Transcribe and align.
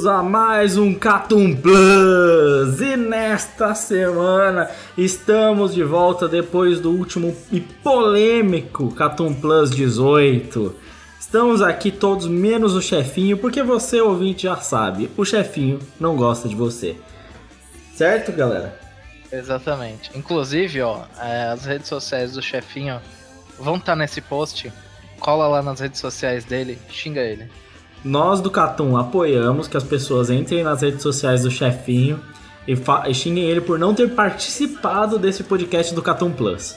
Bem-vindos 0.00 0.06
a 0.06 0.22
mais 0.22 0.78
um 0.78 0.94
Catum 0.94 1.54
Plus! 1.54 2.80
E 2.80 2.96
nesta 2.96 3.74
semana 3.74 4.70
estamos 4.96 5.74
de 5.74 5.82
volta 5.82 6.26
depois 6.26 6.80
do 6.80 6.90
último 6.90 7.36
e 7.52 7.60
polêmico 7.60 8.94
Catum 8.94 9.34
Plus 9.34 9.70
18. 9.70 10.74
Estamos 11.18 11.60
aqui 11.60 11.90
todos 11.90 12.26
menos 12.26 12.74
o 12.74 12.80
chefinho, 12.80 13.36
porque 13.36 13.62
você, 13.62 14.00
ouvinte, 14.00 14.44
já 14.44 14.56
sabe, 14.56 15.10
o 15.18 15.24
chefinho 15.24 15.78
não 15.98 16.16
gosta 16.16 16.48
de 16.48 16.54
você. 16.54 16.96
Certo, 17.94 18.32
galera? 18.32 18.78
Exatamente. 19.30 20.10
Inclusive, 20.14 20.80
ó, 20.80 21.02
é, 21.20 21.48
as 21.48 21.66
redes 21.66 21.88
sociais 21.88 22.32
do 22.32 22.42
chefinho 22.42 23.00
vão 23.58 23.76
estar 23.76 23.96
nesse 23.96 24.22
post. 24.22 24.72
Cola 25.18 25.46
lá 25.46 25.62
nas 25.62 25.78
redes 25.78 26.00
sociais 26.00 26.44
dele, 26.46 26.78
xinga 26.88 27.20
ele. 27.20 27.50
Nós 28.04 28.40
do 28.40 28.50
Catum 28.50 28.96
apoiamos 28.96 29.68
que 29.68 29.76
as 29.76 29.84
pessoas 29.84 30.30
entrem 30.30 30.62
nas 30.64 30.82
redes 30.82 31.02
sociais 31.02 31.42
do 31.42 31.50
chefinho 31.50 32.18
e, 32.66 32.72
e 33.08 33.14
xinguem 33.14 33.44
ele 33.44 33.60
por 33.60 33.78
não 33.78 33.94
ter 33.94 34.08
participado 34.14 35.18
desse 35.18 35.44
podcast 35.44 35.94
do 35.94 36.00
Catum 36.02 36.32
Plus. 36.32 36.74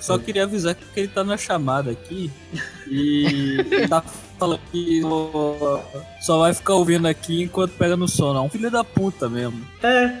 Só 0.00 0.16
queria 0.16 0.44
avisar 0.44 0.76
que 0.76 0.84
ele 1.00 1.08
tá 1.08 1.24
na 1.24 1.36
chamada 1.36 1.90
aqui 1.90 2.30
e 2.86 3.56
ele 3.58 3.88
tá 3.88 4.00
falando 4.38 4.60
que 4.70 5.02
só- 6.20 6.38
vai 6.38 6.54
ficar 6.54 6.74
ouvindo 6.74 7.06
aqui 7.08 7.42
enquanto 7.42 7.72
pega 7.72 7.96
no 7.96 8.06
sono. 8.06 8.38
É 8.38 8.42
um 8.42 8.48
filho 8.48 8.70
da 8.70 8.84
puta 8.84 9.28
mesmo. 9.28 9.60
É, 9.82 10.14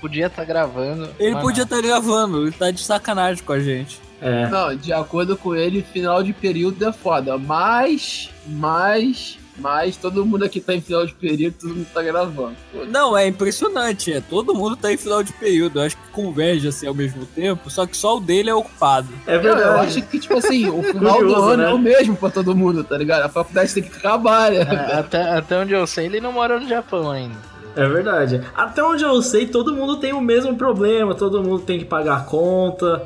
Podia- 0.00 0.26
estar 0.26 0.44
gravando. 0.44 1.08
Ele 1.18 1.36
podia 1.36 1.62
estar 1.62 1.80
gravando, 1.80 2.42
ele 2.42 2.52
tá 2.52 2.72
de 2.72 2.82
sacanagem 2.82 3.44
com 3.44 3.52
a 3.52 3.60
gente. 3.60 4.00
É. 4.20 4.48
Não, 4.48 4.74
de 4.74 4.92
acordo 4.92 5.36
com 5.36 5.54
ele, 5.54 5.82
final 5.92 6.22
de 6.22 6.32
período 6.32 6.84
é 6.86 6.92
foda. 6.92 7.36
Mas, 7.38 8.30
mas, 8.46 9.38
mas 9.58 9.96
todo 9.96 10.24
mundo 10.24 10.44
aqui 10.44 10.60
tá 10.60 10.74
em 10.74 10.80
final 10.80 11.04
de 11.06 11.12
período, 11.14 11.54
todo 11.60 11.74
mundo 11.74 11.86
tá 11.92 12.02
gravando. 12.02 12.56
Não, 12.88 13.16
é 13.16 13.26
impressionante, 13.26 14.12
é. 14.12 14.20
Todo 14.20 14.54
mundo 14.54 14.76
tá 14.76 14.92
em 14.92 14.96
final 14.96 15.22
de 15.22 15.32
período. 15.34 15.78
Eu 15.78 15.84
acho 15.86 15.96
que 15.96 16.08
converge 16.12 16.68
assim 16.68 16.86
ao 16.86 16.94
mesmo 16.94 17.26
tempo, 17.26 17.68
só 17.70 17.86
que 17.86 17.96
só 17.96 18.16
o 18.16 18.20
dele 18.20 18.50
é 18.50 18.54
ocupado. 18.54 19.08
É 19.26 19.36
Eu, 19.36 19.42
verdade. 19.42 19.62
eu 19.68 19.80
acho 19.80 20.02
que, 20.02 20.18
tipo 20.18 20.38
assim, 20.38 20.68
o 20.68 20.82
final 20.92 21.16
Curioso, 21.16 21.34
do 21.36 21.42
ano 21.50 21.62
né? 21.62 21.70
é 21.70 21.74
o 21.74 21.78
mesmo 21.78 22.16
pra 22.16 22.30
todo 22.30 22.54
mundo, 22.56 22.82
tá 22.82 22.96
ligado? 22.96 23.22
A 23.22 23.28
faculdade 23.28 23.74
tem 23.74 23.82
que 23.82 23.96
acabar, 23.96 24.50
né? 24.50 24.58
É, 24.60 24.94
até, 24.98 25.22
até 25.22 25.58
onde 25.58 25.72
eu 25.72 25.86
sei, 25.86 26.06
ele 26.06 26.20
não 26.20 26.32
mora 26.32 26.58
no 26.58 26.68
Japão 26.68 27.10
ainda. 27.10 27.36
É 27.76 27.88
verdade. 27.88 28.40
Até 28.54 28.82
onde 28.84 29.02
eu 29.02 29.20
sei, 29.20 29.46
todo 29.48 29.74
mundo 29.74 29.96
tem 29.96 30.12
o 30.12 30.20
mesmo 30.20 30.54
problema, 30.56 31.12
todo 31.14 31.42
mundo 31.42 31.58
tem 31.60 31.78
que 31.78 31.84
pagar 31.84 32.18
a 32.18 32.20
conta, 32.20 33.02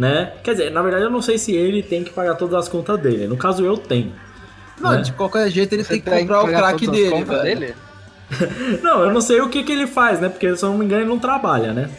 né? 0.00 0.32
Quer 0.42 0.52
dizer, 0.52 0.70
na 0.70 0.80
verdade 0.80 1.04
eu 1.04 1.10
não 1.10 1.20
sei 1.20 1.36
se 1.36 1.54
ele 1.54 1.82
tem 1.82 2.02
que 2.02 2.08
pagar 2.10 2.34
todas 2.34 2.54
as 2.58 2.68
contas 2.68 2.98
dele. 2.98 3.26
No 3.28 3.36
caso, 3.36 3.62
eu 3.64 3.76
tenho. 3.76 4.12
Não, 4.80 4.92
né? 4.92 5.02
de 5.02 5.12
qualquer 5.12 5.50
jeito 5.50 5.74
ele 5.74 5.84
tem 5.84 6.00
que 6.00 6.08
tem 6.10 6.20
comprar 6.26 6.42
o 6.42 6.46
crack 6.48 6.86
dele, 6.86 7.24
dele? 7.24 7.74
Não, 8.80 9.00
eu 9.04 9.12
não 9.12 9.20
sei 9.20 9.40
o 9.40 9.48
que, 9.50 9.62
que 9.64 9.72
ele 9.72 9.86
faz, 9.88 10.20
né? 10.20 10.28
Porque 10.28 10.56
se 10.56 10.64
eu 10.64 10.68
não 10.70 10.78
me 10.78 10.84
engano, 10.84 11.02
ele 11.02 11.08
não 11.10 11.18
trabalha, 11.18 11.74
né? 11.74 11.90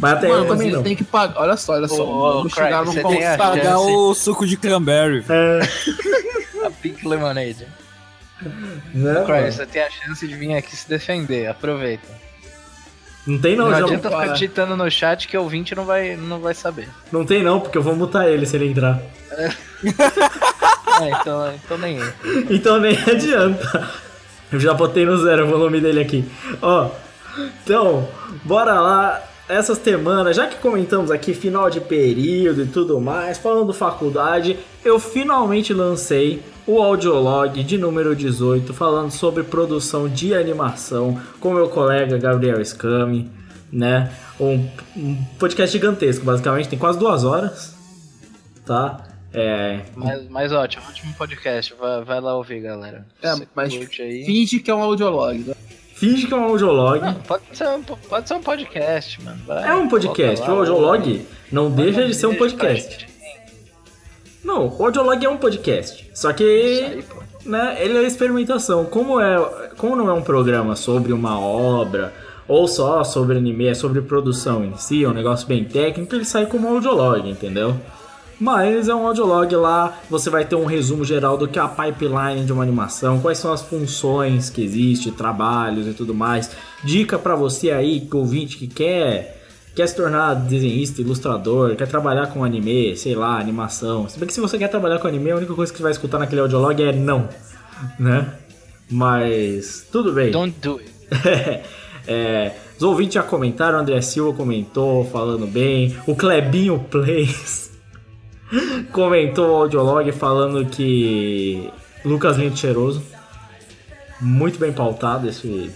Mas 0.00 0.14
até 0.14 0.26
Mano, 0.26 0.44
eu 0.44 0.48
também 0.48 0.70
não. 0.72 0.82
tem 0.82 0.96
que 0.96 1.04
pagar. 1.04 1.38
Olha 1.40 1.56
só, 1.56 1.74
olha 1.74 1.86
só. 1.86 2.04
Vamos 2.04 2.54
Craig, 2.54 2.66
chegar 2.68 2.84
num 2.84 2.92
você 2.92 3.00
ponto. 3.02 3.14
tem 3.16 3.26
a- 3.26 3.36
Pagar 3.36 3.78
o 3.78 4.14
suco 4.14 4.46
de 4.46 4.56
cranberry. 4.56 5.22
É, 5.28 5.60
A 6.66 6.70
Pink 6.70 7.06
Lemonade. 7.06 7.66
né? 8.94 9.22
Craig, 9.26 9.52
você 9.52 9.66
tem 9.66 9.82
a 9.82 9.90
chance 9.90 10.26
de 10.26 10.34
vir 10.34 10.54
aqui 10.54 10.74
se 10.74 10.88
defender. 10.88 11.46
Aproveita. 11.46 12.08
Não 13.28 13.38
tem 13.38 13.54
não, 13.54 13.66
Não, 13.66 13.78
já- 13.78 13.84
adianta 13.84 14.08
ficar 14.10 14.26
digitando 14.28 14.74
no 14.76 14.90
chat 14.90 15.28
que 15.28 15.36
o 15.36 15.42
ouvinte 15.42 15.74
não 15.74 15.84
vai, 15.84 16.16
não 16.16 16.40
vai 16.40 16.54
saber. 16.54 16.88
não 17.12 17.24
tem 17.26 17.42
não, 17.42 17.60
porque 17.60 17.76
eu 17.76 17.82
vou 17.82 17.94
mutar 17.94 18.26
ele 18.28 18.46
se 18.46 18.56
ele 18.56 18.68
entrar. 18.70 19.00
É, 19.30 19.50
então, 21.20 21.52
então 21.54 21.78
nem 21.78 21.96
entra. 21.98 22.14
Então 22.50 22.80
nem 22.80 22.96
adianta. 23.06 23.90
Eu 24.50 24.58
já 24.58 24.72
botei 24.72 25.04
no 25.04 25.16
zero 25.18 25.44
o 25.44 25.48
volume 25.50 25.80
dele 25.80 26.00
aqui. 26.00 26.24
Ó, 26.62 26.88
então, 27.64 28.08
bora 28.44 28.80
lá. 28.80 29.22
Essa 29.48 29.74
semana, 29.74 30.30
já 30.32 30.46
que 30.46 30.56
comentamos 30.56 31.10
aqui 31.10 31.32
final 31.32 31.70
de 31.70 31.80
período 31.80 32.62
e 32.64 32.66
tudo 32.66 33.00
mais, 33.00 33.38
falando 33.38 33.72
faculdade, 33.72 34.58
eu 34.84 34.98
finalmente 34.98 35.72
lancei 35.72 36.42
o 36.68 36.82
audiolog 36.82 37.64
de 37.64 37.78
número 37.78 38.14
18, 38.14 38.72
falando 38.74 39.10
sobre 39.10 39.42
produção 39.42 40.06
de 40.08 40.34
animação 40.34 41.18
com 41.40 41.54
meu 41.54 41.68
colega 41.70 42.18
Gabriel 42.18 42.62
Scami, 42.64 43.30
né? 43.72 44.12
Um, 44.38 44.68
um 44.96 45.16
podcast 45.38 45.72
gigantesco, 45.72 46.24
basicamente, 46.24 46.68
tem 46.68 46.78
quase 46.78 46.98
duas 46.98 47.24
horas, 47.24 47.74
tá? 48.66 49.04
É, 49.32 49.80
Mas, 49.94 50.28
mas 50.30 50.52
ótimo, 50.52 50.84
ótimo 50.88 51.12
podcast. 51.14 51.74
Vai, 51.78 52.02
vai 52.04 52.20
lá 52.20 52.34
ouvir, 52.36 52.60
galera. 52.60 53.06
É, 53.22 53.32
Você 53.34 53.48
mas 53.54 53.76
curte 53.76 54.02
aí. 54.02 54.24
finge 54.24 54.60
que 54.60 54.70
é 54.70 54.74
um 54.74 54.82
audiolog. 54.82 55.38
né? 55.38 55.54
finge 55.94 56.26
que 56.26 56.32
é 56.32 56.36
um 56.36 56.44
audiolog. 56.44 57.00
Não, 57.00 57.14
pode 57.14 57.42
ser, 57.52 57.66
um, 57.68 57.82
pode 57.82 58.28
ser 58.28 58.34
um 58.34 58.40
podcast, 58.42 59.22
mano. 59.22 59.38
Vai, 59.46 59.68
É 59.68 59.74
um 59.74 59.88
podcast. 59.88 60.40
bota 60.40 60.52
O 60.52 60.54
lá, 60.54 60.60
audiolog 60.60 61.26
não 61.50 61.70
deixa 61.70 62.06
de 62.06 62.14
ser 62.14 62.26
um 62.26 62.36
podcast. 62.36 63.07
Não, 64.48 64.66
o 64.66 64.82
audiolog 64.86 65.22
é 65.22 65.28
um 65.28 65.36
podcast. 65.36 66.10
Só 66.14 66.32
que, 66.32 66.42
aí, 66.42 67.04
né, 67.44 67.76
ele 67.80 67.98
é 67.98 68.04
experimentação. 68.04 68.86
Como, 68.86 69.20
é, 69.20 69.36
como 69.76 69.94
não 69.94 70.08
é 70.08 70.12
um 70.14 70.22
programa 70.22 70.74
sobre 70.74 71.12
uma 71.12 71.38
obra 71.38 72.14
ou 72.48 72.66
só 72.66 73.04
sobre 73.04 73.36
anime, 73.36 73.66
é 73.66 73.74
sobre 73.74 74.00
produção 74.00 74.64
em 74.64 74.74
si, 74.74 75.04
é 75.04 75.08
um 75.08 75.12
negócio 75.12 75.46
bem 75.46 75.66
técnico, 75.66 76.14
ele 76.14 76.24
sai 76.24 76.46
como 76.46 76.66
um 76.66 76.76
audiolog, 76.76 77.28
entendeu? 77.28 77.76
Mas 78.40 78.88
é 78.88 78.94
um 78.94 79.06
audiolog 79.06 79.54
lá, 79.54 79.98
você 80.08 80.30
vai 80.30 80.46
ter 80.46 80.56
um 80.56 80.64
resumo 80.64 81.04
geral 81.04 81.36
do 81.36 81.46
que 81.46 81.58
é 81.58 81.62
a 81.62 81.68
pipeline 81.68 82.46
de 82.46 82.52
uma 82.52 82.62
animação, 82.62 83.20
quais 83.20 83.36
são 83.36 83.52
as 83.52 83.60
funções 83.60 84.48
que 84.48 84.64
existem, 84.64 85.12
trabalhos 85.12 85.86
e 85.86 85.92
tudo 85.92 86.14
mais. 86.14 86.50
Dica 86.82 87.18
pra 87.18 87.36
você 87.36 87.70
aí, 87.70 88.00
que 88.00 88.16
ouvinte 88.16 88.56
que 88.56 88.66
quer 88.66 89.37
quer 89.78 89.86
se 89.86 89.94
tornar 89.94 90.34
desenhista, 90.34 91.00
ilustrador, 91.00 91.76
quer 91.76 91.86
trabalhar 91.86 92.26
com 92.26 92.42
anime, 92.42 92.96
sei 92.96 93.14
lá, 93.14 93.38
animação. 93.38 94.08
Se 94.08 94.18
bem 94.18 94.26
que 94.26 94.34
se 94.34 94.40
você 94.40 94.58
quer 94.58 94.66
trabalhar 94.66 94.98
com 94.98 95.06
anime, 95.06 95.30
a 95.30 95.36
única 95.36 95.54
coisa 95.54 95.70
que 95.70 95.78
você 95.78 95.84
vai 95.84 95.92
escutar 95.92 96.18
naquele 96.18 96.40
audiolog 96.40 96.82
é 96.82 96.92
não, 96.92 97.28
né? 97.96 98.34
Mas 98.90 99.86
tudo 99.92 100.12
bem. 100.12 100.32
Don't 100.32 100.58
do 100.60 100.80
it. 100.80 101.62
É, 102.10 102.52
os 102.74 102.82
ouvintes 102.82 103.16
já 103.16 103.22
comentaram, 103.22 103.76
o 103.76 103.82
André 103.82 104.00
Silva 104.00 104.34
comentou, 104.34 105.04
falando 105.04 105.46
bem. 105.46 105.94
O 106.06 106.16
Clebinho 106.16 106.78
Plays 106.90 107.70
comentou 108.90 109.50
o 109.50 109.56
audiolog 109.56 110.10
falando 110.12 110.64
que 110.64 111.70
Lucas 112.02 112.38
Lindo 112.38 112.56
Cheiroso. 112.56 113.02
Muito 114.22 114.58
bem 114.58 114.72
pautado 114.72 115.28
esse, 115.28 115.70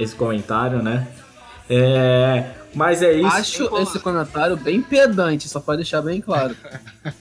esse 0.00 0.16
comentário, 0.16 0.82
né? 0.82 1.06
É, 1.70 2.44
mas 2.74 3.02
é 3.02 3.12
isso. 3.12 3.26
Acho 3.26 3.78
esse 3.78 3.98
comentário 3.98 4.56
bem 4.56 4.82
pedante, 4.82 5.48
só 5.48 5.60
pra 5.60 5.76
deixar 5.76 6.02
bem 6.02 6.20
claro. 6.20 6.56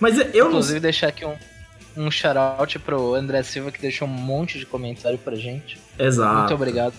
Mas 0.00 0.18
eu 0.34 0.44
não 0.44 0.52
Inclusive, 0.52 0.80
deixar 0.80 1.08
aqui 1.08 1.24
um, 1.24 1.34
um 1.96 2.10
shout-out 2.10 2.78
pro 2.78 3.14
André 3.14 3.42
Silva, 3.42 3.70
que 3.70 3.80
deixou 3.80 4.08
um 4.08 4.10
monte 4.10 4.58
de 4.58 4.66
comentário 4.66 5.18
pra 5.18 5.36
gente. 5.36 5.78
Exato. 5.98 6.38
Muito 6.38 6.54
obrigado. 6.54 6.94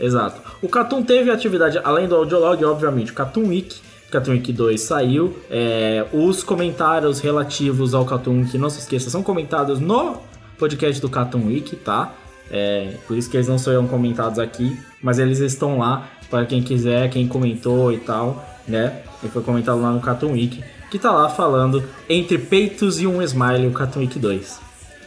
Exato. 0.00 0.40
O 0.62 0.68
Cartoon 0.68 1.02
teve 1.02 1.30
atividade, 1.30 1.78
além 1.84 2.08
do 2.08 2.16
audiolog, 2.16 2.64
obviamente, 2.64 3.12
o 3.12 3.14
Cartoon 3.14 3.48
Week. 3.48 3.80
Cartoon 4.10 4.32
Week 4.32 4.52
2 4.52 4.80
saiu. 4.80 5.38
É, 5.50 6.06
os 6.12 6.42
comentários 6.42 7.20
relativos 7.20 7.94
ao 7.94 8.04
Cartoon 8.04 8.40
Week, 8.40 8.58
não 8.58 8.68
se 8.68 8.80
esqueça, 8.80 9.10
são 9.10 9.22
comentados 9.22 9.78
no 9.78 10.20
podcast 10.58 11.00
do 11.00 11.08
Cartoon 11.08 11.46
Week, 11.46 11.76
tá? 11.76 12.14
É, 12.50 12.96
por 13.06 13.16
isso 13.16 13.30
que 13.30 13.36
eles 13.36 13.48
não 13.48 13.56
serão 13.56 13.86
comentados 13.88 14.38
aqui, 14.38 14.78
mas 15.02 15.18
eles 15.18 15.38
estão 15.38 15.78
lá 15.78 16.08
para 16.32 16.46
quem 16.46 16.62
quiser, 16.62 17.10
quem 17.10 17.28
comentou 17.28 17.92
e 17.92 17.98
tal, 17.98 18.42
né? 18.66 19.02
E 19.22 19.28
foi 19.28 19.42
comentado 19.42 19.82
lá 19.82 19.90
no 19.90 20.00
Cartoon 20.00 20.32
Week, 20.32 20.64
que 20.90 20.98
tá 20.98 21.12
lá 21.12 21.28
falando 21.28 21.84
entre 22.08 22.38
peitos 22.38 22.98
e 22.98 23.06
um 23.06 23.20
smile, 23.20 23.66
o 23.66 23.72
Cartoon 23.72 24.00
Week 24.00 24.18
2. 24.18 24.58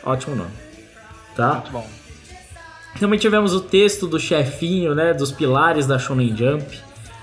Ótimo 0.05 0.35
nome. 0.35 0.51
Tá? 1.35 1.55
Muito 1.55 1.71
bom. 1.71 1.87
Também 2.99 3.17
tivemos 3.17 3.55
o 3.55 3.59
texto 3.59 4.05
do 4.05 4.19
chefinho, 4.19 4.93
né, 4.93 5.15
dos 5.15 5.31
pilares 5.31 5.87
da 5.87 5.97
Shonen 5.97 6.37
Jump, 6.37 6.79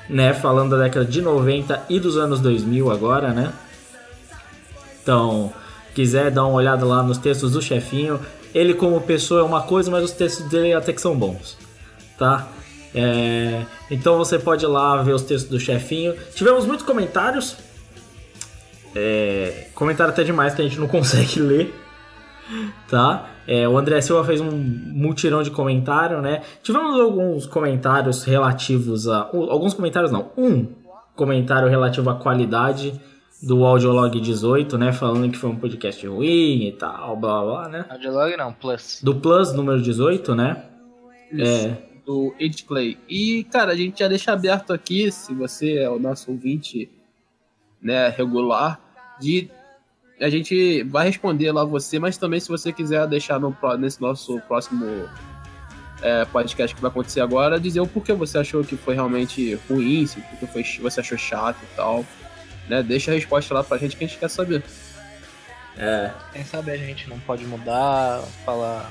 né, 0.09 0.35
falando 0.35 0.77
da 0.77 0.83
década 0.83 1.07
de 1.07 1.23
90 1.23 1.85
e 1.89 2.01
dos 2.01 2.17
anos 2.17 2.41
2000 2.41 2.91
agora, 2.91 3.33
né? 3.33 3.53
Então, 5.01 5.53
quiser 5.95 6.33
dar 6.33 6.45
uma 6.45 6.55
olhada 6.55 6.85
lá 6.85 7.05
nos 7.05 7.19
textos 7.19 7.53
do 7.53 7.63
chefinho, 7.63 8.19
ele 8.53 8.75
como 8.75 9.01
pessoa 9.01 9.43
é 9.43 9.45
uma 9.45 9.63
coisa, 9.63 9.93
mas 9.93 10.03
os 10.03 10.11
textos 10.11 10.47
dele 10.49 10.75
até 10.75 10.93
que 10.93 11.01
são 11.01 11.17
bons, 11.17 11.57
tá? 12.19 12.49
É, 12.95 13.65
então 13.91 14.19
você 14.19 14.39
pode 14.39 14.65
ir 14.65 14.69
lá 14.69 15.03
ver 15.03 15.13
os 15.13 15.23
textos 15.23 15.51
do 15.51 15.59
chefinho. 15.59 16.15
Tivemos 16.35 16.67
muitos 16.67 16.85
comentários, 16.85 17.57
é, 18.95 19.69
comentário 19.75 20.13
até 20.13 20.23
demais 20.23 20.55
que 20.55 20.61
a 20.61 20.65
gente 20.65 20.79
não 20.79 20.89
consegue 20.89 21.41
ler, 21.41 21.75
tá? 22.89 23.29
É, 23.47 23.67
o 23.67 23.77
André 23.77 24.01
Silva 24.01 24.25
fez 24.25 24.41
um 24.41 24.51
multirão 24.51 25.43
de 25.43 25.51
comentário, 25.51 26.21
né? 26.21 26.43
Tivemos 26.63 26.99
alguns 27.01 27.47
comentários 27.47 28.23
relativos 28.25 29.09
a. 29.09 29.31
Alguns 29.33 29.75
comentários 29.75 30.13
não, 30.13 30.31
um 30.37 30.67
comentário 31.17 31.69
relativo 31.69 32.09
à 32.11 32.15
qualidade 32.15 33.01
do 33.43 33.65
Audiolog 33.65 34.21
18, 34.21 34.79
né? 34.79 34.93
Falando 34.93 35.31
que 35.31 35.37
foi 35.37 35.51
um 35.51 35.57
podcast 35.57 36.07
ruim 36.07 36.69
e 36.69 36.73
tal, 36.73 37.17
blá 37.17 37.41
blá, 37.41 37.53
blá 37.63 37.69
né? 37.69 37.87
Audiolog 37.91 38.37
não, 38.37 38.53
Plus. 38.53 39.01
Do 39.03 39.17
Plus 39.17 39.53
número 39.53 39.83
18, 39.83 40.35
né? 40.37 40.65
É, 41.37 41.92
do 42.05 42.35
Ed 42.39 42.65
Clay. 42.65 42.99
E, 43.09 43.45
cara, 43.45 43.73
a 43.73 43.77
gente 43.77 44.01
já 44.01 44.09
deixa 44.09 44.33
aberto 44.33 44.73
aqui, 44.73 45.11
se 45.11 45.35
você 45.35 45.79
é 45.79 45.89
o 45.89 45.99
nosso 45.99 46.31
ouvinte 46.31 46.91
né, 47.81 48.09
regular, 48.09 48.81
de 49.21 49.51
a 50.21 50.29
gente 50.29 50.85
vai 50.85 51.07
responder 51.07 51.51
lá 51.51 51.65
você, 51.65 51.99
mas 51.99 52.17
também 52.17 52.39
se 52.39 52.49
você 52.49 52.73
quiser 52.73 53.07
deixar 53.09 53.41
no, 53.41 53.57
nesse 53.79 54.01
nosso 54.01 54.41
próximo 54.43 54.87
é, 56.01 56.25
podcast 56.27 56.75
que 56.75 56.81
vai 56.81 56.91
acontecer 56.91 57.21
agora, 57.21 57.59
dizer 57.59 57.81
o 57.81 57.87
porquê 57.87 58.13
você 58.13 58.39
achou 58.39 58.63
que 58.63 58.77
foi 58.77 58.95
realmente 58.95 59.55
ruim, 59.69 60.07
se 60.07 60.21
porque 60.21 60.47
foi, 60.47 60.63
você 60.81 61.01
achou 61.01 61.19
chato 61.19 61.59
e 61.63 61.77
tal. 61.77 62.05
Né? 62.69 62.83
Deixa 62.83 63.11
a 63.11 63.15
resposta 63.15 63.53
lá 63.53 63.65
pra 63.65 63.79
gente 63.79 63.97
que 63.97 64.05
a 64.05 64.07
gente 64.07 64.19
quer 64.19 64.29
saber. 64.29 64.63
é, 65.77 66.13
Quem 66.33 66.45
sabe 66.45 66.71
a 66.71 66.77
gente 66.77 67.09
não 67.09 67.19
pode 67.21 67.45
mudar, 67.45 68.23
falar. 68.45 68.91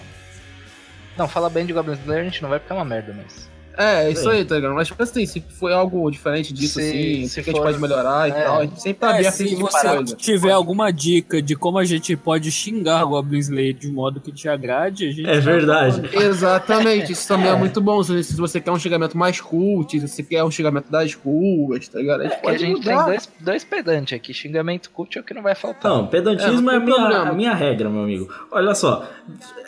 Não, 1.18 1.28
falar 1.28 1.50
bem 1.50 1.66
de 1.66 1.74
Goblin 1.74 1.94
Slayer 1.94 2.22
a 2.22 2.26
gente 2.26 2.42
não 2.42 2.50
vai 2.50 2.60
é 2.74 2.74
uma 2.74 2.86
merda, 2.86 3.14
mas. 3.14 3.51
É, 3.82 4.06
é 4.08 4.12
isso 4.12 4.30
aí, 4.30 4.46
tá 4.46 4.56
ligado? 4.56 4.74
Mas 4.76 4.88
tipo 4.88 5.02
assim, 5.02 5.26
se 5.26 5.42
foi 5.50 5.74
algo 5.74 6.10
diferente 6.12 6.54
disso, 6.54 6.80
Se- 6.80 6.82
assim, 6.90 7.28
se 7.28 7.40
o 7.40 7.44
que 7.44 7.50
a 7.50 7.54
gente 7.54 7.62
pode 7.64 7.80
melhorar 7.80 8.28
e 8.30 8.32
é. 8.32 8.44
tal, 8.44 8.58
a 8.60 8.66
gente 8.66 8.82
sempre 8.82 9.00
tá 9.00 9.08
É, 9.08 9.10
aberto 9.20 9.28
a 9.28 9.32
se 9.32 9.56
você 9.56 9.88
coisa. 9.96 10.16
tiver 10.16 10.52
alguma 10.52 10.92
dica 10.92 11.42
de 11.42 11.56
como 11.56 11.78
a 11.78 11.86
gente 11.86 12.16
pode 12.16 12.52
xingar 12.52 13.04
Goblin 13.06 13.40
Slayer 13.40 13.74
de 13.74 13.92
modo 13.92 14.20
que 14.20 14.32
te 14.32 14.48
agrade, 14.48 15.08
a 15.08 15.12
gente. 15.12 15.30
é 15.30 15.40
verdade. 15.40 16.02
Exatamente, 16.14 17.12
isso 17.12 17.28
também 17.28 17.50
é. 17.50 17.56
muito 17.56 17.80
bom. 17.82 18.02
Se 18.04 18.36
você 18.36 18.60
quer 18.60 18.72
um 18.72 18.80
xingamento 18.80 19.18
mais 19.18 19.40
cult, 19.40 20.00
se 20.00 20.08
você 20.08 20.24
quer 20.24 20.44
um 20.44 20.52
xingamento 20.52 20.92
das 20.92 21.14
ruas, 21.14 21.88
tá 21.88 22.00
ligado? 22.00 22.22
A 22.22 22.24
gente 22.24 22.34
É 22.34 22.36
que 22.38 22.46
a 22.46 22.50
pode 22.50 22.60
gente 22.60 22.78
mudar. 22.78 22.96
tem 22.98 23.06
dois, 23.06 23.30
dois 23.40 23.64
pedantes 23.64 24.14
aqui. 24.16 24.34
Xingamento 24.34 24.90
cult 24.92 25.18
é 25.18 25.22
o 25.22 25.24
que 25.24 25.34
não 25.34 25.42
vai 25.42 25.56
faltar. 25.56 25.92
Não, 25.92 26.08
pedantismo 26.08 26.70
É, 26.72 26.76
é, 26.76 26.80
não 26.80 26.96
a 26.96 27.08
minha, 27.08 27.18
a 27.22 27.34
minha 27.34 27.54
regra, 27.54 27.90
meu 27.90 28.04
amigo. 28.04 28.30
Olha 28.52 28.74
só, 28.76 29.08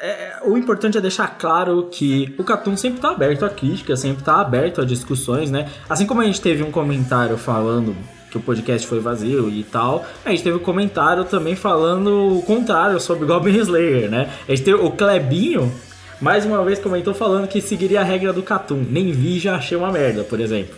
é, 0.01 0.37
o 0.45 0.57
importante 0.57 0.97
é 0.97 1.01
deixar 1.01 1.27
claro 1.37 1.87
que 1.91 2.33
o 2.37 2.43
Catum 2.43 2.75
sempre 2.75 2.99
tá 2.99 3.09
aberto 3.11 3.45
a 3.45 3.49
críticas, 3.49 3.99
sempre 4.03 4.23
tá 4.23 4.39
aberto 4.39 4.81
a 4.81 4.85
discussões, 4.85 5.49
né? 5.49 5.69
Assim 5.89 6.05
como 6.05 6.21
a 6.21 6.25
gente 6.25 6.39
teve 6.41 6.61
um 6.63 6.71
comentário 6.71 7.37
falando 7.37 7.95
que 8.29 8.37
o 8.37 8.41
podcast 8.41 8.87
foi 8.87 8.99
vazio 8.99 9.49
e 9.49 9.63
tal, 9.63 10.05
a 10.25 10.31
gente 10.31 10.43
teve 10.43 10.57
um 10.57 10.59
comentário 10.59 11.23
também 11.23 11.55
falando 11.55 12.37
o 12.37 12.41
contrário 12.41 12.99
sobre 12.99 13.25
Goblin 13.27 13.57
Slayer, 13.59 14.09
né? 14.09 14.29
A 14.47 14.51
gente 14.55 14.63
teve 14.63 14.77
o 14.77 14.89
Klebinho, 14.91 15.71
mais 16.19 16.43
uma 16.45 16.63
vez 16.63 16.79
comentou 16.79 17.13
falando 17.13 17.47
que 17.47 17.61
seguiria 17.61 18.01
a 18.01 18.03
regra 18.03 18.33
do 18.33 18.41
Catum. 18.41 18.83
Nem 18.89 19.11
vi, 19.11 19.37
já 19.39 19.55
achei 19.55 19.77
uma 19.77 19.91
merda, 19.91 20.23
por 20.23 20.39
exemplo. 20.39 20.73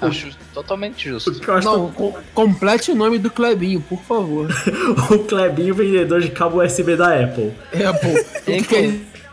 Acho 0.00 0.28
totalmente 0.54 1.08
justo. 1.08 1.30
Não, 1.64 1.90
com- 1.90 2.14
complete 2.34 2.90
o 2.90 2.94
nome 2.94 3.18
do 3.18 3.30
Clebinho, 3.30 3.80
por 3.80 4.00
favor. 4.02 4.48
o 5.10 5.18
Klebinho 5.20 5.74
vendedor 5.74 6.20
de 6.20 6.30
cabo 6.30 6.62
USB 6.62 6.96
da 6.96 7.14
Apple. 7.18 7.52
É, 7.72 7.92
pô. 7.92 8.08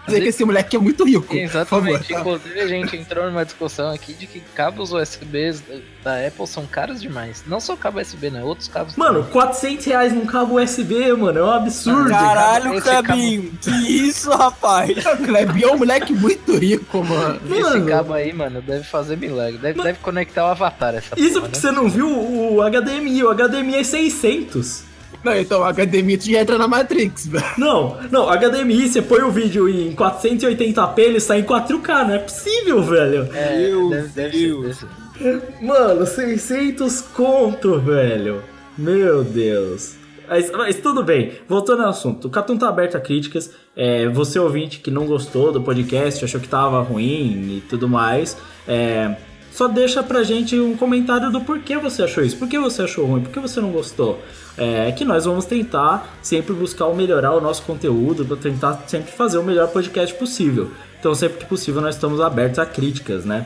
Dizer 0.05 0.21
que 0.21 0.29
esse 0.29 0.45
moleque 0.45 0.75
é 0.75 0.79
muito 0.79 1.03
rico. 1.03 1.35
Exatamente. 1.35 2.13
Favor. 2.13 2.35
Inclusive, 2.35 2.59
a 2.59 2.67
gente 2.67 2.95
entrou 2.95 3.25
numa 3.25 3.43
discussão 3.43 3.91
aqui 3.91 4.13
de 4.13 4.27
que 4.27 4.39
cabos 4.53 4.91
USBs 4.91 5.63
da, 6.03 6.27
Apple 6.27 6.47
são 6.47 6.65
caros 6.65 7.01
demais. 7.01 7.43
Não 7.47 7.59
só 7.59 7.75
cabo 7.75 7.99
USB, 7.99 8.29
né? 8.29 8.43
Outros 8.43 8.67
cabos. 8.67 8.95
Mano, 8.95 9.23
400 9.31 9.85
reais 9.85 10.13
num 10.13 10.25
cabo 10.25 10.61
USB, 10.61 11.13
mano, 11.13 11.39
é 11.39 11.43
um 11.43 11.51
absurdo. 11.51 12.09
Caralho, 12.09 12.81
Clebinho, 12.81 13.51
que 13.61 13.69
isso, 13.69 14.29
rapaz? 14.29 14.91
O 14.97 15.17
Clebinho 15.25 15.69
é 15.69 15.71
um 15.71 15.77
moleque 15.77 16.13
muito 16.13 16.57
rico, 16.57 17.03
mano. 17.03 17.39
Esse 17.49 17.61
Mano. 17.61 17.85
cabo 17.87 18.13
aí, 18.13 18.31
mano, 18.33 18.61
deve 18.61 18.83
fazer 18.83 19.17
milagre. 19.17 19.57
Deve, 19.57 19.81
deve 19.81 19.99
conectar 19.99 20.45
o 20.45 20.47
avatar 20.47 20.95
essa 20.95 21.15
Isso 21.17 21.35
porra, 21.35 21.41
porque 21.49 21.55
né? 21.57 21.61
você 21.61 21.71
não 21.71 21.89
viu 21.89 22.07
o 22.07 22.61
HDMI, 22.61 23.23
o 23.23 23.33
HDMI 23.33 23.77
é 23.77 23.83
600. 23.83 24.94
Não, 25.25 25.36
então 25.36 25.63
tu 25.74 26.31
já 26.31 26.42
entra 26.42 26.56
na 26.56 26.68
Matrix, 26.68 27.25
velho. 27.25 27.44
Não, 27.57 27.98
não, 28.12 28.30
HDMI, 28.30 28.88
você 28.88 29.01
põe 29.01 29.24
o 29.24 29.31
vídeo 29.31 29.68
em 29.68 29.95
480p, 29.95 31.00
ele 31.00 31.19
sai 31.19 31.39
em 31.39 31.44
4K, 31.44 32.07
não 32.07 32.13
é 32.13 32.19
possível, 32.19 32.83
velho. 32.83 33.27
É, 33.33 33.57
Meu 33.57 33.89
deve, 33.89 34.07
deve 34.10 34.31
ser, 34.31 34.48
Deus. 34.48 34.62
deve 34.62 34.75
ser. 34.75 35.63
Mano, 35.63 36.06
600 36.06 37.01
conto, 37.01 37.80
velho. 37.80 38.44
Meu 38.77 39.24
Deus. 39.24 39.95
Mas, 40.27 40.51
mas 40.51 40.75
tudo 40.77 41.04
bem, 41.04 41.31
voltando 41.48 41.81
ao 41.81 41.89
assunto. 41.89 42.27
O 42.27 42.30
Catum 42.30 42.56
tá 42.56 42.69
aberto 42.69 42.95
a 42.95 43.00
críticas. 43.00 43.51
É, 43.75 44.07
você 44.10 44.38
ouvinte 44.38 44.80
que 44.80 44.92
não 44.92 45.07
gostou 45.07 45.51
do 45.51 45.62
podcast, 45.62 46.24
achou 46.24 46.39
que 46.39 46.48
tava 46.48 46.81
ruim 46.81 47.57
e 47.57 47.63
tudo 47.68 47.89
mais. 47.89 48.38
É, 48.68 49.16
só 49.55 49.69
deixa 49.69 50.03
pra 50.03 50.21
gente 50.21 50.59
um 50.59 50.75
comentário 50.75 51.31
do 51.31 51.39
porquê 51.39 51.77
você 51.77 52.03
achou 52.03 52.21
isso. 52.21 52.35
Por 52.35 52.45
que 52.45 52.59
você 52.59 52.81
achou 52.81 53.05
ruim? 53.05 53.21
Por 53.21 53.31
que 53.31 53.39
você 53.39 53.61
não 53.61 53.71
gostou? 53.71 54.21
É 54.57 54.91
que 54.91 55.05
nós 55.05 55.23
vamos 55.23 55.45
tentar 55.45 56.13
sempre 56.21 56.51
buscar 56.53 56.89
melhorar 56.93 57.31
o 57.31 57.39
nosso 57.39 57.61
conteúdo, 57.61 58.35
tentar 58.35 58.83
sempre 58.85 59.13
fazer 59.13 59.37
o 59.37 59.43
melhor 59.43 59.69
podcast 59.69 60.13
possível. 60.15 60.71
Então, 60.99 61.15
sempre 61.15 61.38
que 61.38 61.45
possível, 61.45 61.81
nós 61.81 61.95
estamos 61.95 62.19
abertos 62.19 62.59
a 62.59 62.65
críticas, 62.65 63.24
né? 63.24 63.45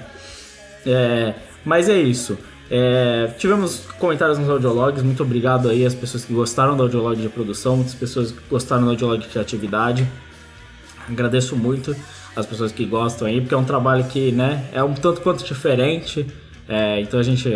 É, 0.83 1.35
mas 1.63 1.87
é 1.87 1.99
isso. 1.99 2.39
É, 2.71 3.29
tivemos 3.37 3.83
comentários 3.99 4.39
nos 4.39 4.49
audiologs. 4.49 5.03
Muito 5.03 5.21
obrigado 5.21 5.69
aí 5.69 5.85
às 5.85 5.93
pessoas 5.93 6.25
que 6.25 6.33
gostaram 6.33 6.75
do 6.75 6.81
audiolog 6.81 7.21
de 7.21 7.29
produção, 7.29 7.75
muitas 7.75 7.93
pessoas 7.93 8.31
que 8.31 8.41
gostaram 8.49 8.83
do 8.83 8.89
audiolog 8.89 9.21
de 9.21 9.27
criatividade. 9.27 10.09
Agradeço 11.07 11.55
muito 11.55 11.95
as 12.39 12.45
pessoas 12.45 12.71
que 12.71 12.85
gostam 12.85 13.27
aí, 13.27 13.39
porque 13.41 13.53
é 13.53 13.57
um 13.57 13.63
trabalho 13.63 14.03
que 14.05 14.31
né, 14.31 14.65
é 14.71 14.83
um 14.83 14.93
tanto 14.93 15.21
quanto 15.21 15.43
diferente. 15.43 16.25
É, 16.67 17.01
então 17.01 17.19
a 17.19 17.23
gente 17.23 17.49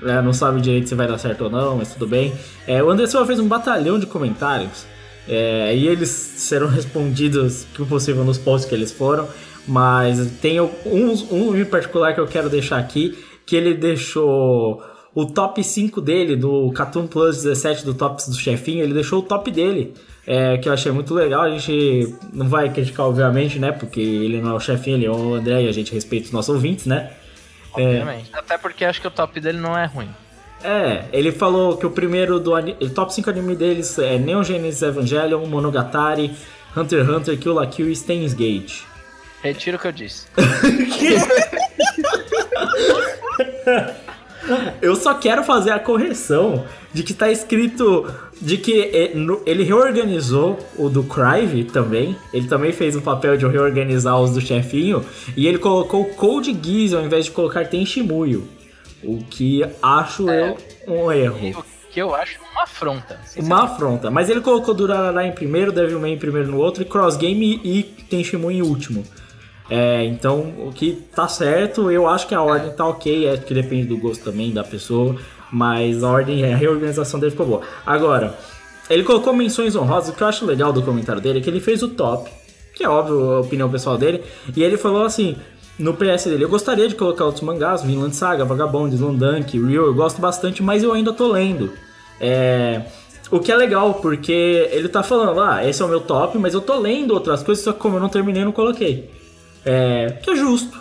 né, 0.00 0.22
não 0.22 0.32
sabe 0.32 0.60
direito 0.60 0.88
se 0.88 0.94
vai 0.94 1.06
dar 1.06 1.18
certo 1.18 1.44
ou 1.44 1.50
não, 1.50 1.76
mas 1.76 1.92
tudo 1.92 2.06
bem. 2.06 2.32
É, 2.66 2.82
o 2.82 3.06
Silva 3.06 3.26
fez 3.26 3.38
um 3.38 3.48
batalhão 3.48 3.98
de 3.98 4.06
comentários 4.06 4.86
é, 5.28 5.74
e 5.76 5.86
eles 5.86 6.08
serão 6.08 6.68
respondidos 6.68 7.66
que 7.74 7.84
possível 7.84 8.24
nos 8.24 8.38
posts 8.38 8.68
que 8.68 8.74
eles 8.74 8.92
foram. 8.92 9.28
Mas 9.66 10.18
tem 10.40 10.60
uns, 10.60 11.30
um 11.30 11.56
em 11.56 11.64
particular 11.64 12.14
que 12.14 12.20
eu 12.20 12.26
quero 12.26 12.48
deixar 12.48 12.78
aqui, 12.78 13.16
que 13.44 13.54
ele 13.54 13.74
deixou 13.74 14.82
o 15.14 15.26
top 15.26 15.62
5 15.62 16.00
dele, 16.00 16.36
do 16.36 16.70
Cartoon 16.72 17.06
Plus 17.06 17.42
17 17.42 17.84
do 17.84 17.94
Tops 17.94 18.28
do 18.28 18.36
Chefinho, 18.36 18.82
ele 18.82 18.94
deixou 18.94 19.20
o 19.20 19.22
top 19.22 19.50
dele. 19.50 19.94
É, 20.26 20.58
que 20.58 20.68
eu 20.68 20.72
achei 20.72 20.92
muito 20.92 21.14
legal, 21.14 21.42
a 21.42 21.50
gente 21.50 22.14
não 22.32 22.48
vai 22.48 22.68
criticar, 22.70 23.06
obviamente, 23.06 23.58
né? 23.58 23.72
Porque 23.72 24.00
ele 24.00 24.40
não 24.40 24.50
é 24.50 24.54
o 24.54 24.60
chefinho, 24.60 24.96
ele 24.96 25.06
é 25.06 25.10
o 25.10 25.34
André 25.34 25.62
e 25.62 25.68
a 25.68 25.72
gente 25.72 25.92
respeita 25.92 26.26
os 26.26 26.32
nossos 26.32 26.54
ouvintes, 26.54 26.86
né? 26.86 27.10
Obviamente. 27.72 28.30
Até 28.32 28.58
porque 28.58 28.84
acho 28.84 29.00
que 29.00 29.06
o 29.06 29.10
top 29.10 29.40
dele 29.40 29.58
não 29.58 29.76
é 29.76 29.86
ruim. 29.86 30.08
É, 30.62 31.04
ele 31.12 31.32
falou 31.32 31.78
que 31.78 31.86
o 31.86 31.90
primeiro 31.90 32.38
do 32.38 32.52
o 32.52 32.90
top 32.90 33.14
5 33.14 33.30
anime 33.30 33.56
deles 33.56 33.98
é 33.98 34.18
Neon 34.18 34.44
Genesis 34.44 34.82
Evangelion, 34.82 35.46
Monogatari, 35.46 36.36
Hunter 36.76 37.00
x 37.00 37.08
Hunter, 37.08 37.38
Kill 37.38 37.54
la 37.54 37.66
Kill 37.66 37.88
e 37.90 37.96
Steins 37.96 38.34
Gate. 38.34 38.82
Retiro 39.42 39.78
o 39.78 39.80
que 39.80 39.86
eu 39.86 39.92
disse. 39.92 40.26
Eu 44.80 44.96
só 44.96 45.14
quero 45.14 45.44
fazer 45.44 45.70
a 45.70 45.78
correção 45.78 46.64
de 46.92 47.02
que 47.02 47.12
tá 47.14 47.30
escrito 47.30 48.06
de 48.40 48.56
que 48.56 48.80
é, 48.80 49.12
ele 49.46 49.62
reorganizou 49.62 50.58
o 50.76 50.88
do 50.88 51.02
Crive 51.02 51.64
também. 51.64 52.16
Ele 52.32 52.48
também 52.48 52.72
fez 52.72 52.96
o 52.96 53.02
papel 53.02 53.36
de 53.36 53.46
reorganizar 53.46 54.18
os 54.20 54.32
do 54.32 54.40
chefinho. 54.40 55.04
E 55.36 55.46
ele 55.46 55.58
colocou 55.58 56.02
o 56.02 56.14
Code 56.14 56.56
Geass 56.62 56.94
ao 56.94 57.04
invés 57.04 57.26
de 57.26 57.30
colocar 57.32 57.66
Tenshimuyo. 57.66 58.48
O 59.02 59.18
que 59.18 59.62
acho 59.82 60.28
É. 60.28 60.56
eu 60.86 60.92
um 60.94 61.12
erro. 61.12 61.64
que 61.90 62.00
eu 62.00 62.14
acho 62.14 62.38
uma 62.52 62.62
afronta. 62.62 63.18
Uma 63.36 63.64
afronta. 63.64 64.10
Mas 64.10 64.30
ele 64.30 64.40
colocou 64.40 64.72
Durarara 64.72 65.26
em 65.26 65.32
primeiro, 65.32 65.72
Devilman 65.72 66.14
em 66.14 66.18
primeiro 66.18 66.50
no 66.50 66.58
outro, 66.58 66.82
e 66.82 66.86
Cross 66.86 67.16
Game 67.16 67.60
e 67.64 67.82
Tenchimun 67.82 68.50
em 68.50 68.62
último. 68.62 69.04
É, 69.70 70.04
então, 70.04 70.52
o 70.58 70.72
que 70.74 71.00
tá 71.14 71.28
certo, 71.28 71.92
eu 71.92 72.08
acho 72.08 72.26
que 72.26 72.34
a 72.34 72.42
ordem 72.42 72.72
tá 72.72 72.84
ok, 72.84 73.28
é 73.28 73.36
que 73.36 73.54
depende 73.54 73.86
do 73.86 73.96
gosto 73.96 74.24
também 74.24 74.52
da 74.52 74.64
pessoa, 74.64 75.14
mas 75.52 76.02
a 76.02 76.10
ordem, 76.10 76.52
a 76.52 76.56
reorganização 76.56 77.20
dele 77.20 77.30
ficou 77.30 77.46
boa. 77.46 77.60
Agora, 77.86 78.36
ele 78.90 79.04
colocou 79.04 79.32
menções 79.32 79.76
honrosas, 79.76 80.10
o 80.10 80.16
que 80.16 80.24
eu 80.24 80.26
acho 80.26 80.44
legal 80.44 80.72
do 80.72 80.82
comentário 80.82 81.22
dele 81.22 81.38
é 81.38 81.42
que 81.42 81.48
ele 81.48 81.60
fez 81.60 81.84
o 81.84 81.88
top, 81.88 82.28
que 82.74 82.82
é 82.82 82.88
óbvio 82.88 83.34
a 83.34 83.40
opinião 83.40 83.70
pessoal 83.70 83.96
dele, 83.96 84.24
e 84.56 84.60
ele 84.60 84.76
falou 84.76 85.04
assim, 85.04 85.36
no 85.78 85.94
PS 85.94 86.24
dele, 86.24 86.42
eu 86.42 86.48
gostaria 86.48 86.88
de 86.88 86.96
colocar 86.96 87.24
outros 87.24 87.44
mangás, 87.44 87.84
Vinland 87.84 88.16
Saga, 88.16 88.44
Vagabond, 88.44 88.92
Slumdunk, 88.92 89.56
Real, 89.56 89.86
eu 89.86 89.94
gosto 89.94 90.20
bastante, 90.20 90.64
mas 90.64 90.82
eu 90.82 90.92
ainda 90.92 91.12
tô 91.12 91.28
lendo. 91.28 91.72
É, 92.20 92.82
o 93.30 93.38
que 93.38 93.52
é 93.52 93.56
legal, 93.56 93.94
porque 93.94 94.68
ele 94.72 94.88
tá 94.88 95.04
falando, 95.04 95.40
ah, 95.40 95.64
esse 95.64 95.80
é 95.80 95.84
o 95.84 95.88
meu 95.88 96.00
top, 96.00 96.36
mas 96.38 96.54
eu 96.54 96.60
tô 96.60 96.76
lendo 96.76 97.14
outras 97.14 97.44
coisas, 97.44 97.62
só 97.62 97.72
que 97.72 97.78
como 97.78 97.96
eu 97.96 98.00
não 98.00 98.08
terminei, 98.08 98.42
eu 98.42 98.46
não 98.46 98.52
coloquei. 98.52 99.19
É, 99.64 100.18
que 100.22 100.30
é 100.30 100.36
justo. 100.36 100.78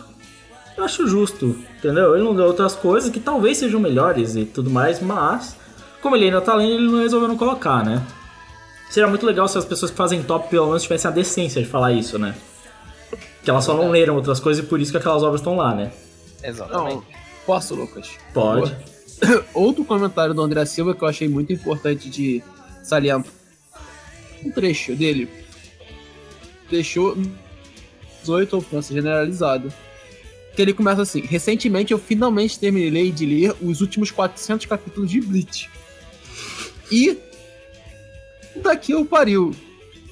Eu 0.77 0.85
acho 0.85 1.07
justo, 1.07 1.57
entendeu? 1.77 2.15
Ele 2.15 2.23
não 2.23 2.33
deu 2.33 2.45
outras 2.45 2.73
coisas 2.73 3.09
que 3.09 3.19
talvez 3.19 3.57
sejam 3.57 3.79
melhores 3.79 4.35
e 4.35 4.45
tudo 4.45 4.69
mais, 4.69 5.01
mas 5.01 5.57
como 6.01 6.15
ele 6.15 6.25
ainda 6.25 6.39
tá 6.39 6.53
lendo, 6.53 6.73
ele 6.73 6.87
não 6.87 6.99
resolveu 6.99 7.27
não 7.27 7.37
colocar, 7.37 7.83
né? 7.83 8.01
Seria 8.89 9.09
muito 9.09 9.25
legal 9.25 9.47
se 9.47 9.57
as 9.57 9.65
pessoas 9.65 9.91
que 9.91 9.97
fazem 9.97 10.23
top 10.23 10.49
pelo 10.49 10.67
menos 10.67 10.83
tivessem 10.83 11.11
a 11.11 11.13
decência 11.13 11.61
de 11.61 11.67
falar 11.67 11.91
isso, 11.91 12.17
né? 12.17 12.33
Que 13.43 13.49
elas 13.49 13.65
só 13.65 13.75
não 13.75 13.89
leram 13.89 14.15
outras 14.15 14.39
coisas 14.39 14.63
e 14.63 14.67
por 14.67 14.79
isso 14.79 14.91
que 14.91 14.97
aquelas 14.97 15.21
obras 15.21 15.41
estão 15.41 15.55
lá, 15.55 15.75
né? 15.75 15.91
Exatamente. 16.41 16.95
Não, 16.95 17.03
posso, 17.45 17.75
Lucas? 17.75 18.09
Pode. 18.33 18.75
Outro 19.53 19.83
comentário 19.83 20.33
do 20.33 20.41
André 20.41 20.65
Silva 20.65 20.95
que 20.95 21.03
eu 21.03 21.07
achei 21.07 21.27
muito 21.27 21.51
importante 21.51 22.09
de 22.09 22.41
salientar. 22.81 23.31
Um 24.43 24.51
trecho 24.51 24.95
dele 24.95 25.29
deixou 26.69 27.17
18 28.21 28.57
ofensa 28.57 28.93
generalizada. 28.93 29.69
Que 30.55 30.61
ele 30.61 30.73
começa 30.73 31.01
assim: 31.01 31.21
Recentemente 31.21 31.91
eu 31.91 31.99
finalmente 31.99 32.59
terminei 32.59 33.11
de 33.11 33.25
ler 33.25 33.55
os 33.61 33.81
últimos 33.81 34.11
400 34.11 34.65
capítulos 34.65 35.09
de 35.09 35.21
Bleach. 35.21 35.69
E. 36.91 37.17
Daqui 38.55 38.91
eu 38.91 39.05
pariu. 39.05 39.55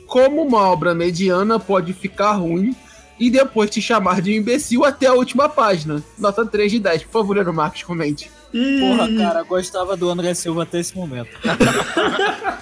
Como 0.06 0.42
uma 0.42 0.70
obra 0.70 0.96
mediana 0.96 1.60
pode 1.60 1.92
ficar 1.92 2.34
ruim 2.34 2.74
e 3.20 3.30
depois 3.30 3.70
te 3.70 3.82
chamar 3.82 4.22
de 4.22 4.34
imbecil 4.34 4.86
até 4.86 5.08
a 5.08 5.14
última 5.14 5.50
página? 5.50 6.02
Nota 6.18 6.46
3 6.46 6.72
de 6.72 6.80
10. 6.80 7.04
Por 7.04 7.12
favor, 7.12 7.34
Leandro 7.34 7.54
Marques, 7.54 7.84
comente. 7.84 8.32
Porra, 8.52 9.14
cara, 9.18 9.44
gostava 9.44 9.98
do 9.98 10.10
André 10.10 10.34
Silva 10.34 10.64
até 10.64 10.80
esse 10.80 10.96
momento. 10.96 11.30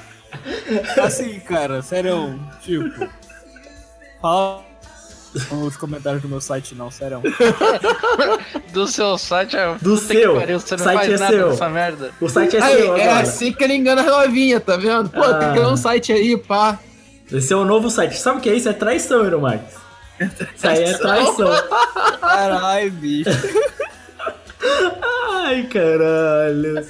assim, 1.04 1.40
cara, 1.40 1.82
sério, 1.82 2.40
tipo. 2.62 3.08
Fala 4.22 4.64
os 5.52 5.76
comentários 5.78 6.22
do 6.22 6.28
meu 6.30 6.40
site, 6.42 6.74
não, 6.76 6.90
sério. 6.92 7.22
Do 8.72 8.88
seu 8.88 9.18
site 9.18 9.56
é. 9.58 9.76
Do 9.82 9.98
seu. 9.98 10.36
pariu, 10.36 10.60
você 10.60 10.76
não 10.78 10.84
Site 10.84 10.98
faz 10.98 11.10
é 11.10 11.18
nada 11.18 11.34
seu. 11.38 11.50
dessa 11.50 11.70
merda. 11.70 12.12
O 12.22 12.30
site 12.30 12.58
é 12.58 12.62
Aí, 12.62 12.78
seu 12.78 12.96
é 12.98 13.04
agora. 13.04 13.20
assim 13.22 13.52
que 13.54 13.64
ele 13.64 13.74
engana 13.76 14.02
as 14.02 14.08
novinhas, 14.08 14.64
tá 14.64 14.76
vendo? 14.78 15.10
Pô, 15.10 15.22
Ah. 15.24 15.34
tem 15.36 15.48
que 15.50 15.54
criar 15.56 15.70
um 15.70 15.78
site 15.78 16.12
aí, 16.14 16.38
pá. 16.38 16.80
Esse 17.32 17.54
é 17.54 17.56
o 17.56 17.66
novo 17.66 17.90
site. 17.90 18.18
Sabe 18.18 18.38
o 18.38 18.42
que 18.42 18.50
é 18.50 18.54
isso? 18.56 18.70
É 18.70 18.74
traição, 18.74 19.24
Eero 19.24 19.42
Marques. 19.42 19.76
Isso 20.56 20.68
aí 20.68 20.84
é 20.84 20.94
traição. 20.94 21.50
Caralho, 22.22 22.92
bicho. 22.92 23.30
Ai, 25.44 25.64
caralho. 25.64 26.86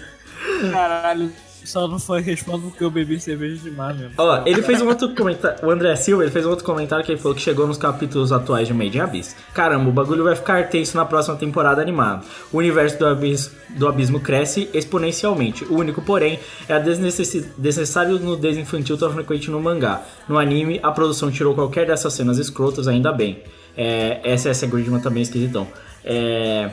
Caralho, 0.72 1.32
só 1.66 1.88
não 1.88 2.00
foi 2.00 2.22
respondo 2.22 2.70
porque 2.70 2.84
eu 2.84 2.92
bebi 2.92 3.20
cerveja 3.20 3.58
demais 3.62 3.98
mesmo. 3.98 4.14
Ó, 4.18 4.44
ele 4.46 4.62
fez 4.62 4.82
um 4.82 4.88
outro 4.88 5.14
comentário. 5.16 5.66
O 5.66 5.70
André 5.70 5.96
Silva, 5.96 6.24
ele 6.24 6.32
fez 6.32 6.46
um 6.46 6.50
outro 6.50 6.66
comentário 6.66 7.04
que 7.04 7.12
ele 7.12 7.20
falou 7.20 7.36
que 7.36 7.42
chegou 7.42 7.68
nos 7.68 7.78
capítulos 7.78 8.32
atuais 8.32 8.68
de 8.68 8.74
Made 8.74 8.98
in 8.98 9.02
Abyss. 9.02 9.36
Caramba, 9.54 9.90
o 9.90 9.94
bagulho 9.94 10.24
vai 10.24 10.36
ficar 10.36 10.70
tenso 10.70 10.96
na 10.96 11.06
próxima 11.06 11.36
temporada 11.36 11.82
animada. 11.82 12.24
O 12.52 12.58
universo 12.58 12.98
do 13.00 13.06
abismo, 13.06 13.56
do 13.70 13.88
abismo 13.88 14.20
cresce 14.20 14.70
exponencialmente. 14.74 15.66
O 15.66 15.76
único, 15.76 16.02
porém, 16.02 16.40
é 16.68 16.74
a 16.74 16.80
desnecessário 16.80 18.20
nudez 18.20 18.58
infantil 18.58 18.98
tão 18.98 19.12
frequente 19.12 19.50
no 19.50 19.62
mangá. 19.62 20.04
No 20.28 20.38
anime, 20.38 20.80
a 20.82 20.92
produção 20.92 21.32
tirou 21.32 21.54
qualquer 21.54 21.88
dessas 21.88 22.14
cenas 22.14 22.38
escrotas, 22.38 22.88
ainda 22.88 23.12
bem. 23.12 23.42
É, 23.78 24.36
SS 24.38 24.66
Gridman 24.68 25.02
também 25.02 25.20
é 25.20 25.24
esquisitão. 25.24 25.68
É. 26.04 26.70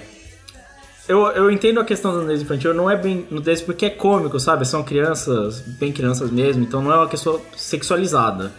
Eu, 1.08 1.26
eu 1.32 1.50
entendo 1.50 1.80
a 1.80 1.84
questão 1.84 2.12
da 2.12 2.20
nudez 2.20 2.42
infantil, 2.42 2.72
não 2.72 2.88
é 2.88 2.96
bem 2.96 3.26
nudez 3.30 3.60
porque 3.60 3.86
é 3.86 3.90
cômico, 3.90 4.38
sabe? 4.38 4.64
São 4.64 4.84
crianças, 4.84 5.60
bem 5.60 5.92
crianças 5.92 6.30
mesmo, 6.30 6.62
então 6.62 6.80
não 6.80 6.92
é 6.92 6.96
uma 6.96 7.08
questão 7.08 7.40
sexualizada. 7.56 8.52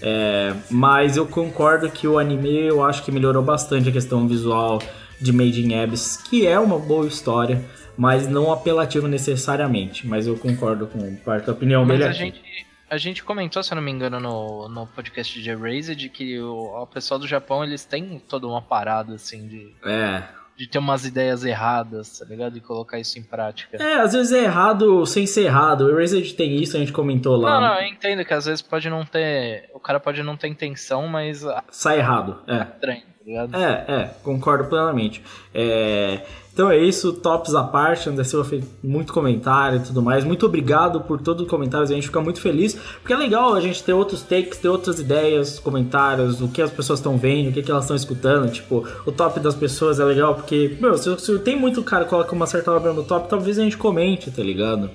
É, 0.00 0.54
mas 0.70 1.16
eu 1.16 1.26
concordo 1.26 1.90
que 1.90 2.06
o 2.06 2.18
anime 2.18 2.66
eu 2.66 2.84
acho 2.84 3.02
que 3.04 3.10
melhorou 3.10 3.42
bastante 3.42 3.88
a 3.88 3.92
questão 3.92 4.28
visual 4.28 4.80
de 5.20 5.32
Made 5.32 5.60
in 5.60 5.74
Abyss, 5.74 6.18
que 6.18 6.46
é 6.46 6.58
uma 6.58 6.78
boa 6.78 7.06
história, 7.06 7.64
mas 7.96 8.28
não 8.28 8.52
apelativa 8.52 9.08
necessariamente. 9.08 10.06
Mas 10.06 10.26
eu 10.26 10.36
concordo 10.36 10.86
com 10.86 11.16
parte 11.16 11.46
da 11.46 11.52
opinião 11.52 11.84
Mas 11.84 11.98
dele. 11.98 12.10
a 12.10 12.12
gente, 12.12 12.42
a 12.88 12.96
gente 12.96 13.24
comentou, 13.24 13.60
se 13.60 13.72
eu 13.72 13.76
não 13.76 13.82
me 13.82 13.90
engano, 13.90 14.20
no, 14.20 14.68
no 14.68 14.86
podcast 14.86 15.42
de 15.42 15.50
Erased, 15.50 16.08
que 16.10 16.38
o, 16.38 16.80
o 16.80 16.86
pessoal 16.86 17.18
do 17.18 17.26
Japão, 17.26 17.64
eles 17.64 17.84
têm 17.84 18.22
toda 18.28 18.46
uma 18.46 18.62
parada, 18.62 19.14
assim, 19.14 19.48
de, 19.48 19.74
É. 19.84 20.22
de 20.58 20.66
ter 20.66 20.78
umas 20.80 21.06
ideias 21.06 21.44
erradas, 21.44 22.18
tá 22.18 22.24
ligado? 22.24 22.58
E 22.58 22.60
colocar 22.60 22.98
isso 22.98 23.16
em 23.16 23.22
prática. 23.22 23.80
É, 23.80 24.00
às 24.00 24.12
vezes 24.12 24.32
é 24.32 24.42
errado 24.42 25.06
sem 25.06 25.24
ser 25.24 25.42
errado. 25.42 25.82
O 25.82 25.90
Erased 25.90 26.34
tem 26.34 26.56
isso, 26.56 26.76
a 26.76 26.80
gente 26.80 26.92
comentou 26.92 27.36
lá. 27.36 27.60
Não, 27.60 27.68
não, 27.68 27.80
eu 27.80 27.86
entendo 27.86 28.24
que 28.24 28.34
às 28.34 28.44
vezes 28.44 28.60
pode 28.60 28.90
não 28.90 29.04
ter. 29.04 29.70
O 29.72 29.78
cara 29.78 30.00
pode 30.00 30.20
não 30.20 30.36
ter 30.36 30.48
intenção, 30.48 31.06
mas 31.06 31.46
Sai 31.70 31.98
errado. 31.98 32.42
É. 32.48 32.62
estranho, 32.62 33.02
tá 33.02 33.24
ligado? 33.24 33.56
É, 33.56 33.84
é, 33.88 34.10
concordo 34.24 34.64
plenamente. 34.64 35.22
É, 35.54 36.22
então 36.58 36.72
é 36.72 36.76
isso, 36.76 37.12
tops 37.12 37.54
à 37.54 37.62
parte, 37.62 38.08
André 38.08 38.24
Silva 38.24 38.44
fez 38.44 38.64
muito 38.82 39.12
comentário 39.12 39.78
e 39.78 39.80
tudo 39.80 40.02
mais. 40.02 40.24
Muito 40.24 40.44
obrigado 40.44 41.00
por 41.02 41.20
todos 41.20 41.44
os 41.44 41.48
comentários, 41.48 41.88
a 41.88 41.94
gente 41.94 42.08
fica 42.08 42.20
muito 42.20 42.40
feliz, 42.40 42.74
porque 42.74 43.12
é 43.12 43.16
legal 43.16 43.54
a 43.54 43.60
gente 43.60 43.80
ter 43.80 43.92
outros 43.92 44.22
takes, 44.22 44.58
ter 44.58 44.66
outras 44.66 44.98
ideias, 44.98 45.60
comentários, 45.60 46.40
o 46.40 46.48
que 46.48 46.60
as 46.60 46.72
pessoas 46.72 46.98
estão 46.98 47.16
vendo, 47.16 47.50
o 47.50 47.52
que, 47.52 47.62
que 47.62 47.70
elas 47.70 47.84
estão 47.84 47.94
escutando. 47.94 48.50
Tipo, 48.50 48.84
o 49.06 49.12
top 49.12 49.38
das 49.38 49.54
pessoas 49.54 50.00
é 50.00 50.04
legal, 50.04 50.34
porque, 50.34 50.76
meu, 50.80 50.98
se, 50.98 51.16
se 51.20 51.38
tem 51.38 51.54
muito 51.54 51.80
cara 51.84 52.02
que 52.02 52.10
coloca 52.10 52.34
uma 52.34 52.48
certa 52.48 52.72
obra 52.72 52.92
no 52.92 53.04
top, 53.04 53.28
talvez 53.28 53.56
a 53.56 53.62
gente 53.62 53.76
comente, 53.76 54.28
tá 54.28 54.42
ligado? 54.42 54.90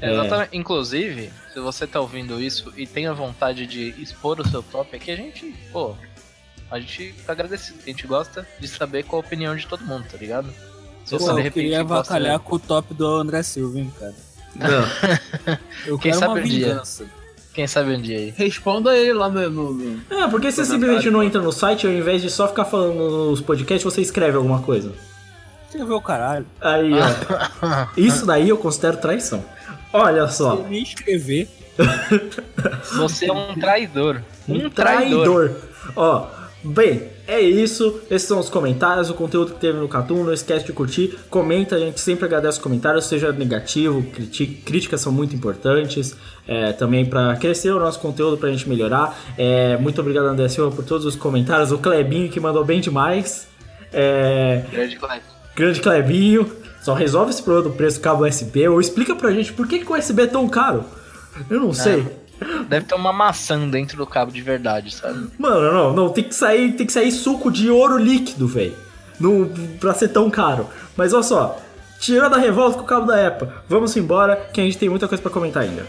É. 0.00 0.14
Exatamente. 0.14 0.56
Inclusive, 0.56 1.30
se 1.52 1.60
você 1.60 1.86
tá 1.86 2.00
ouvindo 2.00 2.40
isso 2.40 2.72
e 2.74 2.86
tem 2.86 3.06
a 3.06 3.12
vontade 3.12 3.66
de 3.66 3.90
expor 4.00 4.40
o 4.40 4.48
seu 4.48 4.62
top 4.62 4.96
aqui, 4.96 5.10
a 5.10 5.16
gente, 5.16 5.54
pô, 5.70 5.94
a 6.70 6.80
gente 6.80 7.12
fica 7.12 7.32
agradecido, 7.32 7.80
a 7.82 7.86
gente 7.86 8.06
gosta 8.06 8.48
de 8.58 8.66
saber 8.66 9.02
qual 9.02 9.20
a 9.20 9.26
opinião 9.26 9.54
de 9.54 9.66
todo 9.66 9.84
mundo, 9.84 10.06
tá 10.10 10.16
ligado? 10.16 10.50
Se 11.04 11.16
Pô, 11.16 11.18
você 11.18 11.24
de 11.24 11.30
eu 11.30 11.36
repente 11.36 11.52
queria 11.54 11.80
avacalhar 11.80 12.38
com 12.38 12.56
o 12.56 12.58
top 12.58 12.94
do 12.94 13.06
André 13.06 13.42
Silva, 13.42 13.78
hein, 13.78 13.92
cara. 13.98 14.14
Não. 14.54 15.58
Eu 15.86 15.98
Quem 15.98 16.12
sabe 16.12 16.26
uma 16.34 16.40
um 16.40 16.42
dia. 16.44 16.68
vingança. 16.68 17.04
Quem 17.54 17.66
sabe 17.66 17.94
um 17.94 18.00
dia 18.00 18.16
aí. 18.18 18.34
Responda 18.36 18.96
ele 18.96 19.12
lá 19.12 19.28
no. 19.28 19.50
no- 19.50 19.72
no- 19.74 20.00
É, 20.10 20.26
porque 20.28 20.50
você 20.50 20.64
simplesmente 20.64 21.10
não 21.10 21.22
entra 21.22 21.40
no 21.42 21.52
site, 21.52 21.86
ao 21.86 21.92
invés 21.92 22.22
de 22.22 22.30
só 22.30 22.48
ficar 22.48 22.64
falando 22.64 22.94
nos 23.30 23.40
podcasts, 23.40 23.82
você 23.84 24.00
escreve 24.00 24.36
alguma 24.36 24.62
coisa. 24.62 24.92
Vê 25.74 25.82
o 25.82 26.00
caralho. 26.00 26.46
Aí, 26.60 26.90
ó. 26.94 27.86
Isso 27.96 28.24
daí 28.26 28.48
eu 28.48 28.56
considero 28.58 28.96
traição. 28.98 29.44
Olha 29.92 30.28
só. 30.28 30.56
Se 30.56 30.62
me 30.64 30.80
inscrever, 30.80 31.48
Você 32.96 33.26
é 33.26 33.32
um 33.32 33.54
traidor. 33.54 34.22
Um 34.48 34.68
traidor. 34.70 35.50
Ó, 35.96 36.26
bem, 36.62 37.08
é 37.26 37.40
isso. 37.40 38.00
Esses 38.10 38.26
são 38.26 38.38
os 38.38 38.48
comentários, 38.48 39.08
o 39.10 39.14
conteúdo 39.14 39.54
que 39.54 39.60
teve 39.60 39.78
no 39.78 39.88
Catum. 39.88 40.24
Não 40.24 40.32
esquece 40.32 40.66
de 40.66 40.72
curtir. 40.72 41.18
Comenta, 41.30 41.76
a 41.76 41.78
gente 41.78 42.00
sempre 42.00 42.24
agradece 42.26 42.58
os 42.58 42.62
comentários, 42.62 43.06
seja 43.06 43.32
negativo, 43.32 44.04
críticas 44.64 45.00
são 45.00 45.12
muito 45.12 45.34
importantes. 45.34 46.16
é, 46.46 46.72
também 46.72 47.04
para 47.06 47.36
crescer 47.36 47.70
o 47.70 47.78
nosso 47.78 48.00
conteúdo, 48.00 48.36
pra 48.36 48.50
gente 48.50 48.68
melhorar. 48.68 49.16
É, 49.38 49.76
muito 49.76 50.00
obrigado, 50.00 50.26
André 50.26 50.48
Silva, 50.48 50.74
por 50.74 50.84
todos 50.84 51.06
os 51.06 51.14
comentários. 51.14 51.70
O 51.70 51.78
Clebinho 51.78 52.28
que 52.28 52.40
mandou 52.40 52.64
bem 52.64 52.80
demais. 52.80 53.46
É, 53.92 54.64
Grande 54.72 54.96
Cleber. 54.96 55.22
grande 55.54 55.80
Clebinho. 55.80 56.50
Só 56.82 56.94
resolve 56.94 57.30
esse 57.30 57.40
problema 57.42 57.70
do 57.70 57.76
preço 57.76 57.98
do 57.98 58.02
cabo 58.02 58.26
USB 58.26 58.66
ou 58.66 58.80
explica 58.80 59.14
pra 59.14 59.30
gente 59.30 59.52
por 59.52 59.68
que, 59.68 59.78
que 59.78 59.92
o 59.92 59.96
USB 59.96 60.22
é 60.22 60.26
tão 60.26 60.48
caro. 60.48 60.84
Eu 61.48 61.60
não 61.60 61.72
sei. 61.72 62.04
Deve 62.68 62.86
ter 62.86 62.94
uma 62.94 63.12
maçã 63.12 63.68
dentro 63.68 63.96
do 63.96 64.06
cabo 64.06 64.32
de 64.32 64.42
verdade, 64.42 64.94
sabe? 64.94 65.28
Mano, 65.38 65.72
não, 65.72 65.92
não, 65.92 66.08
tem 66.10 66.24
que 66.24 66.34
sair, 66.34 66.72
tem 66.72 66.86
que 66.86 66.92
sair 66.92 67.10
suco 67.12 67.50
de 67.50 67.70
ouro 67.70 67.98
líquido, 67.98 68.46
velho. 68.46 68.76
Pra 69.78 69.94
ser 69.94 70.08
tão 70.08 70.28
caro. 70.30 70.68
Mas 70.96 71.12
olha 71.12 71.22
só, 71.22 71.60
tirou 72.00 72.28
da 72.28 72.36
revolta 72.36 72.76
com 72.78 72.82
o 72.82 72.86
cabo 72.86 73.06
da 73.06 73.20
EPA. 73.20 73.62
Vamos 73.68 73.96
embora, 73.96 74.36
que 74.52 74.60
a 74.60 74.64
gente 74.64 74.78
tem 74.78 74.88
muita 74.88 75.06
coisa 75.06 75.22
pra 75.22 75.30
comentar 75.30 75.62
ainda. 75.62 75.86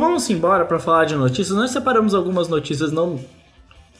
Vamos 0.00 0.28
embora 0.30 0.64
pra 0.64 0.78
falar 0.78 1.04
de 1.04 1.14
notícias. 1.14 1.56
Nós 1.56 1.70
separamos 1.70 2.14
algumas 2.14 2.48
notícias 2.48 2.90
não 2.92 3.18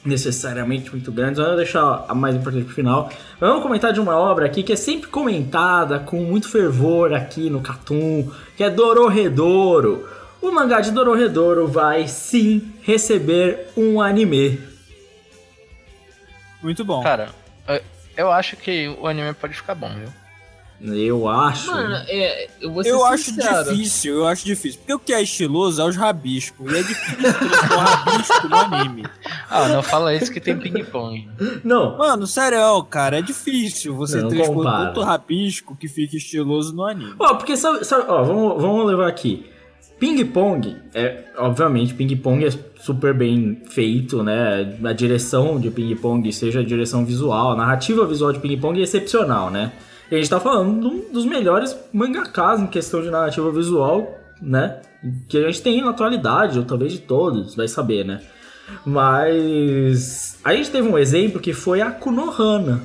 necessariamente 0.03 0.91
muito 0.91 1.11
grandes, 1.11 1.39
vamos 1.39 1.55
deixar 1.57 2.05
a 2.07 2.13
mais 2.13 2.35
importante 2.35 2.65
pro 2.65 2.75
final. 2.75 3.09
Vamos 3.39 3.63
comentar 3.63 3.91
de 3.91 3.99
uma 3.99 4.15
obra 4.15 4.45
aqui 4.45 4.61
que 4.61 4.71
é 4.73 4.75
sempre 4.75 5.07
comentada 5.09 5.97
com 5.99 6.17
muito 6.23 6.47
fervor 6.47 7.11
aqui 7.13 7.49
no 7.49 7.59
Catum, 7.61 8.31
que 8.55 8.63
é 8.63 8.69
Dororedoro. 8.69 10.07
O 10.41 10.51
mangá 10.51 10.79
de 10.79 10.91
Dororedoro 10.91 11.67
vai 11.67 12.07
sim 12.07 12.71
receber 12.83 13.69
um 13.75 13.99
anime. 13.99 14.59
Muito 16.61 16.85
bom. 16.85 17.01
Cara, 17.01 17.29
eu- 17.67 17.81
eu 18.17 18.31
acho 18.31 18.55
que 18.57 18.87
o 18.99 19.07
anime 19.07 19.33
pode 19.33 19.53
ficar 19.55 19.73
bom, 19.75 19.89
viu? 19.89 20.09
Eu 20.93 21.27
acho. 21.27 21.71
Mano, 21.71 21.95
é, 22.07 22.47
eu 22.61 22.71
vou 22.71 22.83
ser 22.83 22.89
Eu 22.89 23.05
acho 23.05 23.31
difícil, 23.33 24.15
eu 24.15 24.27
acho 24.27 24.45
difícil. 24.45 24.79
Porque 24.79 24.93
o 24.93 24.99
que 24.99 25.13
é 25.13 25.21
estiloso 25.21 25.81
é 25.81 25.85
os 25.85 25.95
rabiscos. 25.95 26.71
E 26.71 26.77
é 26.77 26.81
difícil 26.83 27.17
transformar 27.33 27.83
rabisco 27.85 28.47
no 28.49 28.55
anime. 28.55 29.05
Ah, 29.49 29.67
não 29.69 29.81
fala 29.83 30.13
isso 30.13 30.31
que 30.31 30.39
tem 30.39 30.57
ping-pong. 30.57 31.27
Não, 31.63 31.97
Mano, 31.97 32.27
sério, 32.27 32.83
cara, 32.83 33.19
é 33.19 33.21
difícil 33.21 33.95
você 33.95 34.21
Não 34.21 34.29
transpor 34.29 34.55
compara. 34.55 34.85
tanto 34.87 35.01
rabisco 35.01 35.75
que 35.75 35.87
fica 35.87 36.15
estiloso 36.17 36.75
no 36.75 36.83
anime. 36.85 37.13
Ó, 37.19 37.35
porque 37.35 37.55
sabe, 37.57 37.83
sabe- 37.85 38.05
ó, 38.07 38.23
vamos, 38.23 38.61
vamos 38.61 38.85
levar 38.85 39.07
aqui. 39.07 39.45
Ping 39.97 40.25
Pong, 40.25 40.75
é, 40.93 41.23
obviamente, 41.37 41.93
Ping 41.93 42.13
Pong 42.17 42.45
é 42.45 42.49
super 42.81 43.13
bem 43.13 43.61
feito, 43.69 44.21
né? 44.23 44.77
A 44.83 44.91
direção 44.91 45.57
de 45.57 45.71
Ping 45.71 45.95
Pong, 45.95 46.31
seja 46.33 46.59
a 46.59 46.63
direção 46.63 47.05
visual, 47.05 47.53
a 47.53 47.55
narrativa 47.55 48.05
visual 48.05 48.33
de 48.33 48.39
Ping 48.39 48.57
Pong 48.57 48.77
é 48.77 48.83
excepcional, 48.83 49.49
né? 49.49 49.71
E 50.09 50.15
a 50.15 50.17
gente 50.17 50.29
tá 50.29 50.39
falando 50.39 50.81
de 50.81 50.87
um 50.87 51.11
dos 51.11 51.25
melhores 51.25 51.75
mangakas 51.91 52.59
em 52.59 52.67
questão 52.67 53.01
de 53.01 53.09
narrativa 53.09 53.51
visual, 53.51 54.17
né? 54.41 54.81
Que 55.27 55.37
a 55.37 55.47
gente 55.47 55.61
tem 55.61 55.81
na 55.81 55.91
atualidade, 55.91 56.59
ou 56.59 56.65
talvez 56.65 56.93
de 56.93 56.99
todos, 56.99 57.55
vai 57.55 57.67
saber, 57.67 58.05
né? 58.05 58.21
Mas 58.85 60.39
a 60.43 60.53
gente 60.53 60.71
teve 60.71 60.87
um 60.87 60.97
exemplo 60.97 61.39
que 61.39 61.53
foi 61.53 61.81
a 61.81 61.91
Kunohana, 61.91 62.81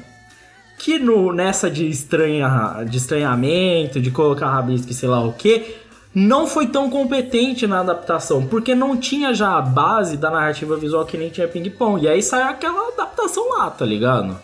que 0.78 0.98
no, 0.98 1.32
nessa 1.32 1.70
de, 1.70 1.88
estranha, 1.88 2.84
de 2.88 2.96
estranhamento, 2.96 4.00
de 4.00 4.10
colocar 4.10 4.50
rabisco 4.50 4.90
e 4.90 4.94
sei 4.94 5.08
lá 5.08 5.22
o 5.22 5.32
que, 5.32 5.76
não 6.14 6.46
foi 6.46 6.66
tão 6.66 6.90
competente 6.90 7.66
na 7.66 7.80
adaptação, 7.80 8.46
porque 8.46 8.74
não 8.74 8.96
tinha 8.96 9.32
já 9.32 9.56
a 9.56 9.62
base 9.62 10.16
da 10.16 10.30
narrativa 10.30 10.76
visual 10.76 11.06
que 11.06 11.16
nem 11.16 11.30
tinha 11.30 11.46
Ping 11.46 11.68
Pong. 11.70 12.04
E 12.04 12.08
aí 12.08 12.22
sai 12.22 12.42
aquela 12.42 12.88
adaptação 12.88 13.48
lá, 13.50 13.70
tá 13.70 13.84
ligado? 13.84 14.36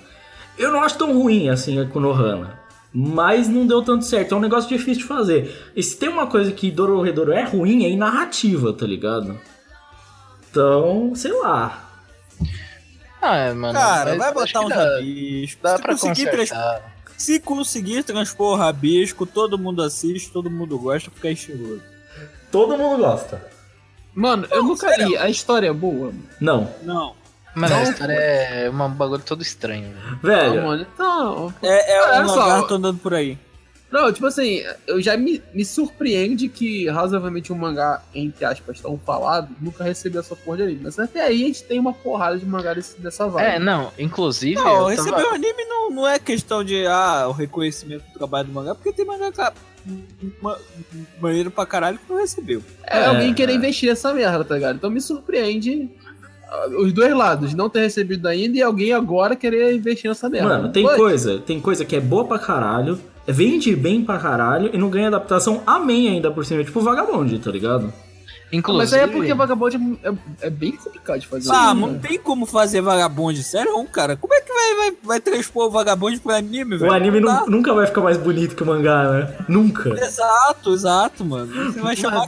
Eu 0.58 0.70
não 0.70 0.82
acho 0.82 0.96
tão 0.96 1.12
ruim 1.12 1.48
assim 1.48 1.80
a 1.80 1.86
Konohana. 1.86 2.65
Mas 2.92 3.48
não 3.48 3.66
deu 3.66 3.82
tanto 3.82 4.04
certo. 4.04 4.34
É 4.34 4.36
um 4.36 4.40
negócio 4.40 4.68
difícil 4.68 5.02
de 5.02 5.08
fazer. 5.08 5.70
E 5.76 5.82
se 5.82 5.96
tem 5.98 6.08
uma 6.08 6.26
coisa 6.26 6.50
que 6.52 6.70
Dororedoro 6.70 7.32
é 7.32 7.42
ruim, 7.44 7.84
é 7.84 7.88
em 7.88 7.96
narrativa, 7.96 8.72
tá 8.72 8.86
ligado? 8.86 9.38
Então, 10.50 11.12
sei 11.14 11.32
lá. 11.32 11.82
Ah, 13.20 13.36
é, 13.36 13.52
mano. 13.52 13.74
Cara, 13.78 14.16
vai 14.16 14.32
botar 14.32 14.60
um 14.60 14.68
dá, 14.68 14.76
rabisco. 14.76 15.62
dá 15.62 15.76
se, 15.76 15.82
pra 15.82 15.92
conseguir 15.98 16.30
trans- 16.30 16.48
consertar. 16.50 16.96
se 17.16 17.40
conseguir 17.40 18.02
transpor 18.04 18.58
rabisco, 18.58 19.26
todo 19.26 19.58
mundo 19.58 19.82
assiste, 19.82 20.30
todo 20.30 20.50
mundo 20.50 20.78
gosta, 20.78 21.10
porque 21.10 21.28
é 21.28 21.32
estiloso. 21.32 21.82
Todo 22.50 22.78
mundo 22.78 23.02
gosta. 23.02 23.44
Mano, 24.14 24.46
eu 24.50 24.62
nunca 24.62 24.96
li. 24.96 25.16
A 25.18 25.28
história 25.28 25.68
é 25.68 25.72
boa. 25.72 26.12
Não. 26.40 26.70
Não. 26.82 27.14
Mano, 27.56 27.74
a 27.74 27.82
história 27.84 28.12
é 28.12 28.70
um 28.70 28.88
bagulho 28.90 29.22
todo 29.22 29.42
estranho. 29.42 29.94
velho. 30.22 30.86
Não, 30.98 31.48
Velho. 31.48 31.62
É, 31.62 32.16
é 32.18 32.22
um 32.22 32.28
só. 32.28 32.36
lagarto 32.46 32.74
andando 32.74 32.98
por 32.98 33.14
aí. 33.14 33.38
Não, 33.90 34.12
tipo 34.12 34.26
assim, 34.26 34.62
eu 34.86 35.00
já 35.00 35.16
me, 35.16 35.40
me 35.54 35.64
surpreende 35.64 36.48
que 36.48 36.88
razoavelmente 36.88 37.52
um 37.52 37.56
mangá, 37.56 38.02
entre 38.12 38.44
aspas, 38.44 38.80
tão 38.80 38.98
falado, 38.98 39.48
nunca 39.60 39.84
recebeu 39.84 40.20
essa 40.20 40.34
porra 40.34 40.56
de 40.58 40.62
anime. 40.64 40.80
Mas 40.82 40.98
até 40.98 41.22
aí 41.22 41.44
a 41.44 41.46
gente 41.46 41.62
tem 41.62 41.78
uma 41.78 41.94
porrada 41.94 42.36
de 42.36 42.44
mangá 42.44 42.74
desse, 42.74 43.00
dessa 43.00 43.28
vibe. 43.28 43.46
É, 43.46 43.58
não, 43.60 43.92
inclusive. 43.98 44.56
Não, 44.56 44.90
eu 44.90 44.96
tava- 44.96 45.10
receber 45.10 45.22
o 45.22 45.34
anime 45.34 45.64
não, 45.66 45.90
não 45.90 46.06
é 46.08 46.18
questão 46.18 46.64
de 46.64 46.84
ah, 46.86 47.26
o 47.28 47.32
reconhecimento 47.32 48.04
do 48.08 48.12
trabalho 48.18 48.48
do 48.48 48.52
mangá, 48.52 48.74
porque 48.74 48.92
tem 48.92 49.04
mangá 49.06 49.30
ca- 49.30 49.52
ma- 50.42 50.58
maneiro 51.20 51.50
pra 51.52 51.64
caralho 51.64 51.96
que 51.96 52.12
não 52.12 52.20
recebeu. 52.20 52.62
É, 52.82 52.98
É, 52.98 53.06
alguém 53.06 53.32
querer 53.32 53.52
é. 53.52 53.54
investir 53.56 53.88
nessa 53.88 54.12
merda, 54.12 54.44
tá 54.44 54.56
ligado? 54.56 54.76
Então 54.76 54.90
me 54.90 55.00
surpreende 55.00 55.88
os 56.78 56.92
dois 56.92 57.14
lados, 57.14 57.54
não 57.54 57.68
ter 57.68 57.80
recebido 57.80 58.26
ainda 58.26 58.56
e 58.56 58.62
alguém 58.62 58.92
agora 58.92 59.34
querer 59.36 59.74
investir 59.74 60.08
nessa 60.08 60.28
merda. 60.28 60.48
Mano, 60.48 60.68
tem 60.72 60.86
Pô, 60.86 60.94
coisa, 60.94 61.38
tem 61.38 61.60
coisa 61.60 61.84
que 61.84 61.96
é 61.96 62.00
boa 62.00 62.24
pra 62.24 62.38
caralho, 62.38 62.98
vende 63.26 63.74
bem 63.74 64.04
pra 64.04 64.18
caralho 64.18 64.70
e 64.72 64.78
não 64.78 64.88
ganha 64.88 65.08
adaptação 65.08 65.62
amém 65.66 66.08
ainda 66.08 66.30
por 66.30 66.44
cima, 66.44 66.62
tipo 66.62 66.80
Vagabond, 66.80 67.38
tá 67.38 67.50
ligado? 67.50 67.92
Inclusive. 68.52 68.78
Mas 68.84 68.92
aí 68.92 69.00
é 69.00 69.06
porque 69.08 69.34
Vagabond 69.34 69.98
é, 70.04 70.08
é- 70.08 70.46
é 70.46 70.50
bem 70.50 70.72
complicado 70.72 71.18
de 71.18 71.26
fazer. 71.26 71.50
Ah, 71.50 71.72
Sim, 71.74 71.80
não 71.80 71.98
tem 71.98 72.16
como 72.16 72.46
fazer 72.46 72.80
vagabonde, 72.80 73.42
sério, 73.42 73.72
não, 73.72 73.84
cara. 73.84 74.16
Como 74.16 74.32
é 74.32 74.40
que 74.40 74.52
vai, 74.52 74.74
vai, 74.76 74.96
vai 75.02 75.20
transpor 75.20 75.66
o 75.66 75.70
vagabonde 75.70 76.20
pro 76.20 76.32
anime, 76.32 76.76
velho? 76.76 76.90
O 76.90 76.94
anime 76.94 77.20
nunca 77.48 77.74
vai 77.74 77.86
ficar 77.86 78.02
mais 78.02 78.16
bonito 78.16 78.54
que 78.54 78.62
o 78.62 78.66
mangá, 78.66 79.10
né? 79.10 79.34
Nunca. 79.48 79.88
Exato, 80.00 80.72
exato, 80.72 81.24
mano. 81.24 81.72
Você 81.72 81.80
vai 81.80 81.96
chamar. 81.96 82.24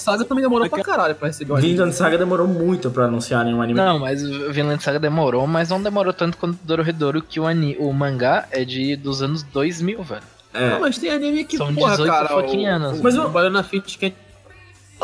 Saga 0.00 0.24
também 0.24 0.42
demorou 0.42 0.68
pra 0.68 0.82
caralho 0.82 1.14
pra 1.14 1.28
receber 1.28 1.52
o 1.52 1.56
anime. 1.56 1.72
Vinland 1.72 1.94
Saga 1.94 2.18
demorou 2.18 2.46
muito 2.46 2.90
pra 2.90 3.04
anunciarem 3.06 3.54
um 3.54 3.62
anime. 3.62 3.78
Não, 3.78 3.98
mas 3.98 4.22
o 4.22 4.52
Vinland 4.52 4.82
Saga 4.82 4.98
demorou, 4.98 5.46
mas 5.46 5.68
não 5.70 5.82
demorou 5.82 6.12
tanto 6.12 6.36
quanto 6.38 6.58
Dororedoro, 6.64 7.22
que 7.22 7.38
o, 7.40 7.46
ani... 7.46 7.76
o 7.78 7.92
mangá 7.92 8.46
é 8.50 8.64
de 8.64 8.96
dos 8.96 9.22
anos 9.22 9.42
2000, 9.42 10.02
velho. 10.02 10.22
É. 10.54 10.70
Não, 10.70 10.80
mas 10.80 10.98
tem 10.98 11.10
anime 11.10 11.44
que, 11.44 11.56
São 11.56 11.74
porra, 11.74 11.92
18 11.92 12.10
cara, 12.10 12.36
o, 12.36 12.66
anos. 12.66 13.00
Mas 13.00 13.16
o 13.16 13.22
eu- 13.22 13.30
Banana 13.30 13.62
Fish 13.62 13.96
que 13.96 14.12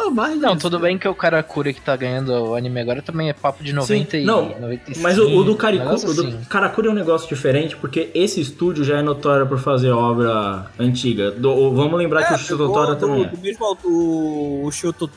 é... 0.02 0.06
Oh, 0.06 0.10
mais 0.10 0.40
Não, 0.40 0.56
tudo 0.56 0.78
bem 0.78 0.96
que 0.98 1.06
o 1.08 1.14
Karakuri 1.14 1.74
que 1.74 1.80
tá 1.80 1.96
ganhando 1.96 2.30
o 2.32 2.54
anime 2.54 2.80
agora 2.80 3.02
também 3.02 3.28
é 3.28 3.32
papo 3.32 3.62
de 3.62 3.72
90 3.72 4.10
Sim, 4.10 4.22
e 4.22 4.24
não, 4.24 4.48
95. 4.60 5.00
Mas 5.00 5.18
o, 5.18 5.28
o 5.28 5.44
do 5.44 5.54
Kariku, 5.56 5.84
negócio 5.84 6.10
o 6.10 6.14
do 6.14 6.22
assim. 6.28 6.38
Karakuri 6.48 6.88
é 6.88 6.90
um 6.90 6.94
negócio 6.94 7.28
diferente, 7.28 7.76
porque 7.76 8.10
esse 8.14 8.40
estúdio 8.40 8.84
já 8.84 8.98
é 8.98 9.02
notório 9.02 9.46
por 9.46 9.58
fazer 9.58 9.90
obra 9.90 10.66
antiga. 10.78 11.30
Do- 11.30 11.50
o- 11.52 11.74
vamos 11.74 11.98
lembrar 11.98 12.26
que 12.26 12.34
o 12.34 12.38
Shototora 12.38 12.94
do, 12.94 13.00
também 13.00 13.24
é. 13.24 13.28
do 13.28 13.38
mesmo 13.38 13.64
autor, 13.64 13.90
o 13.90 14.70
Shoto 14.70 15.10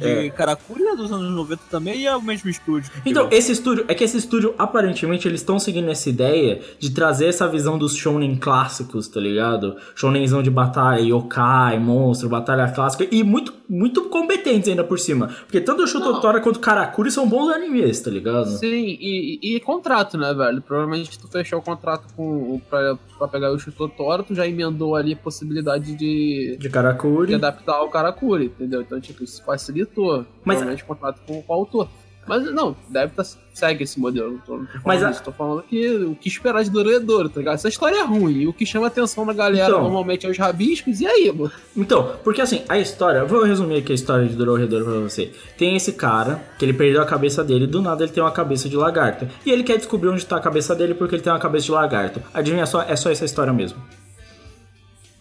de 0.00 0.26
É. 0.26 0.30
Karakuri 0.30 0.82
é 0.84 0.96
dos 0.96 1.12
anos 1.12 1.30
90 1.34 1.62
também 1.70 2.00
e 2.00 2.06
é 2.06 2.16
o 2.16 2.22
mesmo 2.22 2.48
estúdio. 2.50 2.90
Então, 3.06 3.26
criou. 3.26 3.38
esse 3.38 3.52
estúdio, 3.52 3.84
é 3.88 3.94
que 3.94 4.02
esse 4.04 4.16
estúdio, 4.16 4.54
aparentemente, 4.58 5.28
eles 5.28 5.40
estão 5.40 5.58
seguindo 5.58 5.90
essa 5.90 6.08
ideia 6.08 6.60
de 6.78 6.90
trazer 6.90 7.26
essa 7.26 7.46
visão 7.46 7.78
dos 7.78 7.94
shonen 7.94 8.36
clássicos, 8.36 9.08
tá 9.08 9.20
ligado? 9.20 9.76
Shonenzão 9.94 10.42
de 10.42 10.50
batalha, 10.50 11.00
yokai, 11.00 11.78
monstro, 11.78 12.28
batalha 12.28 12.68
clássica, 12.70 13.06
e 13.10 13.22
muito, 13.22 13.52
muito 13.68 14.04
competentes 14.08 14.68
ainda 14.68 14.82
por 14.84 14.98
cima. 14.98 15.28
Porque 15.46 15.60
tanto 15.60 15.82
o 15.82 15.86
Shototora 15.86 16.40
quanto 16.40 16.56
o 16.56 16.60
Karakuri 16.60 17.10
são 17.10 17.28
bons 17.28 17.50
animes, 17.52 18.00
tá 18.00 18.10
ligado? 18.10 18.46
Sim, 18.50 18.96
e, 19.00 19.38
e 19.56 19.60
contrato, 19.60 20.16
né, 20.16 20.32
velho? 20.34 20.62
Provavelmente 20.62 21.18
tu 21.18 21.28
fechou 21.28 21.58
o 21.58 21.62
contrato 21.62 22.04
com 22.16 22.60
pra, 22.70 22.96
pra 23.18 23.28
pegar 23.28 23.52
o 23.52 23.58
Chutotora, 23.58 24.22
tu 24.22 24.34
já 24.34 24.46
emendou 24.46 24.96
ali 24.96 25.12
a 25.12 25.16
possibilidade 25.16 25.94
de, 25.94 26.56
De 26.58 26.68
Karakuri. 26.68 27.28
de 27.28 27.34
adaptar 27.34 27.82
o 27.82 27.88
Karakuri, 27.90 28.46
entendeu? 28.46 28.80
Então, 28.82 29.00
tipo, 29.00 29.22
isso 29.24 29.42
facilitou. 29.90 30.26
Mas- 30.44 30.56
Provavelmente 30.58 30.84
contrato 30.84 31.20
com, 31.26 31.42
com 31.42 31.52
o 31.52 31.56
autor. 31.56 31.88
Mas 32.26 32.44
não, 32.52 32.76
deve 32.88 33.12
tá, 33.14 33.24
segue 33.54 33.82
esse 33.82 33.98
modelo. 33.98 34.40
Tô, 34.46 34.60
Mas 34.84 35.02
a- 35.02 35.10
tô 35.10 35.32
falando 35.32 35.62
que 35.62 35.88
o 36.04 36.14
que 36.14 36.28
esperar 36.28 36.62
de 36.62 36.70
Dororedoro, 36.70 37.28
tá 37.30 37.40
ligado? 37.40 37.54
Essa 37.54 37.68
história 37.68 37.96
é 37.96 38.04
ruim. 38.04 38.42
E 38.42 38.46
o 38.46 38.52
que 38.52 38.64
chama 38.66 38.86
a 38.86 38.88
atenção 38.88 39.26
da 39.26 39.32
galera 39.32 39.66
Então. 39.68 39.82
normalmente 39.82 40.26
é 40.26 40.30
os 40.30 40.36
rabiscos. 40.38 41.00
E 41.00 41.06
aí, 41.06 41.32
mano? 41.32 41.50
Então, 41.76 42.16
porque 42.22 42.40
assim, 42.42 42.62
a 42.68 42.78
história, 42.78 43.24
vou 43.24 43.42
resumir 43.42 43.78
aqui 43.78 43.90
a 43.90 43.94
história 43.94 44.28
de 44.28 44.36
Dororedoro 44.36 44.84
pra 44.84 45.00
você. 45.00 45.32
Tem 45.56 45.74
esse 45.74 45.92
cara, 45.94 46.40
que 46.58 46.64
ele 46.64 46.74
perdeu 46.74 47.00
a 47.02 47.06
cabeça 47.06 47.42
dele, 47.42 47.66
do 47.66 47.80
nada 47.82 48.04
ele 48.04 48.12
tem 48.12 48.22
uma 48.22 48.30
cabeça 48.30 48.68
de 48.68 48.76
lagarto. 48.76 49.26
E 49.44 49.50
ele 49.50 49.64
quer 49.64 49.78
descobrir 49.78 50.10
onde 50.10 50.24
tá 50.24 50.36
a 50.36 50.40
cabeça 50.40 50.74
dele 50.76 50.94
porque 50.94 51.16
ele 51.16 51.22
tem 51.22 51.32
uma 51.32 51.38
cabeça 51.40 51.64
de 51.64 51.72
lagarto. 51.72 52.22
Adivinha 52.34 52.66
só, 52.66 52.82
é 52.82 52.94
só 52.96 53.10
essa 53.10 53.24
história 53.24 53.52
mesmo. 53.52 53.82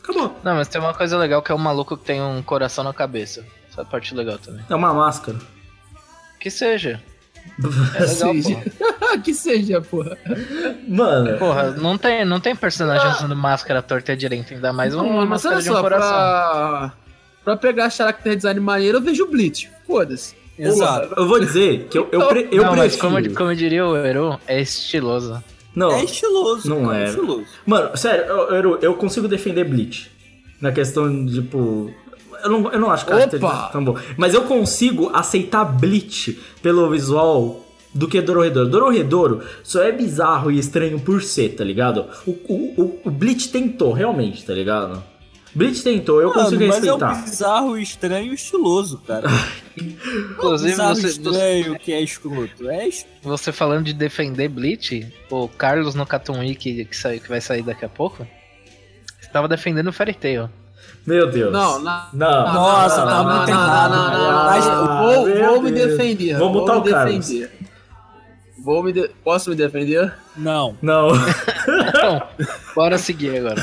Acabou. 0.03 0.35
Não, 0.43 0.55
mas 0.55 0.67
tem 0.67 0.81
uma 0.81 0.93
coisa 0.93 1.17
legal 1.17 1.41
que 1.41 1.51
é 1.51 1.55
o 1.55 1.59
maluco 1.59 1.95
que 1.97 2.03
tem 2.05 2.21
um 2.21 2.41
coração 2.43 2.83
na 2.83 2.93
cabeça. 2.93 3.43
Essa 3.79 3.87
é 3.87 3.91
parte 3.91 4.13
legal 4.15 4.37
também. 4.37 4.61
É 4.69 4.75
uma 4.75 4.93
máscara. 4.93 5.37
Que 6.39 6.49
seja. 6.51 7.01
É 7.95 7.99
legal, 7.99 8.07
Seja. 8.07 8.55
porra. 8.77 9.17
que 9.23 9.33
seja, 9.33 9.81
porra. 9.81 10.17
Mano, 10.87 11.37
Porra, 11.37 11.71
não 11.71 11.97
tem, 11.97 12.23
não 12.25 12.39
tem 12.39 12.55
personagem 12.55 13.07
usando 13.09 13.35
máscara 13.35 13.81
torta 13.81 14.13
e 14.13 14.15
direita, 14.15 14.53
ainda 14.53 14.71
mais 14.71 14.93
Não, 14.93 15.05
uma 15.05 15.21
mas 15.25 15.29
máscara 15.43 15.55
olha 15.55 15.63
de 15.63 15.69
um 15.69 15.73
só, 15.73 15.81
coração. 15.81 16.09
pra, 16.09 16.93
pra 17.43 17.57
pegar 17.57 17.89
character 17.89 18.35
design 18.35 18.59
maneiro, 18.59 18.97
eu 18.97 19.01
vejo 19.01 19.25
Bleach. 19.25 19.69
Foda-se. 19.87 20.35
Exato. 20.57 21.13
eu 21.17 21.27
vou 21.27 21.39
dizer 21.39 21.87
que 21.89 21.97
eu, 21.97 22.07
eu, 22.11 22.27
pre- 22.27 22.49
eu 22.51 22.63
não, 22.63 22.75
mas 22.75 22.95
prefiro. 22.97 23.21
como, 23.23 23.35
como 23.35 23.55
diria 23.55 23.85
o 23.87 23.95
Eru, 23.95 24.37
é 24.45 24.59
estiloso. 24.61 25.41
Não, 25.73 25.91
É 25.91 26.03
estiloso. 26.03 26.69
Não 26.69 26.85
cara, 26.87 26.99
é. 26.99 27.05
estiloso. 27.05 27.45
mano, 27.65 27.97
sério, 27.97 28.25
eu, 28.25 28.49
eu, 28.55 28.79
eu 28.81 28.93
consigo 28.95 29.27
defender 29.27 29.63
Bleach. 29.63 30.11
Na 30.61 30.71
questão 30.73 31.25
de, 31.25 31.41
tipo. 31.41 31.93
Eu 32.43 32.49
não, 32.49 32.71
eu 32.71 32.79
não 32.79 32.91
acho 32.91 33.05
que 33.05 33.11
a 33.13 33.17
Opa! 33.17 33.69
tão 33.71 33.83
bom. 33.83 33.97
Mas 34.17 34.33
eu 34.33 34.43
consigo 34.43 35.09
aceitar 35.13 35.63
Bleach 35.65 36.39
pelo 36.61 36.89
visual 36.89 37.65
do 37.93 38.07
que 38.07 38.21
Dororedoro. 38.21 38.69
Dororedoro 38.69 39.41
só 39.63 39.81
é 39.83 39.91
bizarro 39.91 40.51
e 40.51 40.59
estranho 40.59 40.99
por 40.99 41.21
ser, 41.23 41.49
tá 41.55 41.63
ligado? 41.63 42.05
O, 42.25 42.31
o, 42.31 42.73
o, 42.81 42.99
o 43.05 43.11
Bleach 43.11 43.49
tentou, 43.49 43.91
realmente, 43.93 44.45
tá 44.45 44.53
ligado? 44.53 45.03
Bleach 45.55 45.81
tentou, 45.81 46.21
eu 46.21 46.29
Mano, 46.29 46.43
consigo 46.43 46.67
mas 46.67 46.75
é 46.85 46.93
um 46.93 46.97
respeitar. 46.97 47.23
bizarro, 47.23 47.77
estranho 47.79 48.31
e 48.31 48.35
estiloso, 48.35 48.99
cara. 49.07 49.27
Inclusive, 49.75 50.69
bizarro, 50.71 50.95
você, 50.95 51.07
estranho 51.07 51.79
que 51.79 51.91
é 51.91 52.01
escroto. 52.01 52.69
É 52.69 52.87
es- 52.87 53.05
você 53.23 53.51
falando 53.51 53.85
de 53.85 53.93
defender 53.93 54.47
Bleach, 54.47 55.07
o 55.31 55.47
Carlos 55.47 55.95
no 55.95 56.05
Cartoon 56.05 56.39
Week 56.39 56.85
que, 56.85 56.95
sai- 56.95 57.19
que 57.19 57.27
vai 57.27 57.41
sair 57.41 57.63
daqui 57.63 57.83
a 57.83 57.89
pouco, 57.89 58.27
estava 59.21 59.47
defendendo 59.47 59.87
o 59.87 59.93
Fairy 59.93 60.13
Tail. 60.13 60.49
Meu 61.05 61.29
Deus. 61.29 61.51
Não, 61.51 61.79
não. 61.79 62.01
Não. 62.13 62.53
Nossa, 62.53 63.05
não, 63.05 63.07
tá 63.07 63.23
não, 63.23 63.37
muito 63.37 63.51
não, 63.51 63.63
errado, 63.63 63.91
não, 63.91 64.11
não, 64.11 64.31
não, 64.31 64.45
Mas 64.45 64.65
não, 64.65 65.47
vou, 65.47 65.61
me 65.61 65.71
defender. 65.71 66.33
Vamos 66.37 66.53
vou 66.53 66.61
botar 66.61 66.77
o 66.77 66.83
Carlos. 66.83 67.31
Vou 68.63 68.83
me 68.83 68.91
de- 68.91 69.09
Posso 69.23 69.49
me 69.49 69.55
defender? 69.55 70.13
Não. 70.35 70.77
Não. 70.81 71.07
Bora 72.75 72.97
seguir 72.97 73.37
agora. 73.37 73.55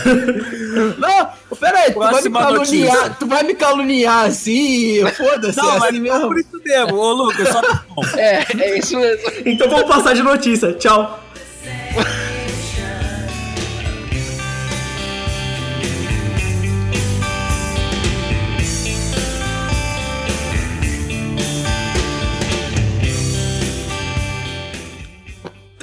Não, 0.98 1.56
peraí, 1.58 1.92
tu 1.92 1.98
vai 2.00 2.22
me 2.22 2.30
caluniar, 2.30 3.18
tu 3.18 3.26
vai 3.26 3.42
me 3.42 3.54
caluniar 3.54 4.24
assim, 4.26 5.04
foda-se, 5.12 5.56
Não, 5.58 5.74
é 5.74 5.76
assim 5.76 6.00
mesmo. 6.00 6.28
por 6.28 6.38
isso 6.38 6.62
mesmo. 6.64 6.96
Ô, 6.96 7.12
Lucas, 7.12 7.48
só 7.48 7.60
bom. 7.94 8.02
É, 8.16 8.44
é 8.58 8.78
isso 8.78 8.98
mesmo. 8.98 9.30
Então 9.44 9.68
vamos 9.68 9.86
passar 9.86 10.14
de 10.14 10.22
notícia. 10.22 10.72
Tchau. 10.74 11.20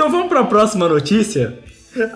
Então 0.03 0.11
vamos 0.11 0.27
para 0.27 0.41
a 0.41 0.45
próxima 0.45 0.89
notícia. 0.89 1.57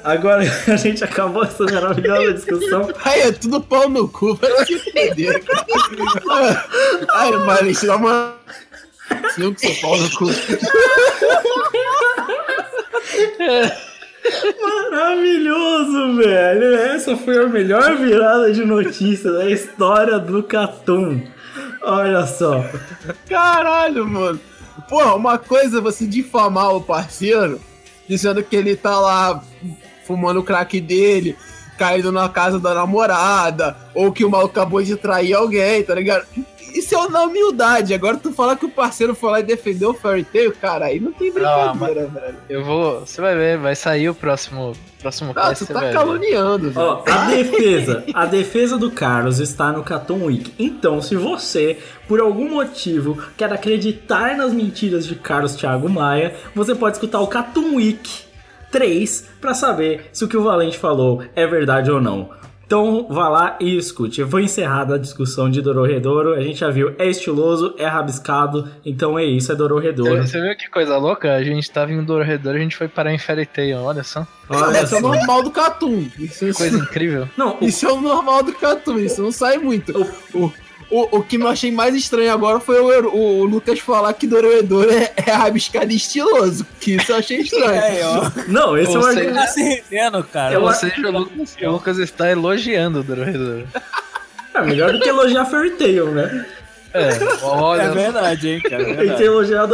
Agora 0.04 0.44
a 0.68 0.76
gente 0.76 1.06
acabou 1.06 1.42
essa 1.46 1.64
maravilhosa 1.64 2.34
discussão. 2.34 2.90
Ai, 3.06 3.22
é 3.22 3.32
tudo 3.32 3.62
pau 3.62 3.88
no 3.88 4.10
cu, 4.10 4.36
vai 4.36 4.52
se. 4.66 4.84
Ai, 7.14 7.32
mano, 7.32 7.70
isso 7.70 7.90
é 7.90 7.96
uma. 7.96 8.36
Não 9.38 9.54
que 9.54 9.62
seu 9.62 9.74
pau 9.80 9.98
no 9.98 10.12
cu. 10.18 10.26
Maravilhoso, 14.92 16.18
velho. 16.18 16.76
Essa 16.76 17.16
foi 17.16 17.38
a 17.38 17.48
melhor 17.48 17.96
virada 17.96 18.52
de 18.52 18.66
notícia 18.66 19.32
da 19.32 19.50
história 19.50 20.20
do 20.20 20.44
Catum. 20.44 21.26
Olha 21.82 22.28
só. 22.28 22.66
Caralho, 23.30 24.06
mano. 24.06 24.42
Porra, 24.90 25.16
uma 25.16 25.38
coisa 25.38 25.78
é 25.78 25.82
você 25.82 26.06
difamar 26.06 26.76
o 26.76 26.82
parceiro, 26.82 27.62
dizendo 28.08 28.44
que 28.44 28.56
ele 28.56 28.76
tá 28.76 29.00
lá 29.00 29.44
fumando 30.06 30.40
o 30.40 30.44
crack 30.44 30.80
dele, 30.80 31.36
caindo 31.78 32.12
na 32.12 32.28
casa 32.30 32.60
da 32.60 32.74
namorada, 32.74 33.76
ou 33.94 34.12
que 34.12 34.26
o 34.26 34.30
mal 34.30 34.46
acabou 34.46 34.82
de 34.82 34.96
trair 34.96 35.34
alguém, 35.34 35.84
tá 35.84 35.94
ligado? 35.94 36.26
Isso 36.78 36.96
é 36.96 37.10
na 37.10 37.24
humildade. 37.24 37.94
Agora 37.94 38.18
tu 38.18 38.32
falar 38.32 38.56
que 38.56 38.66
o 38.66 38.70
parceiro 38.70 39.16
foi 39.16 39.32
lá 39.32 39.40
e 39.40 39.44
defendeu 39.44 39.90
o 39.90 39.94
Fairy 39.94 40.24
Tail, 40.24 40.54
cara, 40.54 40.86
aí 40.86 41.00
não 41.00 41.12
tem 41.12 41.32
brincadeira, 41.32 42.08
velho. 42.08 42.38
Eu 42.48 42.64
vou. 42.64 43.00
Você 43.00 43.20
vai 43.20 43.36
ver, 43.36 43.58
vai 43.58 43.76
sair 43.76 44.10
o 44.10 44.14
próximo, 44.14 44.74
próximo 45.00 45.32
Ah, 45.36 45.50
cast, 45.50 45.66
tu 45.66 45.68
você 45.68 45.74
tá 45.74 45.92
caluniando, 45.92 46.70
velho. 46.70 46.86
Ó, 46.86 47.04
a 47.10 47.26
defesa, 47.26 48.04
a 48.14 48.26
defesa 48.26 48.78
do 48.78 48.92
Carlos 48.92 49.40
está 49.40 49.72
no 49.72 49.84
Catum 49.84 50.26
Week. 50.26 50.54
Então, 50.60 51.02
se 51.02 51.16
você, 51.16 51.80
por 52.08 52.20
algum 52.20 52.50
motivo, 52.50 53.18
quer 53.36 53.52
acreditar 53.52 54.38
nas 54.38 54.54
mentiras 54.54 55.06
de 55.08 55.16
Carlos 55.16 55.56
Thiago 55.56 55.90
Maia, 55.90 56.36
você 56.54 56.76
pode 56.76 56.98
escutar 56.98 57.20
o 57.22 57.28
Catum 57.28 57.78
Week 57.78 58.28
3 58.72 59.30
para 59.42 59.54
saber 59.54 60.10
se 60.14 60.24
o 60.24 60.28
que 60.28 60.38
o 60.38 60.44
Valente 60.44 60.78
falou 60.78 61.24
é 61.36 61.48
verdade 61.48 61.90
ou 61.90 62.00
não. 62.02 62.30
Então 62.68 63.08
vá 63.10 63.30
lá 63.30 63.58
e 63.62 63.78
escute. 63.78 64.26
Foi 64.26 64.44
encerrada 64.44 64.96
a 64.96 64.98
discussão 64.98 65.50
de 65.50 65.62
Dororedoro. 65.62 66.34
A 66.34 66.42
gente 66.42 66.60
já 66.60 66.70
viu, 66.70 66.94
é 67.00 67.08
estiloso, 67.10 67.74
é 67.78 67.86
rabiscado. 67.88 68.68
Então 68.86 69.18
é 69.18 69.24
isso, 69.24 69.50
é 69.54 69.56
Dororedoro. 69.56 70.18
Você, 70.22 70.28
você 70.34 70.42
viu 70.42 70.58
que 70.58 70.70
coisa 70.70 70.98
louca? 70.98 71.34
A 71.34 71.42
gente 71.42 71.72
tava 71.72 71.94
em 71.94 72.04
Dorredor, 72.04 72.56
a 72.56 72.60
gente 72.60 72.76
foi 72.76 72.90
parar 72.90 73.14
em 73.14 73.18
Fairy 73.18 73.46
Tail, 73.46 73.78
olha 73.82 74.04
só. 74.04 74.28
Olha 74.50 74.84
Isso 74.84 74.96
é 74.96 74.98
o 74.98 75.02
normal 75.02 75.44
do 75.44 75.52
Catum. 75.52 76.10
Isso, 76.20 76.54
Coisa 76.54 76.78
incrível. 76.78 77.30
Não, 77.38 77.58
o- 77.60 77.64
Isso 77.64 77.86
é 77.86 77.92
o 77.92 78.02
normal 78.02 78.44
do 78.44 78.52
Catum, 78.54 78.98
isso 79.00 79.22
não 79.22 79.32
sai 79.32 79.58
muito. 79.58 79.94
O, 80.34 80.38
o, 80.46 80.54
o 80.90 81.24
que 81.24 81.36
eu 81.36 81.48
achei 81.48 81.72
mais 81.72 81.94
estranho 81.96 82.32
agora 82.32 82.60
foi 82.60 82.80
o, 82.80 83.08
o, 83.14 83.44
Lucas 83.44 83.80
falar 83.80 84.14
que 84.14 84.26
Doroedor 84.26 84.88
é, 84.90 85.12
é 85.18 85.32
rabiscado 85.32 85.92
e 85.92 85.96
estiloso. 85.96 86.66
Que 86.80 86.96
isso 86.96 87.12
eu 87.12 87.18
achei 87.18 87.40
estranho. 87.40 87.68
É, 87.78 88.06
ó. 88.06 88.32
não, 88.48 88.78
esse 88.78 88.96
é 88.96 88.98
o 89.00 89.34
Tá 89.34 89.48
se 89.48 89.62
rendendo, 89.62 90.24
cara. 90.24 90.54
Eu 90.54 90.62
Ou 90.62 90.70
acho- 90.70 90.80
seja, 90.82 91.08
o 91.08 91.12
Lucas, 91.12 91.56
o 91.62 91.70
Lucas 91.70 91.98
está 92.00 92.30
elogiando 92.30 93.00
o 93.00 93.04
Dorredor. 93.04 93.64
é 94.54 94.62
melhor 94.62 94.94
do 94.94 95.00
que 95.00 95.10
elogiar 95.10 95.46
Fairy 95.46 95.72
Tail, 95.72 96.12
né? 96.12 96.46
É, 96.94 97.10
olha. 97.44 97.82
É 97.84 97.90
verdade, 97.90 98.50
hein, 98.50 98.62
cara. 98.62 98.82
É 98.82 98.86
Tem 98.86 98.96
que 98.96 99.02
verdade. 99.02 99.24
elogiar 99.24 99.68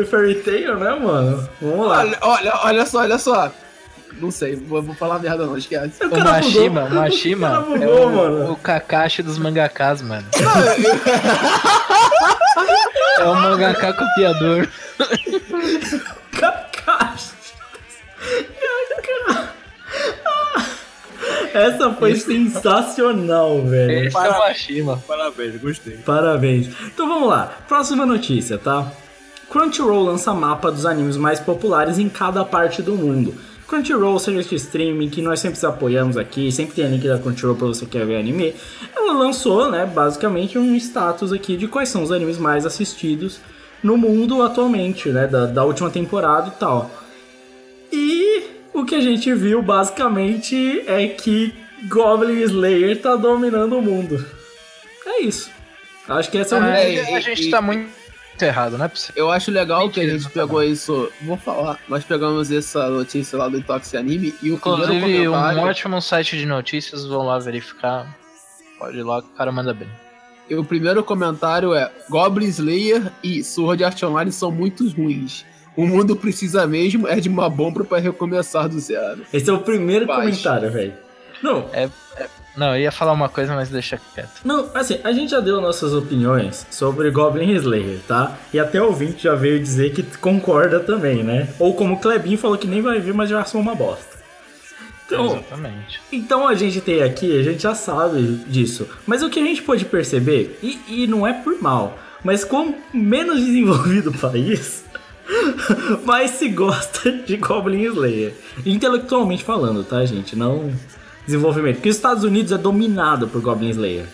e 0.00 0.04
Fairy 0.06 0.34
Tail, 0.36 0.78
né, 0.78 0.94
mano? 0.94 1.48
Vamos 1.60 1.86
lá. 1.88 1.98
Olha, 2.00 2.18
olha, 2.22 2.52
olha 2.64 2.86
só, 2.86 2.98
olha 3.00 3.18
só. 3.18 3.52
Não 4.20 4.30
sei, 4.30 4.54
vou, 4.56 4.82
vou 4.82 4.94
falar 4.94 5.18
merda 5.18 5.46
não, 5.46 5.56
esquece. 5.56 6.04
O 6.04 6.08
O 6.14 6.18
Mashima, 6.24 6.82
bugou. 6.82 6.98
Mashima 7.00 7.60
O 7.60 7.72
cara 7.72 7.84
é 7.84 7.88
o, 7.88 8.10
mano. 8.10 8.52
o 8.52 8.56
Kakashi 8.56 9.22
dos 9.22 9.38
mangakas, 9.38 10.02
mano. 10.02 10.26
é 13.18 13.24
o 13.24 13.34
mangaka 13.34 13.92
copiador. 13.92 14.68
Kakashi. 16.32 17.32
Kaka. 18.60 19.52
Essa 21.54 21.92
foi 21.92 22.16
sensacional, 22.16 23.62
velho. 23.62 24.06
Esse 24.06 24.16
é 24.16 24.30
o 24.30 24.38
Mashima. 24.38 25.02
Parabéns, 25.06 25.60
gostei. 25.60 25.96
Parabéns. 25.98 26.68
Então 26.86 27.06
vamos 27.08 27.28
lá. 27.28 27.52
Próxima 27.68 28.06
notícia, 28.06 28.56
tá? 28.56 28.90
Crunchyroll 29.50 30.04
lança 30.04 30.32
mapa 30.32 30.72
dos 30.72 30.86
animes 30.86 31.16
mais 31.18 31.38
populares 31.38 31.98
em 31.98 32.08
cada 32.08 32.42
parte 32.42 32.80
do 32.80 32.94
mundo. 32.94 33.34
Crunchyroll, 33.72 34.18
serviço 34.18 34.50
de 34.50 34.56
streaming 34.56 35.08
que 35.08 35.22
nós 35.22 35.40
sempre 35.40 35.64
apoiamos 35.64 36.18
aqui, 36.18 36.52
sempre 36.52 36.74
tem 36.74 36.86
link 36.90 37.08
da 37.08 37.18
Crunchyroll 37.18 37.56
pra 37.56 37.68
você 37.68 37.86
que 37.86 37.92
quer 37.92 38.04
ver 38.04 38.16
anime. 38.18 38.54
Ela 38.94 39.14
lançou, 39.14 39.70
né, 39.70 39.86
basicamente 39.86 40.58
um 40.58 40.76
status 40.76 41.32
aqui 41.32 41.56
de 41.56 41.66
quais 41.66 41.88
são 41.88 42.02
os 42.02 42.12
animes 42.12 42.36
mais 42.36 42.66
assistidos 42.66 43.40
no 43.82 43.96
mundo 43.96 44.42
atualmente, 44.42 45.08
né, 45.08 45.26
da, 45.26 45.46
da 45.46 45.64
última 45.64 45.88
temporada 45.88 46.48
e 46.48 46.58
tal. 46.60 46.90
E 47.90 48.42
o 48.74 48.84
que 48.84 48.94
a 48.94 49.00
gente 49.00 49.32
viu 49.32 49.62
basicamente 49.62 50.82
é 50.86 51.06
que 51.06 51.54
Goblin 51.88 52.42
Slayer 52.42 53.00
tá 53.00 53.16
dominando 53.16 53.78
o 53.78 53.80
mundo. 53.80 54.22
É 55.06 55.22
isso. 55.22 55.50
Acho 56.06 56.30
que 56.30 56.36
essa 56.36 56.58
é 56.58 56.98
É, 56.98 57.16
a 57.16 57.20
gente 57.20 57.50
tá 57.50 57.62
muito 57.62 58.01
errado, 58.40 58.82
é 58.82 58.88
possível. 58.88 59.14
Eu 59.26 59.30
acho 59.30 59.50
legal 59.50 59.88
que 59.90 60.00
a 60.00 60.02
Mentira, 60.02 60.18
gente 60.18 60.32
tá 60.32 60.40
pegou 60.40 60.62
isso. 60.62 61.10
Vou 61.22 61.36
falar. 61.36 61.78
Nós 61.88 62.02
pegamos 62.04 62.50
essa 62.50 62.88
notícia 62.88 63.38
lá 63.38 63.48
do 63.48 63.58
Intox 63.58 63.94
Anime 63.94 64.34
e 64.42 64.50
o 64.50 64.54
Inclusive, 64.54 65.28
um 65.28 65.32
comentário. 65.32 65.60
ótimo 65.60 66.00
site 66.02 66.36
de 66.38 66.46
notícias, 66.46 67.04
vão 67.04 67.26
lá 67.26 67.38
verificar. 67.38 68.06
Pode 68.78 68.98
ir 68.98 69.02
lá, 69.02 69.18
o 69.18 69.22
cara 69.22 69.52
manda 69.52 69.72
bem. 69.72 69.88
E 70.50 70.54
o 70.54 70.64
primeiro 70.64 71.04
comentário 71.04 71.72
é: 71.74 71.90
Goblin 72.10 72.46
Slayer 72.46 73.12
e 73.22 73.44
Sword 73.44 73.84
Art 73.84 74.02
Online 74.02 74.32
são 74.32 74.50
muito 74.50 74.88
ruins. 74.90 75.44
O 75.76 75.86
mundo 75.86 76.14
precisa 76.16 76.66
mesmo 76.66 77.08
é 77.08 77.18
de 77.20 77.28
uma 77.28 77.48
bomba 77.48 77.82
para 77.84 77.98
recomeçar 77.98 78.68
do 78.68 78.78
zero. 78.78 79.22
Esse 79.32 79.48
é 79.48 79.52
o 79.52 79.60
primeiro 79.60 80.06
Baixo. 80.06 80.22
comentário, 80.22 80.70
velho. 80.70 80.92
Não, 81.42 81.68
Não, 82.56 82.74
eu 82.74 82.82
ia 82.82 82.92
falar 82.92 83.12
uma 83.12 83.28
coisa, 83.28 83.54
mas 83.54 83.70
deixa 83.70 83.98
quieto. 84.14 84.40
não, 84.44 84.68
assim, 84.74 85.00
a 85.02 85.12
gente 85.12 85.30
já 85.30 85.40
deu 85.40 85.60
nossas 85.60 85.94
opiniões 85.94 86.66
sobre 86.70 87.10
Goblin 87.10 87.50
Slayer, 87.52 88.00
tá? 88.06 88.36
E 88.52 88.60
até 88.60 88.80
o 88.80 88.86
ouvinte 88.86 89.24
já 89.24 89.34
veio 89.34 89.58
dizer 89.58 89.92
que 89.92 90.02
concorda 90.18 90.78
também, 90.78 91.22
né? 91.22 91.48
Ou 91.58 91.74
como 91.74 91.94
o 91.94 91.98
Klebin 91.98 92.36
falou 92.36 92.58
que 92.58 92.66
nem 92.66 92.82
vai 92.82 93.00
ver, 93.00 93.14
mas 93.14 93.30
já 93.30 93.40
achou 93.40 93.60
uma 93.60 93.74
bosta. 93.74 94.12
Então, 95.06 95.26
Exatamente. 95.26 96.00
Então 96.10 96.46
a 96.46 96.54
gente 96.54 96.80
tem 96.80 97.02
aqui, 97.02 97.38
a 97.38 97.42
gente 97.42 97.62
já 97.62 97.74
sabe 97.74 98.22
disso. 98.46 98.88
Mas 99.06 99.22
o 99.22 99.30
que 99.30 99.40
a 99.40 99.44
gente 99.44 99.62
pode 99.62 99.84
perceber, 99.84 100.58
e, 100.62 100.80
e 100.88 101.06
não 101.06 101.26
é 101.26 101.32
por 101.32 101.60
mal, 101.60 101.98
mas 102.24 102.44
com 102.44 102.74
menos 102.92 103.40
desenvolvido 103.40 104.10
o 104.10 104.18
país, 104.18 104.84
mais 106.04 106.32
se 106.32 106.48
gosta 106.48 107.10
de 107.10 107.36
Goblin 107.36 107.84
Slayer. 107.84 108.34
Intelectualmente 108.64 109.44
falando, 109.44 109.84
tá, 109.84 110.04
gente? 110.04 110.36
Não 110.36 110.70
desenvolvimento. 111.26 111.76
Porque 111.76 111.88
os 111.90 111.96
Estados 111.96 112.24
Unidos 112.24 112.52
é 112.52 112.58
dominado 112.58 113.28
por 113.28 113.40
Goblin 113.40 113.70
Slayer. 113.70 114.06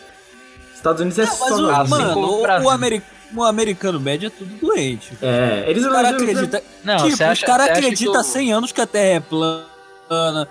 Estados 0.75 1.01
Unidos 1.01 1.19
é 1.19 1.25
Não, 1.25 1.39
mas 1.39 1.49
só. 1.49 1.61
o, 1.63 1.71
assim 1.71 1.91
mano, 1.91 2.19
o 2.21 2.39
o, 2.39 2.43
Brasil. 2.43 2.67
o, 2.67 2.71
ameri- 2.71 3.03
o 3.35 3.43
americano 3.43 3.99
médio 4.01 4.29
é 4.29 4.31
tudo 4.31 4.55
doente. 4.61 5.13
É, 5.21 5.65
eles 5.69 5.85
eles- 5.85 5.97
acreditam. 5.97 6.61
Não, 6.85 6.97
tipo, 6.99 7.15
acha- 7.15 7.33
os 7.33 7.41
caras 7.43 7.69
acreditam 7.71 8.13
que 8.13 8.19
há 8.19 8.21
o- 8.21 8.25
100 8.25 8.53
anos 8.53 8.73
que 8.73 8.81
a 8.81 8.87
Terra 8.87 9.17
é 9.17 9.21
plana. 9.21 10.49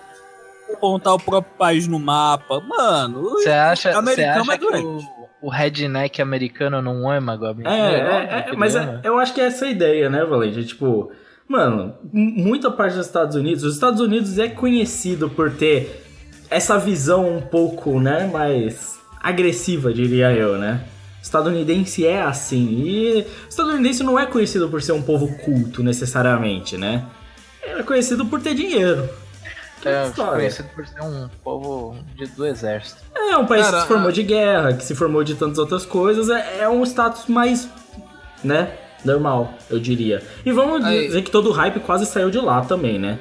Apontar 0.74 1.14
o 1.14 1.20
próprio 1.20 1.54
país 1.58 1.88
no 1.88 1.98
mapa. 1.98 2.60
Mano, 2.60 3.22
Você 3.32 3.50
acha, 3.50 3.92
você 3.92 3.98
Americano 3.98 4.42
acha 4.42 4.54
é 4.54 4.58
que 4.58 4.66
o, 4.66 4.72
doente. 4.72 5.08
o 5.42 5.50
redneck 5.50 6.22
americano 6.22 6.82
não 6.82 7.10
ama 7.10 7.38
Goblin 7.38 7.66
É, 7.66 7.70
Slayer? 7.70 8.06
é, 8.06 8.40
é, 8.40 8.42
que 8.44 8.58
mas 8.58 8.76
é- 8.76 9.00
eu 9.06 9.18
acho 9.18 9.34
que 9.34 9.40
é 9.40 9.46
essa 9.46 9.64
a 9.66 9.70
ideia, 9.70 10.10
né, 10.10 10.26
Valente? 10.26 10.66
Tipo, 10.66 11.10
mano, 11.48 11.96
muita 12.12 12.70
parte 12.70 12.98
dos 12.98 13.06
Estados 13.06 13.38
Unidos, 13.38 13.64
os 13.64 13.76
Estados 13.76 14.02
Unidos 14.02 14.38
é 14.38 14.50
conhecido 14.50 15.30
por 15.30 15.52
ter 15.52 16.04
essa 16.50 16.78
visão 16.78 17.38
um 17.38 17.42
pouco, 17.42 18.00
né, 18.00 18.30
mais 18.32 18.98
agressiva, 19.22 19.94
diria 19.94 20.32
eu, 20.32 20.58
né? 20.58 20.82
O 21.20 21.22
estadunidense 21.24 22.06
é 22.06 22.22
assim. 22.22 22.70
E 22.86 23.26
o 23.46 23.50
estadunidense 23.50 24.04
não 24.04 24.18
é 24.18 24.26
conhecido 24.26 24.70
por 24.70 24.82
ser 24.82 24.94
um 24.94 25.02
povo 25.02 25.28
culto, 25.40 25.84
necessariamente, 25.84 26.78
né? 26.78 27.04
Ele 27.62 27.82
é 27.82 27.84
conhecido 27.84 28.26
por 28.26 28.40
ter 28.42 28.54
dinheiro. 28.54 29.10
Que 29.82 29.90
É 29.90 30.08
história. 30.08 30.34
conhecido 30.34 30.70
por 30.74 30.88
ser 30.88 31.02
um 31.02 31.28
povo 31.44 31.96
de- 32.16 32.28
do 32.28 32.46
exército. 32.48 33.02
É 33.14 33.36
um 33.38 33.46
país 33.46 33.66
Cara, 33.66 33.78
que 33.78 33.82
se 33.84 33.88
formou 33.90 34.08
a- 34.10 34.12
de 34.12 34.24
guerra, 34.24 34.74
que 34.74 34.84
se 34.86 34.96
formou 34.96 35.24
de 35.24 35.36
tantas 35.36 35.58
outras 35.60 35.86
coisas. 35.86 36.30
É, 36.30 36.62
é 36.62 36.70
um 36.70 36.84
status 36.84 37.26
mais, 37.28 37.70
né, 38.44 38.72
normal, 39.04 39.54
eu 39.70 39.80
diria. 39.80 40.24
E 40.46 40.52
vamos 40.52 40.84
Aí- 40.86 41.08
dizer 41.08 41.22
que 41.24 41.30
todo 41.30 41.50
o 41.50 41.52
hype 41.52 41.80
quase 41.82 42.06
saiu 42.06 42.32
de 42.32 42.40
lá 42.40 42.62
também, 42.62 42.98
né? 42.98 43.20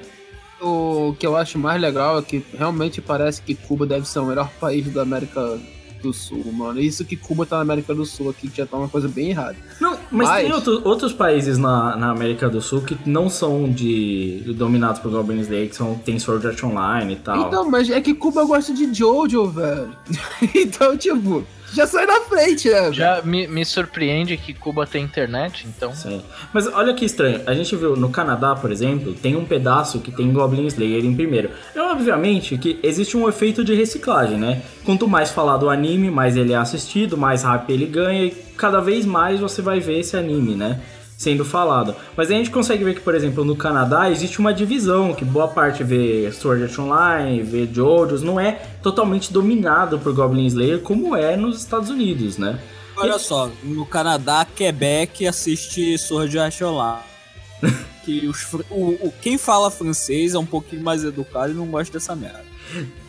O 0.61 1.15
que 1.19 1.27
eu 1.27 1.37
acho 1.37 1.59
mais 1.59 1.81
legal 1.81 2.19
é 2.19 2.23
que 2.23 2.45
realmente 2.57 3.01
parece 3.01 3.43
que 3.43 3.55
Cuba 3.55 3.87
deve 3.87 4.09
ser 4.09 4.21
o 4.21 4.25
melhor 4.27 4.51
país 4.61 4.91
da 4.93 5.03
América 5.03 5.59
do 6.03 6.13
Sul, 6.13 6.45
mano. 6.53 6.81
Isso 6.81 7.05
que 7.05 7.17
Cuba 7.17 7.45
tá 7.47 7.57
na 7.57 7.63
América 7.63 7.95
do 7.95 8.05
Sul 8.05 8.31
aqui, 8.31 8.49
que 8.49 8.59
já 8.59 8.67
tá 8.67 8.77
uma 8.77 8.89
coisa 8.89 9.09
bem 9.09 9.31
errada. 9.31 9.57
Não, 9.81 9.93
mas, 10.11 10.29
Mas- 10.29 10.43
tem 10.45 10.53
outro- 10.53 10.81
outros 10.85 11.13
países 11.13 11.59
na, 11.59 11.97
na 11.97 12.11
América 12.11 12.49
do 12.49 12.61
Sul 12.61 12.83
que 12.83 12.97
não 13.07 13.29
são 13.29 13.69
de 13.71 14.43
dominados 14.57 15.01
por 15.01 15.11
Goblin 15.11 15.41
Slayer, 15.41 15.69
que 15.69 15.77
são, 15.77 15.95
tem 15.97 16.19
Sword 16.19 16.47
Art 16.47 16.63
Online 16.63 17.15
e 17.15 17.17
tal. 17.17 17.47
Então, 17.49 17.71
mas 17.71 17.91
é 17.91 18.01
que 18.01 18.15
Cuba 18.15 18.45
gosta 18.45 18.73
de 18.73 18.93
Jojo, 18.95 19.47
velho. 19.49 19.91
então, 20.55 20.97
tipo, 20.97 21.45
já 21.73 21.87
sai 21.87 22.07
na 22.07 22.21
frente, 22.23 22.69
né? 22.69 22.93
Já 22.93 23.23
me, 23.23 23.47
me 23.47 23.65
surpreende 23.65 24.37
que 24.37 24.55
Cuba 24.55 24.87
tem 24.87 25.05
internet, 25.05 25.67
então. 25.67 25.95
Sim. 25.95 26.23
Mas 26.53 26.67
olha 26.67 26.95
que 26.95 27.05
estranho, 27.05 27.43
a 27.47 27.55
gente 27.55 27.75
viu 27.77 27.97
no 27.97 28.11
Canadá, 28.11 28.55
por 28.55 28.71
exemplo, 28.71 29.15
tem 29.15 29.37
um 29.37 29.45
pedaço 29.45 30.01
que 30.01 30.11
tem 30.11 30.33
Goblin 30.33 30.67
Slayer 30.67 31.05
em 31.05 31.15
primeiro. 31.15 31.51
É 31.75 31.81
obviamente 31.81 32.57
que 32.57 32.79
existe 32.83 33.17
um 33.17 33.29
efeito 33.29 33.65
de 33.65 33.75
reciclagem, 33.75 34.39
né? 34.39 34.63
Quanto 34.85 35.09
mais 35.09 35.31
falado 35.31 35.65
o 35.65 35.71
anime, 35.71 36.11
mais 36.11 36.37
ele 36.37 36.53
é 36.53 36.57
assistido, 36.57 37.17
mais 37.17 37.43
hype 37.43 37.71
ele 37.71 37.87
ganha 37.87 38.25
e 38.25 38.31
cada 38.57 38.81
vez 38.81 39.05
mais 39.05 39.41
você 39.41 39.61
vai 39.61 39.81
ver 39.81 40.01
esse 40.01 40.17
anime, 40.17 40.55
né? 40.55 40.81
Sendo 41.17 41.45
falado. 41.47 41.95
Mas 42.15 42.29
aí 42.29 42.35
a 42.35 42.39
gente 42.39 42.51
consegue 42.51 42.85
ver 42.85 42.95
que, 42.95 43.01
por 43.01 43.15
exemplo, 43.15 43.43
no 43.43 43.57
Canadá 43.57 44.11
existe 44.11 44.39
uma 44.39 44.53
divisão, 44.53 45.15
que 45.15 45.25
boa 45.25 45.49
parte 45.49 45.83
vê 45.83 46.31
Sword 46.31 46.65
Art 46.65 46.79
Online, 46.79 47.43
vê 47.43 47.67
JoJo's, 47.67 48.23
não 48.23 48.39
é 48.39 48.53
totalmente 48.83 49.33
dominado 49.33 49.99
por 49.99 50.13
Goblin 50.13 50.47
Slayer 50.47 50.81
como 50.81 51.17
é 51.17 51.35
nos 51.35 51.59
Estados 51.59 51.89
Unidos, 51.89 52.37
né? 52.37 52.59
Olha 52.99 53.19
só, 53.19 53.51
no 53.63 53.87
Canadá, 53.87 54.47
Quebec 54.55 55.27
assiste 55.27 55.97
Sword 55.99 56.39
Art 56.39 56.61
Online. 56.61 57.03
que 58.05 58.27
os, 58.27 58.47
o, 58.71 59.07
o- 59.07 59.13
quem 59.23 59.39
fala 59.39 59.71
francês 59.71 60.35
é 60.35 60.39
um 60.39 60.47
pouquinho 60.47 60.83
mais 60.83 61.03
educado 61.03 61.51
e 61.51 61.55
não 61.55 61.67
gosta 61.67 61.95
dessa 61.95 62.15
merda. 62.15 62.45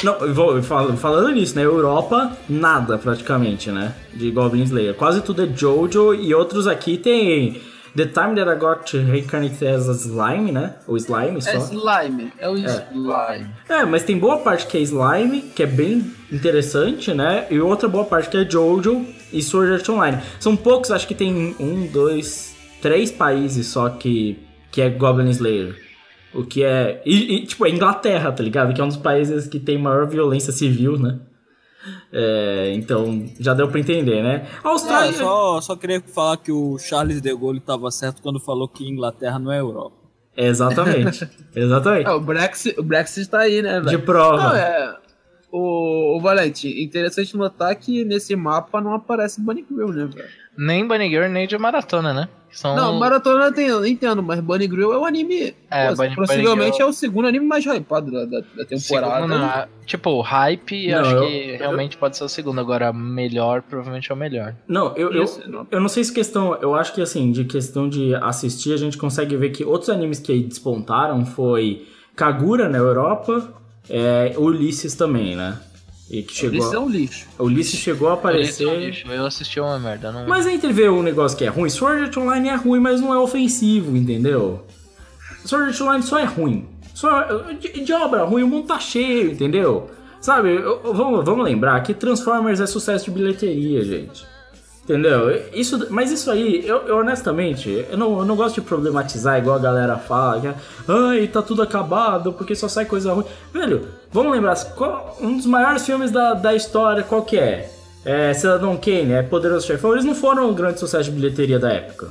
Não, 0.04 0.34
vou 0.34 0.62
fal- 0.64 0.96
falando 0.96 1.32
nisso, 1.34 1.56
né? 1.56 1.64
Europa, 1.66 2.38
nada 2.48 2.98
praticamente, 2.98 3.70
né? 3.70 3.94
De 4.14 4.32
Goblin 4.32 4.64
Slayer. 4.64 4.94
Quase 4.94 5.22
tudo 5.22 5.44
é 5.44 5.48
Jojo 5.48 6.14
e 6.14 6.34
outros 6.34 6.68
aqui 6.68 6.98
tem 6.98 7.62
The 7.98 8.06
Time 8.06 8.36
That 8.36 8.48
I 8.48 8.56
Got 8.56 8.96
Reincarnated 8.96 9.68
as 9.68 9.90
a 9.90 9.94
Slime, 9.94 10.52
né? 10.52 10.76
Ou 10.86 10.96
Slime 10.98 11.42
só. 11.42 11.50
É 11.50 11.58
slime, 11.58 12.32
é 12.38 12.48
o 12.48 12.56
slime. 12.56 13.50
É, 13.68 13.84
mas 13.86 14.04
tem 14.04 14.20
boa 14.20 14.38
parte 14.38 14.68
que 14.68 14.78
é 14.78 14.82
Slime, 14.82 15.42
que 15.42 15.64
é 15.64 15.66
bem 15.66 16.14
interessante, 16.32 17.12
né? 17.12 17.48
E 17.50 17.60
outra 17.60 17.90
boa 17.90 18.06
parte 18.06 18.30
que 18.30 18.38
é 18.38 18.48
Jojo 18.48 19.04
e 19.34 19.42
Sword 19.42 19.74
Art 19.74 19.90
Online. 19.90 20.20
São 20.40 20.56
poucos, 20.56 20.92
acho 20.92 21.08
que 21.08 21.16
tem 21.16 21.56
um, 21.60 21.88
dois, 21.88 22.56
três 22.84 23.12
países 23.12 23.66
só 23.66 23.90
que, 23.90 24.38
que 24.72 24.80
é 24.80 24.90
Goblin 24.92 25.32
Slayer. 25.32 25.76
O 26.36 26.44
que 26.44 26.64
é. 26.64 27.02
E, 27.04 27.38
e, 27.38 27.46
tipo, 27.48 27.66
é 27.66 27.70
Inglaterra, 27.72 28.32
tá 28.32 28.44
ligado? 28.44 28.76
Que 28.76 28.80
é 28.80 28.84
um 28.84 28.90
dos 28.90 28.98
países 28.98 29.48
que 29.48 29.60
tem 29.60 29.76
maior 29.76 30.06
violência 30.06 30.54
civil, 30.54 31.00
né? 31.00 31.18
É, 32.12 32.74
então, 32.76 33.26
já 33.40 33.54
deu 33.54 33.68
pra 33.68 33.80
entender, 33.80 34.24
né? 34.24 34.48
A 34.64 34.70
Austrália. 34.70 35.14
só, 35.14 35.62
só 35.62 35.76
queria 35.76 36.02
falar 36.02 36.38
que 36.38 36.52
o 36.52 36.78
Charles 36.78 37.22
de 37.22 37.36
Gaulle 37.36 37.60
estava 37.60 37.90
certo 37.92 38.22
quando 38.22 38.40
falou 38.40 38.68
que 38.68 38.88
Inglaterra 38.88 39.40
não 39.40 39.52
é 39.52 39.60
Europa. 39.60 39.96
Exatamente. 40.36 41.28
Exatamente. 41.56 42.08
É, 42.08 42.12
o 42.12 42.20
Brexit, 42.20 42.80
o 42.80 42.84
Brexit 42.84 43.28
tá 43.30 43.40
aí, 43.40 43.62
né, 43.62 43.82
De 43.82 43.98
prova. 43.98 44.38
Não, 44.50 44.56
é. 44.56 44.97
O, 45.52 46.18
o 46.18 46.20
Valente, 46.20 46.68
interessante 46.84 47.36
notar 47.38 47.74
que 47.76 48.04
nesse 48.04 48.36
mapa 48.36 48.82
não 48.82 48.94
aparece 48.94 49.40
Bunny 49.42 49.66
Grill, 49.70 49.94
né, 49.94 50.06
velho? 50.06 50.28
Nem 50.58 50.86
Bunny 50.88 51.08
Girl, 51.10 51.28
nem 51.30 51.48
de 51.48 51.58
maratona, 51.58 52.14
né? 52.14 52.28
São... 52.52 52.76
Não, 52.76 52.98
Maratona 52.98 53.52
tem, 53.52 53.68
eu 53.68 53.86
entendo, 53.86 54.24
mas 54.24 54.40
Bunny 54.40 54.68
Grill 54.68 54.92
é 54.92 54.98
o 54.98 55.06
anime. 55.06 55.54
É, 55.70 55.90
pô, 55.90 55.96
Bunny- 55.98 56.16
possivelmente 56.16 56.72
Bunny 56.72 56.82
é 56.82 56.86
o 56.86 56.94
segundo 56.94 57.28
anime 57.28 57.46
mais 57.46 57.64
hypado 57.66 58.10
da, 58.12 58.26
da, 58.26 58.40
da 58.40 58.66
temporada. 58.66 59.16
Segundo, 59.16 59.38
não, 59.38 59.68
tipo, 59.86 60.20
hype, 60.22 60.88
Não, 60.92 61.00
acho 61.02 61.12
eu- 61.16 61.22
que 61.28 61.56
realmente 61.58 61.98
pode 61.98 62.18
ser 62.18 62.24
o 62.24 62.30
segundo. 62.30 62.60
Agora, 62.60 62.92
melhor, 62.92 63.62
provavelmente 63.62 64.12
é 64.12 64.16
o 64.16 64.18
melhor. 64.18 64.56
Não, 64.68 64.96
eu, 64.98 65.12
eu, 65.14 65.26
eu 65.70 65.80
não 65.80 65.90
sei 65.90 66.04
se 66.04 66.12
questão. 66.12 66.56
Eu 66.62 66.74
acho 66.74 66.94
que 66.96 67.02
assim, 67.02 67.32
de 67.32 67.44
questão 67.46 67.88
de 67.88 68.16
assistir, 68.16 68.74
a 68.74 68.78
gente 68.78 68.98
consegue 68.98 69.36
ver 69.38 69.52
que 69.52 69.64
outros 69.64 69.90
animes 69.90 70.20
que 70.20 70.32
aí 70.32 70.42
despontaram 70.42 71.26
foi 71.26 71.86
Kagura 72.16 72.68
na 72.68 72.78
Europa, 72.80 73.54
é, 73.90 74.34
Ulisses 74.38 74.96
também, 74.96 75.36
né? 75.36 75.58
E 76.10 76.22
que 76.24 76.34
chegou. 76.34 76.60
Isso 76.60 76.74
é 76.76 76.80
um 76.80 76.90
lixo. 76.90 77.28
Ulisses 77.38 77.80
chegou 77.80 78.08
a 78.10 78.14
Esse 78.14 78.64
é 78.64 78.68
um 78.68 78.70
aparecer. 78.72 78.80
lixo, 78.88 79.08
Eu 79.12 79.26
assisti 79.26 79.60
uma 79.60 79.78
merda. 79.78 80.12
Não... 80.12 80.26
Mas 80.28 80.48
entre 80.48 80.72
ver 80.72 80.90
um 80.90 81.04
negócio 81.04 81.38
que 81.38 81.44
é 81.44 81.50
ruim, 81.50 81.70
Sword 81.70 82.04
Art 82.04 82.18
Online 82.18 82.50
é 82.50 82.56
ruim, 82.56 82.80
mas 82.80 83.02
não 83.02 83.14
é 83.14 83.18
ofensivo, 83.20 83.96
entendeu? 83.98 84.64
Sword 85.46 85.68
Art 85.72 85.82
Online 85.82 86.04
só 86.04 86.18
é 86.20 86.24
ruim. 86.26 86.66
Só, 86.94 87.24
de, 87.60 87.82
de 87.84 87.94
obra 87.94 88.24
ruim, 88.24 88.44
o 88.44 88.48
mundo 88.48 88.68
tá 88.68 88.80
cheio, 88.80 89.32
entendeu? 89.32 89.90
Sabe, 90.22 90.50
eu- 90.56 90.82
eu- 90.84 90.94
vamos, 90.94 91.24
vamos 91.26 91.44
lembrar 91.46 91.80
que 91.84 91.94
Transformers 91.94 92.60
é 92.60 92.66
sucesso 92.66 93.06
de 93.06 93.12
bilheteria, 93.12 93.84
gente. 93.84 94.26
Entendeu? 94.88 95.30
Isso, 95.54 95.86
mas 95.90 96.12
isso 96.14 96.32
aí, 96.32 96.66
eu, 96.66 96.78
eu 96.88 96.98
honestamente, 97.00 97.86
eu 97.92 97.98
não, 97.98 98.20
eu 98.20 98.24
não 98.26 98.38
gosto 98.38 98.56
de 98.56 98.62
problematizar 98.62 99.38
igual 99.38 99.58
a 99.58 99.60
galera 99.60 99.98
fala, 99.98 100.40
que, 100.40 100.48
ai, 100.88 101.28
tá 101.28 101.42
tudo 101.42 101.62
acabado 101.62 102.32
porque 102.32 102.56
só 102.56 102.70
sai 102.70 102.86
coisa 102.86 103.12
ruim. 103.12 103.26
Velho, 103.52 103.86
vamos 104.14 104.32
lembrar, 104.32 104.56
qual- 104.76 105.18
um 105.20 105.36
dos 105.36 105.46
maiores 105.46 105.86
filmes 105.86 106.10
da, 106.10 106.34
da 106.34 106.56
história, 106.56 107.04
qual 107.04 107.22
que 107.24 107.38
é? 107.38 107.70
É 108.06 108.34
Cidadão 108.34 108.78
Kane, 108.78 109.12
é 109.12 109.22
Poderoso 109.24 109.68
Chefão, 109.68 109.92
eles 109.92 110.06
não 110.06 110.16
foram 110.16 110.50
um 110.50 110.54
grande 110.54 110.80
sucesso 110.80 111.12
de 111.12 111.12
bilheteria 111.20 111.60
da 111.60 111.70
época. 111.74 112.08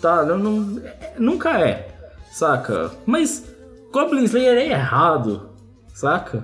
Tá? 0.00 0.24
Não, 0.24 0.38
não- 0.38 0.80
é- 0.82 1.12
nunca 1.18 1.60
é, 1.60 1.86
saca? 2.32 2.92
Mas 3.04 3.44
Goblin 3.92 4.24
Slayer 4.24 4.56
é 4.56 4.68
errado, 4.70 5.50
saca? 5.92 6.42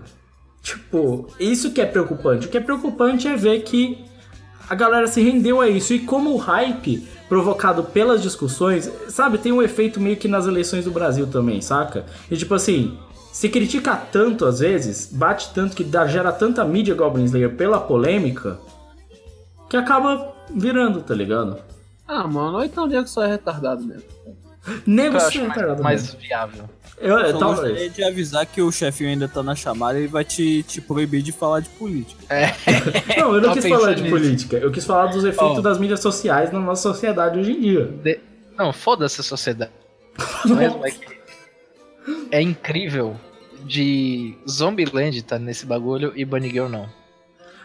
Tipo, 0.63 1.29
isso 1.41 1.73
que 1.73 1.81
é 1.81 1.87
preocupante. 1.87 2.47
O 2.47 2.51
que 2.51 2.59
é 2.59 2.61
preocupante 2.61 3.27
é 3.27 3.35
ver 3.37 3.61
que 3.63 4.05
a 4.73 4.75
galera 4.75 5.07
se 5.07 5.21
rendeu 5.21 5.61
a 5.61 5.69
isso. 5.69 5.93
E 5.93 5.99
como 5.99 6.33
o 6.33 6.39
hype 6.39 7.07
provocado 7.29 7.85
pelas 7.85 8.23
discussões, 8.23 8.91
sabe, 9.07 9.37
tem 9.37 9.53
um 9.53 9.61
efeito 9.61 10.01
meio 10.01 10.17
que 10.17 10.27
nas 10.27 10.47
eleições 10.47 10.87
do 10.87 10.91
Brasil 10.91 11.27
também, 11.27 11.61
saca? 11.61 12.07
E 12.31 12.37
tipo 12.39 12.55
assim, 12.55 12.97
se 13.31 13.51
critica 13.51 13.95
tanto 13.95 14.47
às 14.47 14.61
vezes, 14.61 15.13
bate 15.13 15.53
tanto 15.53 15.77
que 15.77 15.85
dá, 15.85 16.07
gera 16.07 16.33
tanta 16.33 16.65
mídia 16.65 16.95
Goblin 16.95 17.25
Slayer 17.25 17.55
pela 17.55 17.79
polêmica, 17.79 18.59
que 19.69 19.77
acaba 19.77 20.33
virando, 20.55 21.03
tá 21.03 21.15
ligado? 21.15 21.59
Ah, 22.09 22.27
mano, 22.27 22.65
então 22.65 22.85
o 22.85 22.87
nego 22.87 23.07
só 23.07 23.25
é 23.25 23.27
retardado 23.27 23.85
mesmo. 23.85 24.09
Nego 24.87 25.17
eu 25.17 25.27
acho 25.27 25.45
mais, 25.49 25.81
mais 25.81 26.15
viável. 26.15 26.69
Eu, 26.99 27.19
eu, 27.19 27.39
Só 27.39 27.47
gostaria 27.49 27.91
de 27.91 28.05
avisar 28.05 28.47
que 28.47 28.63
o 28.63 28.71
chefinho 28.71 29.11
ainda 29.11 29.27
tá 29.27 29.43
na 29.43 29.57
chamada 29.57 29.99
e 29.99 30.07
vai 30.07 30.25
te, 30.25 30.63
te 30.63 30.81
proibir 30.81 31.21
de 31.23 31.33
falar 31.33 31.61
de 31.61 31.69
política. 31.71 32.23
Não, 33.19 33.35
eu 33.35 33.41
não 33.41 33.49
Tava 33.49 33.55
quis 33.61 33.69
falar 33.69 33.95
de 33.95 34.03
nisso. 34.03 34.15
política. 34.15 34.57
Eu 34.59 34.71
quis 34.71 34.85
falar 34.85 35.07
dos 35.07 35.25
efeitos 35.25 35.59
Ó. 35.59 35.61
das 35.61 35.79
mídias 35.79 35.99
sociais 36.01 36.53
na 36.53 36.61
nossa 36.61 36.83
sociedade 36.83 37.41
hoje 37.41 37.53
em 37.53 37.61
dia. 37.61 37.85
De- 37.87 38.21
Não, 38.57 38.73
foda-se 38.73 39.21
a 39.21 39.25
sociedade. 39.25 39.73
Mesmo 40.47 40.87
é 40.87 40.91
que 40.93 41.13
é 42.31 42.41
incrível 42.41 43.17
de 43.65 44.37
Zombieland 44.49 45.23
tá 45.23 45.39
nesse 45.39 45.65
bagulho 45.67 46.13
e 46.15 46.25
Bunny 46.25 46.51
Girl 46.51 46.69
não. 46.69 46.89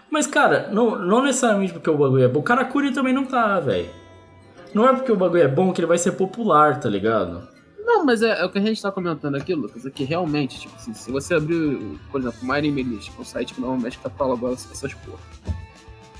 Mas, 0.10 0.26
cara, 0.26 0.70
não, 0.72 0.98
não 0.98 1.24
necessariamente 1.24 1.74
porque 1.74 1.90
o 1.90 1.98
bagulho 1.98 2.24
é 2.24 2.28
bom. 2.28 2.40
O 2.40 2.44
Karakuri 2.44 2.92
também 2.94 3.14
não 3.14 3.26
tá, 3.26 3.60
velho. 3.60 3.90
Não 4.73 4.88
é 4.88 4.93
porque 4.93 5.12
o 5.12 5.15
bagulho 5.15 5.43
é 5.43 5.47
bom 5.47 5.71
que 5.73 5.82
ele 5.82 5.88
vai 5.88 5.97
ser 5.97 6.13
popular, 6.13 6.80
tá 6.80 6.89
ligado? 6.89 7.47
Não, 7.80 8.06
mas 8.06 8.21
é, 8.21 8.41
é 8.41 8.45
o 8.45 8.49
que 8.49 8.58
a 8.58 8.62
gente 8.62 8.82
tá 8.82 8.91
comentando 8.91 9.36
aqui, 9.36 9.56
Lucas, 9.56 9.86
é 9.86 9.89
que 9.89 10.03
realmente, 10.03 10.60
tipo 10.60 10.75
assim, 10.75 10.93
se 10.93 11.10
você 11.10 11.36
abrir, 11.36 11.97
por 12.12 12.19
exemplo, 12.19 12.51
Anime 12.51 12.84
List, 12.84 13.12
que 13.12 13.17
é 13.17 13.21
um 13.21 13.25
site 13.25 13.53
que 13.53 13.62
normalmente 13.62 13.97
cataloga 13.97 14.51
essas 14.51 14.93
porra. 14.93 15.19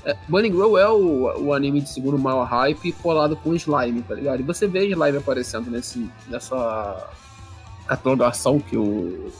É, 0.04 0.16
Bunny 0.28 0.48
Girl 0.48 0.78
é 0.78 0.88
o, 0.88 1.44
o 1.44 1.52
anime 1.52 1.82
de 1.82 1.90
segundo 1.90 2.18
maior 2.18 2.44
hype 2.44 2.92
colado 2.92 3.36
com 3.36 3.54
slime, 3.54 4.00
tá 4.02 4.14
ligado? 4.14 4.40
E 4.40 4.42
você 4.42 4.66
vê 4.66 4.86
slime 4.86 5.18
aparecendo 5.18 5.70
nesse, 5.70 6.10
nessa 6.28 7.10
catalogação 7.86 8.58
que 8.58 8.76
o 8.76 9.30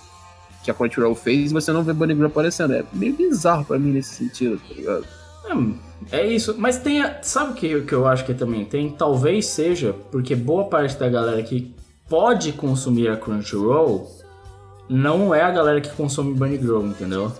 que 0.62 0.70
a 0.70 0.74
Crunchyroll 0.74 1.14
fez 1.14 1.50
e 1.50 1.54
você 1.54 1.72
não 1.72 1.82
vê 1.82 1.94
Bunny 1.94 2.14
Girl 2.14 2.26
aparecendo. 2.26 2.74
É 2.74 2.84
meio 2.92 3.14
bizarro 3.14 3.64
pra 3.64 3.78
mim 3.78 3.92
nesse 3.92 4.14
sentido, 4.16 4.60
tá 4.68 4.74
ligado? 4.74 5.06
Hum, 5.50 5.74
é 6.12 6.26
isso. 6.26 6.54
Mas 6.58 6.78
tem. 6.78 7.02
a- 7.02 7.18
Sabe 7.22 7.52
o 7.52 7.54
que, 7.54 7.80
que 7.82 7.92
eu 7.94 8.06
acho 8.06 8.24
que 8.24 8.34
também 8.34 8.64
tem? 8.64 8.90
Talvez 8.90 9.46
seja 9.46 9.94
porque 10.10 10.34
boa 10.36 10.64
parte 10.64 10.96
da 10.98 11.08
galera 11.08 11.42
que 11.42 11.74
pode 12.08 12.52
consumir 12.52 13.08
a 13.08 13.16
Crunchyroll 13.16 14.10
não 14.88 15.34
é 15.34 15.42
a 15.42 15.50
galera 15.50 15.80
que 15.80 15.90
consome 15.90 16.32
Bunny 16.34 16.56
Girl, 16.58 16.80
entendeu? 16.86 17.30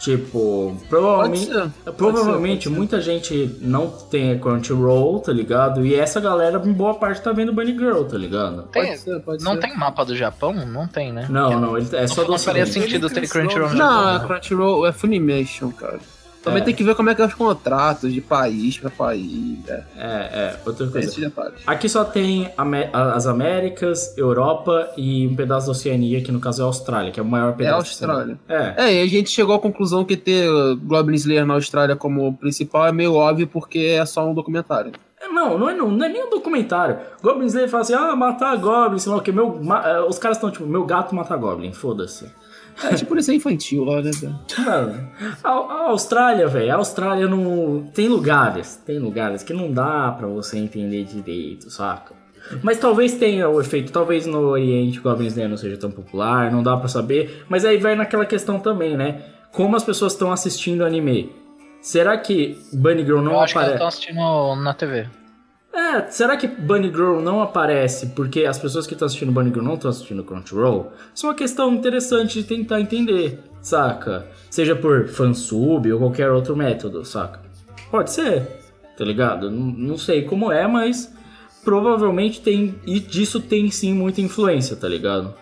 Tipo, 0.00 0.74
Pode 0.76 0.88
provavelmente, 0.90 1.46
ser. 1.46 1.70
pode 1.84 1.96
provavelmente 1.96 2.34
ser, 2.34 2.50
pode 2.50 2.62
ser. 2.64 2.70
muita 2.70 3.00
gente 3.00 3.56
não 3.62 3.86
tem 3.88 4.38
Crunchyroll, 4.38 5.20
tá 5.20 5.32
ligado? 5.32 5.86
E 5.86 5.94
essa 5.94 6.20
galera, 6.20 6.60
em 6.62 6.72
boa 6.74 6.94
parte, 6.94 7.22
tá 7.22 7.32
vendo 7.32 7.54
Bunny 7.54 7.72
Girl, 7.72 8.02
tá 8.02 8.18
ligado? 8.18 8.64
Tem- 8.64 8.84
Pode 8.86 8.98
ser, 8.98 9.20
pode 9.20 9.42
não 9.44 9.54
ser. 9.54 9.60
tem 9.60 9.74
mapa 9.78 10.04
do 10.04 10.14
Japão? 10.14 10.52
Não 10.52 10.86
tem, 10.86 11.10
né? 11.10 11.26
Não, 11.30 11.58
não, 11.58 11.78
ele 11.78 11.88
é 11.92 12.06
só 12.06 12.22
do 12.22 12.32
Não 12.32 12.38
faria 12.38 12.66
sentido 12.66 13.08
ter 13.08 13.26
Crunchyroll 13.26 13.70
no 13.70 13.76
Não, 13.76 14.02
Japão. 14.04 14.16
é 14.16 14.26
Crunchyroll, 14.26 14.86
é 14.86 14.92
Funimation, 14.92 15.70
cara. 15.70 16.00
Também 16.44 16.60
É. 16.62 16.64
tem 16.66 16.74
que 16.74 16.84
ver 16.84 16.94
como 16.94 17.08
é 17.10 17.14
que 17.14 17.22
é 17.22 17.26
os 17.26 17.32
contratos 17.34 18.12
de 18.12 18.20
país 18.20 18.76
pra 18.78 18.90
país. 18.90 19.58
É, 19.66 19.82
É, 19.96 20.06
é, 20.06 20.56
outra 20.66 20.86
coisa. 20.86 21.32
Aqui 21.66 21.88
só 21.88 22.04
tem 22.04 22.50
as 22.92 23.26
Américas, 23.26 24.16
Europa 24.18 24.90
e 24.96 25.26
um 25.26 25.34
pedaço 25.34 25.66
da 25.66 25.72
Oceania, 25.72 26.20
que 26.22 26.30
no 26.30 26.40
caso 26.40 26.60
é 26.60 26.64
a 26.64 26.66
Austrália, 26.66 27.10
que 27.10 27.18
é 27.18 27.22
o 27.22 27.26
maior 27.26 27.50
É 27.50 27.52
pedaço. 27.52 27.74
a 27.76 27.78
Austrália. 27.78 28.38
É, 28.48 28.74
É, 28.76 28.94
e 28.96 29.02
a 29.02 29.06
gente 29.08 29.30
chegou 29.30 29.54
à 29.54 29.58
conclusão 29.58 30.04
que 30.04 30.16
ter 30.16 30.48
Goblin 30.84 31.14
Slayer 31.16 31.46
na 31.46 31.54
Austrália 31.54 31.96
como 31.96 32.34
principal 32.36 32.86
é 32.86 32.92
meio 32.92 33.14
óbvio 33.14 33.46
porque 33.46 33.78
é 33.98 34.04
só 34.04 34.28
um 34.28 34.34
documentário. 34.34 34.92
É, 35.20 35.28
Não, 35.28 35.56
não 35.58 35.70
é, 35.70 35.74
não, 35.74 35.90
não 35.90 36.04
é 36.04 36.08
nem 36.08 36.24
um 36.26 36.30
documentário. 36.30 36.98
Goblin 37.22 37.46
Slayer 37.46 37.70
fala 37.70 37.82
assim, 37.82 37.94
ah, 37.94 38.14
matar 38.14 38.54
Goblin, 38.58 38.98
sei 38.98 39.10
lá 39.10 39.18
o 39.18 39.22
que. 39.22 39.32
Meu, 39.32 39.58
ma- 39.62 39.82
eh, 39.88 40.00
os 40.02 40.18
caras 40.18 40.36
estão 40.36 40.50
tipo, 40.50 40.66
meu 40.66 40.84
gato 40.84 41.14
mata 41.14 41.34
Goblin, 41.36 41.72
foda-se. 41.72 42.30
É 42.82 42.94
tipo 42.94 43.16
isso 43.16 43.30
é 43.30 43.34
infantil 43.34 43.84
lá, 43.84 44.02
né? 44.02 44.10
Mano, 44.58 45.08
a, 45.42 45.48
a 45.50 45.88
Austrália, 45.90 46.48
velho, 46.48 46.72
a 46.72 46.76
Austrália 46.76 47.28
não. 47.28 47.88
Tem 47.94 48.08
lugares, 48.08 48.76
tem 48.84 48.98
lugares 48.98 49.42
que 49.42 49.52
não 49.52 49.70
dá 49.70 50.10
pra 50.12 50.26
você 50.26 50.58
entender 50.58 51.04
direito, 51.04 51.70
saca? 51.70 52.14
Mas 52.62 52.78
talvez 52.78 53.14
tenha 53.14 53.48
o 53.48 53.60
efeito, 53.60 53.90
talvez 53.92 54.26
no 54.26 54.38
Oriente 54.48 55.00
Goblin 55.00 55.28
Slayer 55.28 55.48
não 55.48 55.56
seja 55.56 55.76
tão 55.78 55.90
popular, 55.90 56.50
não 56.52 56.62
dá 56.62 56.76
pra 56.76 56.88
saber. 56.88 57.44
Mas 57.48 57.64
aí 57.64 57.78
vai 57.78 57.94
naquela 57.94 58.26
questão 58.26 58.58
também, 58.58 58.96
né? 58.96 59.22
Como 59.50 59.76
as 59.76 59.84
pessoas 59.84 60.12
estão 60.12 60.30
assistindo 60.32 60.84
anime. 60.84 61.32
Será 61.80 62.18
que 62.18 62.58
Bunny 62.72 63.04
Girl 63.04 63.20
não 63.20 63.32
Eu 63.32 63.40
acho 63.40 63.52
que 63.54 63.58
elas 63.58 63.74
aparece? 63.74 63.74
estão 63.74 63.88
assistindo 63.88 64.62
na 64.62 64.74
TV. 64.74 65.06
É, 65.74 66.08
será 66.08 66.36
que 66.36 66.46
Bunny 66.46 66.86
Girl 66.86 67.20
não 67.20 67.42
aparece 67.42 68.06
porque 68.08 68.44
as 68.44 68.58
pessoas 68.58 68.86
que 68.86 68.92
estão 68.92 69.06
assistindo 69.06 69.32
Bunny 69.32 69.50
Girl 69.50 69.64
não 69.64 69.74
estão 69.74 69.90
assistindo 69.90 70.22
Crunchyroll? 70.22 70.92
Isso 71.12 71.26
é 71.26 71.28
uma 71.28 71.34
questão 71.34 71.74
interessante 71.74 72.40
de 72.40 72.44
tentar 72.46 72.80
entender, 72.80 73.40
saca? 73.60 74.24
Seja 74.48 74.76
por 74.76 75.08
fansub 75.08 75.92
ou 75.92 75.98
qualquer 75.98 76.30
outro 76.30 76.56
método, 76.56 77.04
saca? 77.04 77.40
Pode 77.90 78.12
ser, 78.12 78.46
tá 78.96 79.04
ligado? 79.04 79.50
Não, 79.50 79.66
não 79.66 79.98
sei 79.98 80.22
como 80.22 80.52
é, 80.52 80.64
mas 80.68 81.12
provavelmente 81.64 82.40
tem. 82.40 82.76
E 82.86 83.00
disso 83.00 83.40
tem 83.40 83.68
sim 83.68 83.92
muita 83.94 84.20
influência, 84.20 84.76
tá 84.76 84.88
ligado? 84.88 85.34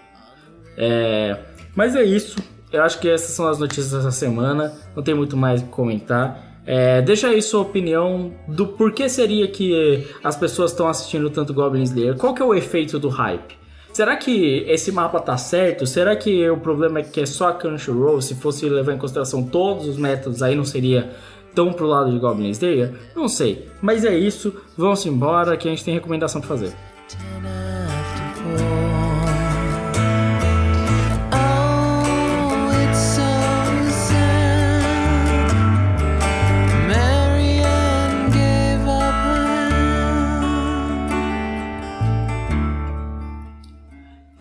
É, 0.79 1.38
mas 1.77 1.95
é 1.95 2.03
isso. 2.03 2.37
Eu 2.73 2.83
acho 2.83 2.99
que 3.01 3.09
essas 3.09 3.33
são 3.37 3.47
as 3.47 3.59
notícias 3.59 3.90
dessa 3.90 4.11
semana. 4.11 4.73
Não 4.97 5.03
tem 5.03 5.14
muito 5.14 5.37
mais 5.37 5.61
o 5.61 5.64
que 5.64 5.71
comentar. 5.71 6.52
É, 6.64 7.03
deixa 7.03 7.29
aí 7.29 7.42
sua 7.42 7.62
opinião 7.62 8.33
do 8.46 8.68
porquê 8.68 9.09
seria 9.09 9.48
que 9.48 10.07
as 10.22 10.37
pessoas 10.37 10.70
estão 10.70 10.88
assistindo 10.88 11.29
tanto 11.31 11.53
Goblin 11.53 11.83
Slayer. 11.83 12.16
Qual 12.16 12.35
que 12.35 12.42
é 12.42 12.44
o 12.44 12.55
efeito 12.55 12.98
do 12.98 13.09
hype? 13.09 13.57
Será 13.92 14.16
que 14.16 14.64
esse 14.68 14.90
mapa 14.90 15.20
tá 15.20 15.37
certo? 15.37 15.87
Será 15.87 16.16
que 16.16 16.48
o 16.48 16.57
problema 16.57 17.01
é 17.01 17.03
que 17.03 17.20
é 17.20 17.27
só 17.27 17.48
a 17.48 17.53
Crunchyroll? 17.53 18.22
Se 18.22 18.35
fosse 18.35 18.66
levar 18.68 18.94
em 18.94 18.98
consideração 18.98 19.42
todos 19.42 19.87
os 19.87 19.98
métodos, 19.98 20.42
aí 20.42 20.55
não 20.55 20.64
seria 20.64 21.11
tão 21.55 21.72
pro 21.72 21.87
lado 21.87 22.11
de 22.11 22.18
Goblin 22.18 22.51
Slayer? 22.51 22.94
Não 23.14 23.29
sei. 23.29 23.68
Mas 23.83 24.05
é 24.05 24.16
isso. 24.16 24.55
Vamos 24.79 25.05
embora 25.05 25.57
que 25.57 25.68
a 25.68 25.70
gente 25.70 25.85
tem 25.85 25.92
recomendação 25.92 26.40
pra 26.40 26.48
fazer. 26.48 26.72
Oh, 27.12 27.71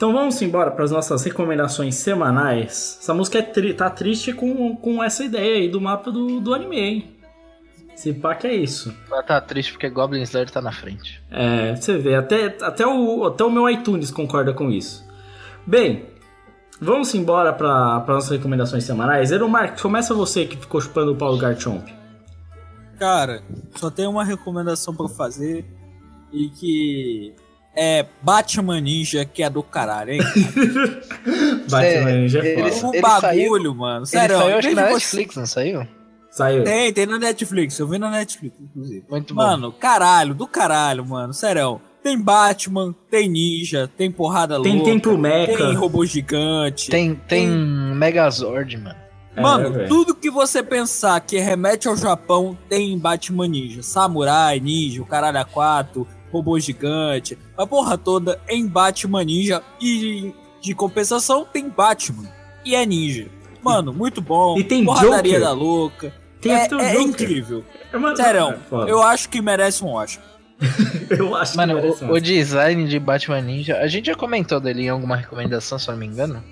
Então 0.02 0.14
vamos 0.14 0.42
embora 0.42 0.72
para 0.72 0.84
as 0.84 0.90
nossas 0.90 1.24
recomendações 1.24 1.94
semanais. 1.94 2.98
Essa 3.00 3.14
música 3.14 3.38
é 3.38 3.44
tri- 3.44 3.76
tá 3.76 3.88
triste 3.88 4.34
com, 4.34 4.76
com 4.76 5.04
essa 5.04 5.24
ideia 5.24 5.58
aí 5.58 5.70
do 5.70 5.80
mapa 5.80 6.10
do, 6.12 6.40
do 6.40 6.56
anime, 6.56 6.80
hein? 6.80 7.16
Esse 7.94 8.12
pá 8.12 8.34
que 8.34 8.48
é 8.48 8.56
isso. 8.56 8.92
Ela 9.12 9.22
tá 9.22 9.40
triste 9.40 9.74
porque 9.74 9.88
Goblin 9.92 10.24
Slayer 10.24 10.50
tá 10.50 10.60
na 10.60 10.72
frente. 10.72 11.22
É, 11.30 11.76
você 11.76 12.00
vê, 12.00 12.16
até, 12.16 12.48
até, 12.64 12.84
o, 12.84 13.26
até 13.26 13.44
o 13.44 13.52
meu 13.52 13.70
iTunes 13.70 14.10
concorda 14.10 14.52
com 14.56 14.72
isso. 14.72 15.08
Bem, 15.68 16.08
vamos 16.82 17.14
embora 17.14 17.54
para 17.54 17.98
as 17.98 18.08
nossas 18.08 18.32
recomendações 18.32 18.84
semanais. 18.84 19.32
Eromar, 19.32 19.80
começa 19.80 20.16
você 20.16 20.48
que 20.48 20.58
ficou 20.58 20.82
chupando 20.82 21.12
o 21.12 21.16
Paulo 21.16 21.38
Garchomp. 21.38 21.88
Cara, 22.98 23.44
só 23.76 23.92
tem 23.92 24.08
uma 24.08 24.24
recomendação 24.24 24.96
pra 24.96 25.08
fazer 25.08 25.64
e 26.34 26.50
que 26.50 27.36
é 27.76 28.06
Batman 28.22 28.82
Ninja, 28.82 29.24
que 29.26 29.42
é 29.44 29.50
do 29.50 29.64
caralho, 29.64 30.14
hein? 30.14 30.22
Batman 31.70 32.12
Ninja 32.12 32.40
é 32.40 32.60
eles- 32.60 32.80
foda. 32.80 32.88
O 32.88 32.96
Ele 32.96 33.02
bagulho, 33.02 33.76
mano. 33.76 34.00
Ele 34.00 34.06
Sério, 34.08 34.38
saiu 34.38 34.50
em 34.50 34.54
acho 34.54 34.70
que 34.70 34.76
na 34.76 34.90
Netflix, 34.90 35.36
não 35.36 35.46
saiu? 35.46 35.88
Saiu. 36.30 36.64
Tem, 36.64 36.94
tem 36.94 37.06
na 37.06 37.20
Netflix. 37.20 37.78
Eu 37.78 37.88
vi 37.88 37.98
na 38.00 38.10
Netflix, 38.10 38.56
inclusive. 38.60 39.04
Muito 39.10 39.34
bom. 39.34 39.42
Mano, 39.42 39.72
caralho, 39.72 40.34
do 40.34 40.48
caralho, 40.48 41.06
mano. 41.06 41.34
Sério. 41.34 41.82
Tem 42.02 42.20
Batman, 42.20 42.96
tem 43.12 43.30
ninja, 43.30 43.88
tem 43.96 44.10
porrada 44.10 44.60
Tem 44.62 44.76
louca. 44.78 44.92
Templo 44.92 45.18
Mecha. 45.18 45.56
Tem 45.58 45.76
robô 45.76 46.04
gigante. 46.06 46.90
Tem, 46.90 47.14
tem 47.14 47.48
Megazord, 47.48 48.78
mano. 48.78 48.96
É, 49.36 49.42
Mano, 49.42 49.72
velho. 49.72 49.88
tudo 49.88 50.16
que 50.16 50.30
você 50.30 50.62
pensar 50.64 51.22
que 51.22 51.38
remete 51.40 51.88
ao 51.88 51.96
Japão 51.96 52.58
tem 52.68 52.92
em 52.92 52.98
Batman 52.98 53.48
Ninja. 53.48 53.82
Samurai, 53.84 54.60
ninja, 54.60 55.02
o 55.02 55.06
caralho 55.06 55.38
a 55.38 55.46
quatro, 55.46 56.06
robô 56.32 56.60
gigante. 56.60 57.38
A 57.58 57.66
porra 57.68 57.98
toda 57.98 58.40
em 58.50 58.68
Batman 58.68 59.24
Ninja. 59.24 59.62
E 59.82 60.34
de 60.62 60.74
compensação 60.76 61.46
tem 61.46 61.70
Batman. 61.70 62.30
E 62.64 62.76
é 62.76 62.86
ninja. 62.86 63.28
Mano, 63.64 63.92
muito 63.94 64.22
bom. 64.22 64.58
E 64.58 64.64
tem 64.64 64.84
Porradaria 64.86 65.34
Joker. 65.34 65.48
da 65.48 65.52
louca. 65.54 66.14
Tem 66.40 66.52
é 66.54 66.66
até 66.66 66.76
o 66.76 66.80
é 66.80 66.92
Joker. 66.94 67.02
incrível. 67.08 67.64
É, 67.94 67.98
mano, 67.98 68.16
Sério, 68.18 68.40
é 68.50 68.92
eu 68.92 69.02
acho 69.04 69.30
que 69.30 69.42
merece 69.42 69.84
um 69.84 69.94
Oscar. 69.94 70.24
Eu 71.10 71.36
acho 71.36 71.58
Mano, 71.58 71.76
que 71.76 71.82
merece 71.82 72.04
o, 72.04 72.08
um 72.08 72.12
o 72.14 72.20
design 72.22 72.88
de 72.88 73.00
Batman 73.00 73.42
Ninja, 73.42 73.78
a 73.78 73.88
gente 73.88 74.06
já 74.06 74.16
comentou 74.16 74.60
dele 74.60 74.84
em 74.84 74.90
alguma 74.90 75.16
recomendação, 75.16 75.78
se 75.80 75.88
eu 75.90 75.94
não 75.94 76.00
me 76.00 76.06
engano. 76.06 76.44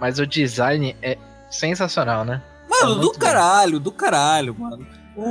Mas 0.00 0.18
o 0.18 0.26
design 0.26 0.96
é 1.02 1.16
sensacional, 1.50 2.24
né? 2.24 2.42
Mano, 2.68 2.92
É 2.92 2.94
do 2.94 3.00
muito 3.02 3.12
bom. 3.12 3.18
caralho, 3.18 3.78
do 3.78 3.92
caralho, 3.92 4.56
mano. 4.58 4.86
O- 5.14 5.22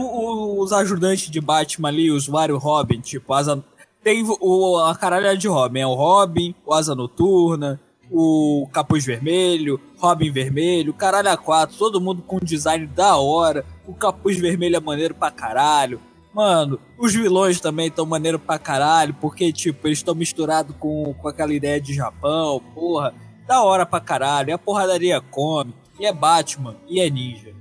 o- 0.60 0.64
os 0.64 0.72
ajudantes 0.72 1.30
de 1.32 1.42
Batman 1.42 1.90
ali, 1.90 2.12
os 2.12 2.28
Mario 2.28 2.58
Robin, 2.58 3.00
tipo, 3.02 3.34
asa. 3.34 3.64
Tem 4.04 4.24
o, 4.40 4.78
a 4.78 4.96
caralha 4.96 5.36
de 5.36 5.48
Robin. 5.48 5.80
É 5.80 5.88
o 5.88 5.94
Robin, 5.94 6.56
o 6.66 6.74
Asa 6.74 6.96
Noturna, 6.96 7.80
o 8.10 8.68
Capuz 8.72 9.06
Vermelho, 9.06 9.80
Robin 9.98 10.32
Vermelho, 10.32 10.94
caralho 10.94 11.30
a 11.30 11.38
quatro, 11.38 11.78
todo 11.78 12.02
mundo 12.02 12.22
com 12.22 12.40
design 12.40 12.88
da 12.88 13.18
hora. 13.18 13.66
O 13.86 13.94
Capuz 13.94 14.38
Vermelho 14.40 14.78
é 14.78 14.80
maneiro 14.80 15.14
pra 15.14 15.30
caralho. 15.30 16.00
Mano, 16.34 16.80
os 16.98 17.14
vilões 17.14 17.60
também 17.60 17.88
estão 17.88 18.06
maneiro 18.06 18.40
pra 18.40 18.60
caralho, 18.60 19.16
porque, 19.20 19.52
tipo, 19.52 19.88
eles 19.88 20.00
estão 20.00 20.16
misturados 20.16 20.76
com, 20.80 21.14
com 21.16 21.28
aquela 21.28 21.54
ideia 21.54 21.82
de 21.82 21.94
Japão, 21.94 22.62
porra. 22.74 23.14
Da 23.48 23.64
hora 23.64 23.86
pra 23.86 24.00
caralho. 24.00 24.50
E 24.50 24.54
a 24.54 24.58
porradaria 24.58 25.20
come. 25.20 25.74
E 26.00 26.06
é 26.06 26.14
Batman. 26.14 26.76
E 26.88 27.00
é 27.00 27.10
ninja. 27.10 27.52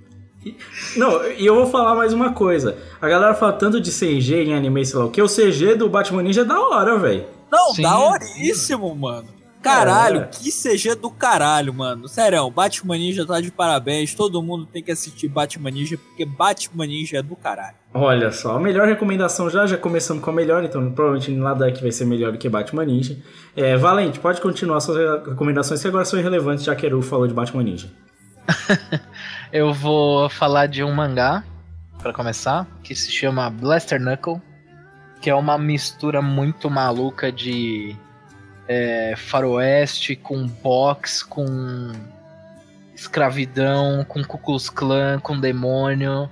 Não, 0.97 1.27
e 1.33 1.45
eu 1.45 1.55
vou 1.55 1.67
falar 1.67 1.95
mais 1.95 2.13
uma 2.13 2.33
coisa. 2.33 2.77
A 3.01 3.09
galera 3.09 3.35
fala 3.35 3.53
tanto 3.53 3.81
de 3.81 3.91
CG 3.91 4.45
em 4.45 4.55
anime, 4.55 4.85
sei 4.87 4.99
lá 4.99 5.07
o 5.07 5.11
que. 5.11 5.21
O 5.21 5.27
CG 5.29 5.75
do 5.75 5.89
Batman 5.89 6.23
Ninja 6.23 6.43
é 6.43 6.45
da 6.45 6.59
hora, 6.61 6.97
velho. 6.99 7.25
Não, 7.51 7.75
Sim. 7.75 7.83
daoríssimo, 7.83 8.95
mano. 8.95 9.29
Caralho, 9.61 10.21
É. 10.21 10.25
que 10.27 10.51
CG 10.53 10.95
do 10.95 11.11
caralho, 11.11 11.75
mano. 11.75 12.07
Sério, 12.07 12.49
Batman 12.49 12.97
Ninja 12.97 13.27
tá 13.27 13.41
de 13.41 13.51
parabéns. 13.51 14.15
Todo 14.15 14.41
mundo 14.41 14.65
tem 14.67 14.83
que 14.83 14.93
assistir 14.93 15.27
Batman 15.29 15.71
Ninja, 15.71 15.99
porque 15.99 16.25
Batman 16.25 16.87
Ninja 16.87 17.19
é 17.19 17.23
do 17.23 17.35
caralho. 17.35 17.75
Olha 17.93 18.31
só, 18.31 18.57
a 18.57 18.61
melhor 18.61 18.87
recomendação 18.87 19.51
já, 19.51 19.67
já 19.67 19.77
começamos 19.77 20.23
com 20.23 20.31
a 20.31 20.33
melhor, 20.33 20.63
então 20.63 20.93
provavelmente 20.93 21.31
nada 21.33 21.67
aqui 21.67 21.83
vai 21.83 21.91
ser 21.91 22.05
melhor 22.05 22.31
do 22.31 22.39
que 22.39 22.49
Batman 22.49 22.85
Ninja. 22.85 23.19
É, 23.57 23.77
Valente, 23.77 24.21
pode 24.21 24.41
continuar 24.41 24.79
suas 24.81 24.97
recomendações 25.27 25.83
que 25.83 25.89
agora 25.89 26.05
são 26.05 26.19
irrelevantes, 26.21 26.65
já 26.65 26.77
que 26.77 26.87
Eru 26.87 27.03
falou 27.03 27.27
de 27.27 27.35
Batman 27.35 27.65
Ninja. 27.65 27.91
Eu 29.51 29.73
vou 29.73 30.29
falar 30.29 30.67
de 30.67 30.85
um 30.85 30.93
mangá, 30.93 31.43
pra 31.99 32.13
começar, 32.13 32.67
que 32.83 32.95
se 32.95 33.11
chama 33.11 33.49
Blaster 33.49 33.99
Knuckle, 33.99 34.43
que 35.23 35.31
é 35.31 35.35
uma 35.35 35.57
mistura 35.57 36.21
muito 36.21 36.69
maluca 36.69 37.33
de 37.33 37.97
é, 38.69 39.15
faroeste 39.17 40.15
com 40.15 40.47
box, 40.47 41.23
com 41.23 41.93
escravidão, 42.95 44.05
com 44.05 44.23
Ku 44.23 44.37
Klux 44.37 44.69
Klan, 44.69 45.19
com 45.19 45.41
demônio. 45.41 46.29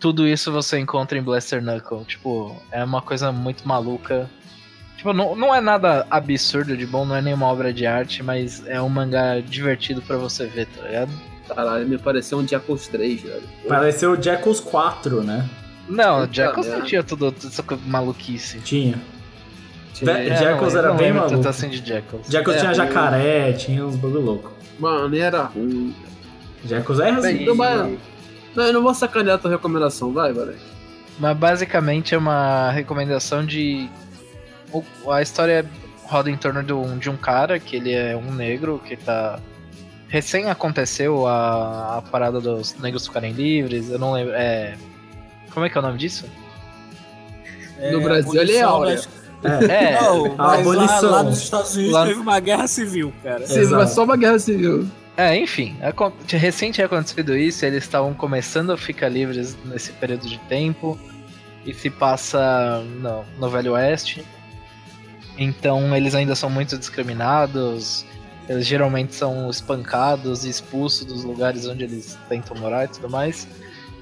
Tudo 0.00 0.26
isso 0.26 0.50
você 0.50 0.78
encontra 0.78 1.18
em 1.18 1.22
Blaster 1.22 1.60
Knuckle. 1.60 2.06
Tipo, 2.06 2.56
é 2.72 2.82
uma 2.82 3.02
coisa 3.02 3.30
muito 3.32 3.68
maluca. 3.68 4.30
Tipo, 4.96 5.12
não, 5.12 5.36
não 5.36 5.54
é 5.54 5.60
nada 5.60 6.06
absurdo 6.10 6.74
de 6.74 6.86
bom, 6.86 7.04
não 7.04 7.16
é 7.16 7.20
nenhuma 7.20 7.46
obra 7.46 7.70
de 7.70 7.84
arte, 7.84 8.22
mas 8.22 8.66
é 8.66 8.80
um 8.80 8.88
mangá 8.88 9.40
divertido 9.40 10.00
pra 10.00 10.16
você 10.16 10.46
ver, 10.46 10.66
tá 10.68 10.86
ligado? 10.86 11.33
Caralho, 11.48 11.86
me 11.86 11.98
pareceu 11.98 12.38
um 12.38 12.46
Jackals 12.46 12.88
3, 12.88 13.20
velho. 13.22 13.42
Pareceu 13.68 14.12
o 14.12 14.22
Jackals 14.22 14.60
4, 14.60 15.22
né? 15.22 15.48
Não, 15.88 16.20
Puta 16.22 16.32
Jackals 16.32 16.66
não 16.66 16.82
tinha 16.82 17.02
tudo, 17.02 17.30
tudo 17.32 17.48
essa 17.48 17.62
maluquice. 17.86 18.58
Tinha. 18.60 18.98
Tinha- 19.92 20.10
É, 20.18 20.34
Jackals 20.36 20.74
era 20.74 20.92
bem 20.94 21.12
maluco. 21.12 21.34
tanto 21.36 21.48
assim 21.48 21.68
de 21.68 21.86
Jackals. 21.86 22.26
Jackals 22.28 22.56
É, 22.56 22.60
tinha 22.60 22.70
ruim. 22.72 22.76
jacaré, 22.88 23.52
tinha 23.52 23.84
uns 23.86 23.96
bagulho 23.96 24.20
louco. 24.22 24.52
Mano, 24.78 25.14
era 25.16 25.42
ruim. 25.42 25.94
Jackals 26.64 26.98
é 27.00 27.10
assim. 27.10 27.44
Bem, 27.44 27.98
Não, 28.56 28.64
eu 28.64 28.72
não 28.72 28.82
vou 28.82 28.94
sacanear 28.94 29.36
a 29.36 29.38
tua 29.38 29.50
recomendação, 29.50 30.12
vai, 30.12 30.32
velho. 30.32 30.54
Mas 31.18 31.36
basicamente 31.36 32.14
é 32.14 32.18
uma 32.18 32.70
recomendação 32.70 33.44
de. 33.44 33.88
o- 34.72 34.82
A 35.10 35.20
história 35.22 35.64
roda 36.04 36.30
em 36.30 36.36
torno 36.36 36.62
de 36.62 36.72
um, 36.72 36.96
de 36.98 37.08
um 37.10 37.16
cara 37.16 37.58
que 37.58 37.76
ele 37.76 37.92
é 37.92 38.16
um 38.16 38.32
negro 38.32 38.80
que 38.84 38.96
tá. 38.96 39.38
Recém 40.08 40.48
aconteceu 40.48 41.26
a, 41.26 41.98
a 41.98 42.02
parada 42.02 42.40
dos 42.40 42.74
negros 42.78 43.06
ficarem 43.06 43.32
livres, 43.32 43.90
eu 43.90 43.98
não 43.98 44.12
lembro. 44.12 44.34
É. 44.34 44.76
Como 45.52 45.64
é 45.66 45.70
que 45.70 45.76
é 45.76 45.80
o 45.80 45.82
nome 45.82 45.98
disso? 45.98 46.26
No 47.92 48.00
Brasil, 48.00 48.40
ele 48.40 48.54
é 48.54 48.62
áurea. 48.62 49.00
É. 49.42 49.94
É. 49.94 50.00
Não, 50.00 50.36
mas 50.36 50.38
lá, 50.38 50.54
abolição. 50.54 51.10
lá 51.10 51.22
nos 51.22 51.38
Estados 51.38 51.74
Unidos 51.74 51.92
Lá- 51.92 52.06
teve 52.06 52.20
uma 52.20 52.40
guerra 52.40 52.66
civil, 52.66 53.12
cara. 53.22 53.46
Sim, 53.46 53.66
mas 53.66 53.90
só 53.90 54.04
uma 54.04 54.16
guerra 54.16 54.38
civil. 54.38 54.88
É, 55.16 55.36
enfim, 55.36 55.76
tinha 56.72 56.86
acontecido 56.86 57.36
isso, 57.36 57.64
eles 57.64 57.84
estavam 57.84 58.14
começando 58.14 58.72
a 58.72 58.76
ficar 58.76 59.08
livres 59.08 59.56
nesse 59.64 59.92
período 59.92 60.26
de 60.26 60.38
tempo, 60.48 60.98
e 61.64 61.72
se 61.72 61.88
passa 61.88 62.82
no, 63.00 63.24
no 63.38 63.48
Velho 63.48 63.72
Oeste. 63.72 64.24
Então 65.38 65.96
eles 65.96 66.14
ainda 66.14 66.34
são 66.34 66.50
muito 66.50 66.76
discriminados, 66.78 68.04
eles 68.48 68.66
geralmente 68.66 69.14
são 69.14 69.48
espancados 69.48 70.44
e 70.44 70.50
expulsos 70.50 71.04
dos 71.04 71.24
lugares 71.24 71.66
onde 71.66 71.84
eles 71.84 72.18
tentam 72.28 72.56
morar 72.56 72.84
e 72.84 72.88
tudo 72.88 73.08
mais. 73.08 73.46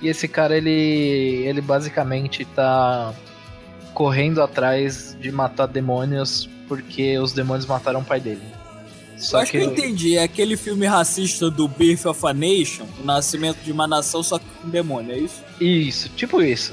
E 0.01 0.09
esse 0.09 0.27
cara, 0.27 0.57
ele, 0.57 0.71
ele 1.47 1.61
basicamente 1.61 2.45
tá 2.45 3.15
correndo 3.95 4.43
atrás 4.43 5.17
de 5.21 5.31
matar 5.31 5.67
demônios 5.67 6.49
porque 6.67 7.19
os 7.19 7.33
demônios 7.33 7.67
mataram 7.67 8.01
o 8.01 8.05
pai 8.05 8.21
dele. 8.21 8.43
Só 9.17 9.39
acho 9.39 9.53
que 9.53 9.59
eu 9.59 9.71
entendi. 9.71 10.17
É 10.17 10.25
aquele 10.25 10.57
filme 10.57 10.87
racista 10.87 11.49
do 11.49 11.69
Birth 11.69 12.07
of 12.07 12.27
a 12.27 12.35
Nation, 12.35 12.85
o 13.01 13.05
nascimento 13.05 13.59
de 13.63 13.71
uma 13.71 13.87
nação, 13.87 14.23
só 14.23 14.39
que 14.39 14.45
com 14.61 14.69
demônio, 14.69 15.13
é 15.13 15.19
isso? 15.19 15.43
Isso, 15.61 16.09
tipo 16.17 16.43
isso. 16.43 16.73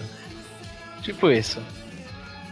Tipo 1.03 1.29
isso. 1.29 1.59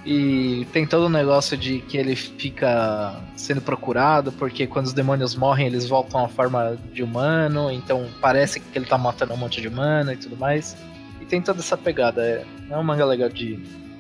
E 0.10 0.66
tem 0.72 0.88
todo 0.88 1.08
o 1.08 1.10
negócio 1.10 1.58
de 1.58 1.80
que 1.80 1.98
ele 1.98 2.16
fica 2.16 3.22
sendo 3.36 3.60
procurado, 3.60 4.32
porque 4.32 4.66
quando 4.66 4.86
os 4.86 4.94
demônios 4.94 5.36
morrem, 5.36 5.68
eles 5.68 5.86
voltam 5.86 6.24
à 6.24 6.30
forma 6.30 6.78
de 6.94 7.04
humano, 7.04 7.70
então 7.70 8.08
parece 8.22 8.62
que 8.62 8.80
ele 8.80 8.86
tá 8.86 8.98
matando 8.98 9.34
um 9.34 9.38
monte 9.38 9.60
de 9.60 9.68
humano 9.68 10.14
e 10.14 10.16
tudo 10.16 10.38
mais. 10.38 10.78
E 11.20 11.26
tem 11.26 11.42
toda 11.42 11.60
essa 11.60 11.76
pegada. 11.76 12.22
É, 12.22 12.46
é 12.70 12.78
um 12.78 12.84
manga 12.84 13.04
legal 13.04 13.28
de. 13.28 13.60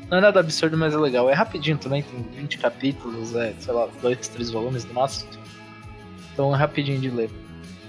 Não 0.10 0.20
é 0.20 0.22
nada 0.22 0.40
absurdo, 0.40 0.78
mas 0.78 0.94
é 0.94 0.98
legal. 0.98 1.30
É 1.30 1.34
rapidinho 1.34 1.78
também, 1.78 2.02
tem 2.02 2.26
20 2.38 2.58
capítulos, 2.58 3.36
é, 3.36 3.54
sei 3.60 3.74
lá, 3.74 3.90
2, 4.02 4.28
3 4.30 4.50
volumes 4.50 4.86
no 4.86 4.94
máximo. 4.94 5.30
Então 6.32 6.56
é 6.56 6.58
rapidinho 6.58 7.02
de 7.02 7.10
ler. 7.10 7.30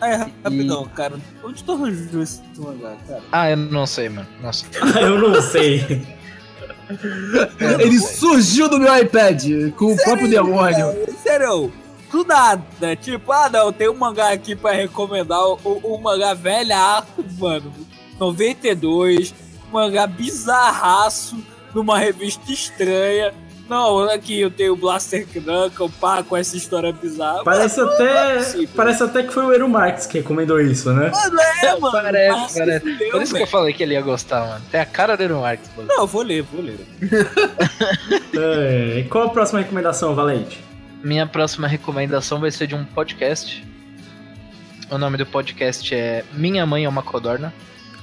Ah, 0.00 0.08
é, 0.08 0.16
rapidão, 0.42 0.84
cara. 0.86 1.14
Onde 1.44 1.62
tu 1.62 1.70
arranjou 1.70 2.20
esse 2.20 2.42
mangá, 2.56 2.96
cara? 3.06 3.22
Ah, 3.30 3.48
eu 3.48 3.56
não 3.56 3.86
sei, 3.86 4.08
mano. 4.08 4.26
Não 4.42 4.52
sei. 4.52 4.68
Eu 5.00 5.18
não 5.20 5.40
sei. 5.40 6.18
Ele 7.80 7.98
surgiu 7.98 8.68
do 8.68 8.78
meu 8.78 8.96
iPad 8.96 9.44
com 9.76 9.92
o 9.92 9.96
próprio 9.96 10.28
demônio. 10.28 10.86
É, 10.86 11.06
Sério, 11.22 11.72
do 12.10 12.24
nada. 12.24 12.96
Tipo, 12.96 13.32
ah 13.32 13.48
não, 13.48 13.72
tem 13.72 13.88
um 13.88 13.94
mangá 13.94 14.32
aqui 14.32 14.56
pra 14.56 14.72
recomendar. 14.72 15.40
O, 15.40 15.58
o 15.64 16.00
mangá 16.00 16.34
velhaco, 16.34 17.24
mano. 17.38 17.72
92. 18.18 19.34
Mangá 19.72 20.06
bizarraço. 20.06 21.36
Numa 21.74 21.98
revista 21.98 22.50
estranha. 22.50 23.34
Não, 23.68 24.08
aqui 24.08 24.40
eu 24.40 24.50
tenho 24.50 24.72
o 24.72 24.76
Blaster 24.76 25.26
Knuckle, 25.26 25.90
pá, 26.00 26.22
com 26.22 26.36
essa 26.36 26.56
história 26.56 26.90
bizarra. 26.90 27.44
Parece 27.44 27.78
é 27.78 27.82
até. 27.82 28.34
possível. 28.36 28.68
Parece 28.74 29.02
até 29.02 29.22
que 29.22 29.32
foi 29.32 29.44
o 29.44 29.52
Eru 29.52 29.68
Marx 29.68 30.06
que 30.06 30.18
recomendou 30.18 30.58
isso, 30.58 30.90
né? 30.92 31.10
Mano, 31.10 31.40
é, 31.40 31.76
mano. 31.78 31.92
Parece, 31.92 32.58
parece. 32.58 33.10
Por 33.10 33.22
isso 33.22 33.34
que 33.34 33.42
eu 33.42 33.46
falei 33.46 33.74
que 33.74 33.82
ele 33.82 33.92
ia 33.92 34.00
gostar, 34.00 34.46
mano. 34.46 34.64
Tem 34.70 34.80
a 34.80 34.86
cara 34.86 35.16
dele 35.16 35.34
no 35.34 35.42
Marx, 35.42 35.68
mano. 35.76 35.88
Não, 35.88 36.06
vou 36.06 36.22
ler, 36.22 36.42
vou 36.42 36.62
ler. 36.62 36.78
É, 38.40 39.04
qual 39.10 39.24
a 39.24 39.30
próxima 39.30 39.58
recomendação, 39.58 40.14
Valente? 40.14 40.62
Minha 41.02 41.26
próxima 41.26 41.66
recomendação 41.66 42.38
vai 42.38 42.50
ser 42.50 42.66
de 42.66 42.74
um 42.74 42.84
podcast. 42.84 43.66
O 44.90 44.96
nome 44.96 45.16
do 45.18 45.26
podcast 45.26 45.94
é 45.94 46.24
Minha 46.32 46.64
Mãe 46.64 46.84
é 46.84 46.88
uma 46.88 47.02
Codorna. 47.02 47.52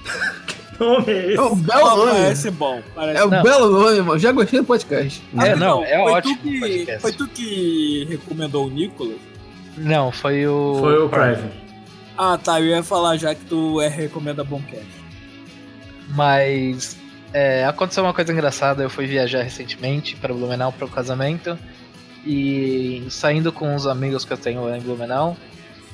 Nome 0.80 1.12
é 1.14 1.26
esse? 1.28 1.38
É 1.38 1.42
um 1.42 1.56
belo 1.56 1.82
Ó, 1.88 1.96
nome. 1.98 2.12
parece 2.12 2.52
bom. 2.52 2.82
Parece 2.94 3.20
É 3.20 3.26
um 3.26 3.30
Não. 3.30 3.44
belo 3.44 3.70
nome, 3.70 4.02
mano. 4.02 4.20
Já 4.20 4.32
gostei 4.32 4.60
do 4.60 4.66
podcast. 4.66 5.24
Ah, 5.38 5.48
É, 5.48 5.56
não, 5.56 5.84
é 5.84 6.02
foi 6.04 6.12
ótimo 6.12 6.36
Tu 6.38 6.42
que, 6.44 6.60
podcast. 6.60 7.02
foi 7.02 7.12
tu 7.14 7.28
que 7.28 8.08
recomendou 8.10 8.68
o 8.68 8.70
Nicolas? 8.70 9.18
Não, 9.78 10.12
foi 10.12 10.48
o. 10.48 10.78
Foi 10.80 10.98
o 11.00 11.10
Craven. 11.10 11.50
Ah, 12.18 12.38
tá. 12.38 12.60
Eu 12.60 12.68
ia 12.68 12.84
falar 12.84 13.18
já 13.18 13.36
que 13.36 13.44
tu 13.46 13.82
é, 13.82 13.88
recomenda 13.88 14.44
Boncast. 14.44 14.86
Mas 16.10 16.98
é, 17.34 17.66
aconteceu 17.66 18.04
uma 18.04 18.14
coisa 18.14 18.32
engraçada. 18.32 18.84
Eu 18.84 18.90
fui 18.90 19.06
viajar 19.06 19.42
recentemente 19.42 20.16
para 20.16 20.34
Blumenau 20.34 20.72
para 20.72 20.86
o 20.86 20.90
casamento. 20.90 21.58
E 22.26 23.06
saindo 23.10 23.52
com 23.52 23.76
os 23.76 23.86
amigos 23.86 24.26
que 24.26 24.34
eu 24.34 24.38
tenho 24.38 24.64
lá 24.66 24.78
em 24.78 24.82
Blumenau, 24.82 25.38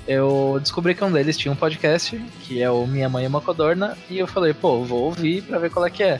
eu 0.07 0.57
descobri 0.61 0.95
que 0.95 1.03
um 1.03 1.11
deles 1.11 1.37
tinha 1.37 1.51
um 1.51 1.55
podcast, 1.55 2.17
que 2.41 2.61
é 2.61 2.69
o 2.69 2.85
Minha 2.87 3.09
Mãe 3.09 3.25
é 3.25 3.27
uma 3.27 3.41
Codorna. 3.41 3.97
E 4.09 4.17
eu 4.17 4.27
falei, 4.27 4.53
pô, 4.53 4.83
vou 4.83 5.03
ouvir 5.03 5.43
pra 5.43 5.59
ver 5.59 5.69
qual 5.69 5.85
é 5.85 5.89
que 5.89 6.03
é. 6.03 6.19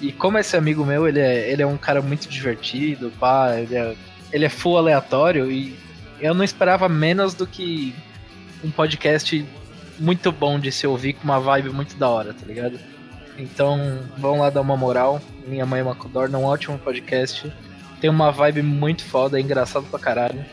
E 0.00 0.12
como 0.12 0.38
esse 0.38 0.56
amigo 0.56 0.84
meu, 0.84 1.06
ele 1.06 1.20
é, 1.20 1.50
ele 1.50 1.62
é 1.62 1.66
um 1.66 1.76
cara 1.76 2.02
muito 2.02 2.28
divertido, 2.28 3.12
pá, 3.18 3.54
ele 3.56 3.76
é, 3.76 3.94
ele 4.32 4.44
é 4.44 4.48
full 4.48 4.76
aleatório 4.76 5.50
e 5.50 5.76
eu 6.20 6.34
não 6.34 6.44
esperava 6.44 6.88
menos 6.88 7.34
do 7.34 7.46
que 7.46 7.94
um 8.62 8.70
podcast 8.70 9.46
muito 9.98 10.32
bom 10.32 10.58
de 10.58 10.72
se 10.72 10.86
ouvir 10.86 11.12
com 11.14 11.24
uma 11.24 11.38
vibe 11.38 11.70
muito 11.70 11.96
da 11.96 12.08
hora, 12.08 12.34
tá 12.34 12.44
ligado? 12.44 12.78
Então, 13.38 14.00
vão 14.18 14.40
lá 14.40 14.50
dar 14.50 14.60
uma 14.60 14.76
moral. 14.76 15.20
Minha 15.46 15.66
Mãe 15.66 15.80
é 15.80 15.82
uma 15.82 15.94
Codorna, 15.94 16.38
um 16.38 16.44
ótimo 16.44 16.78
podcast. 16.78 17.52
Tem 18.00 18.10
uma 18.10 18.30
vibe 18.30 18.62
muito 18.62 19.04
foda, 19.04 19.38
é 19.38 19.42
engraçado 19.42 19.86
pra 19.86 19.98
caralho. 19.98 20.44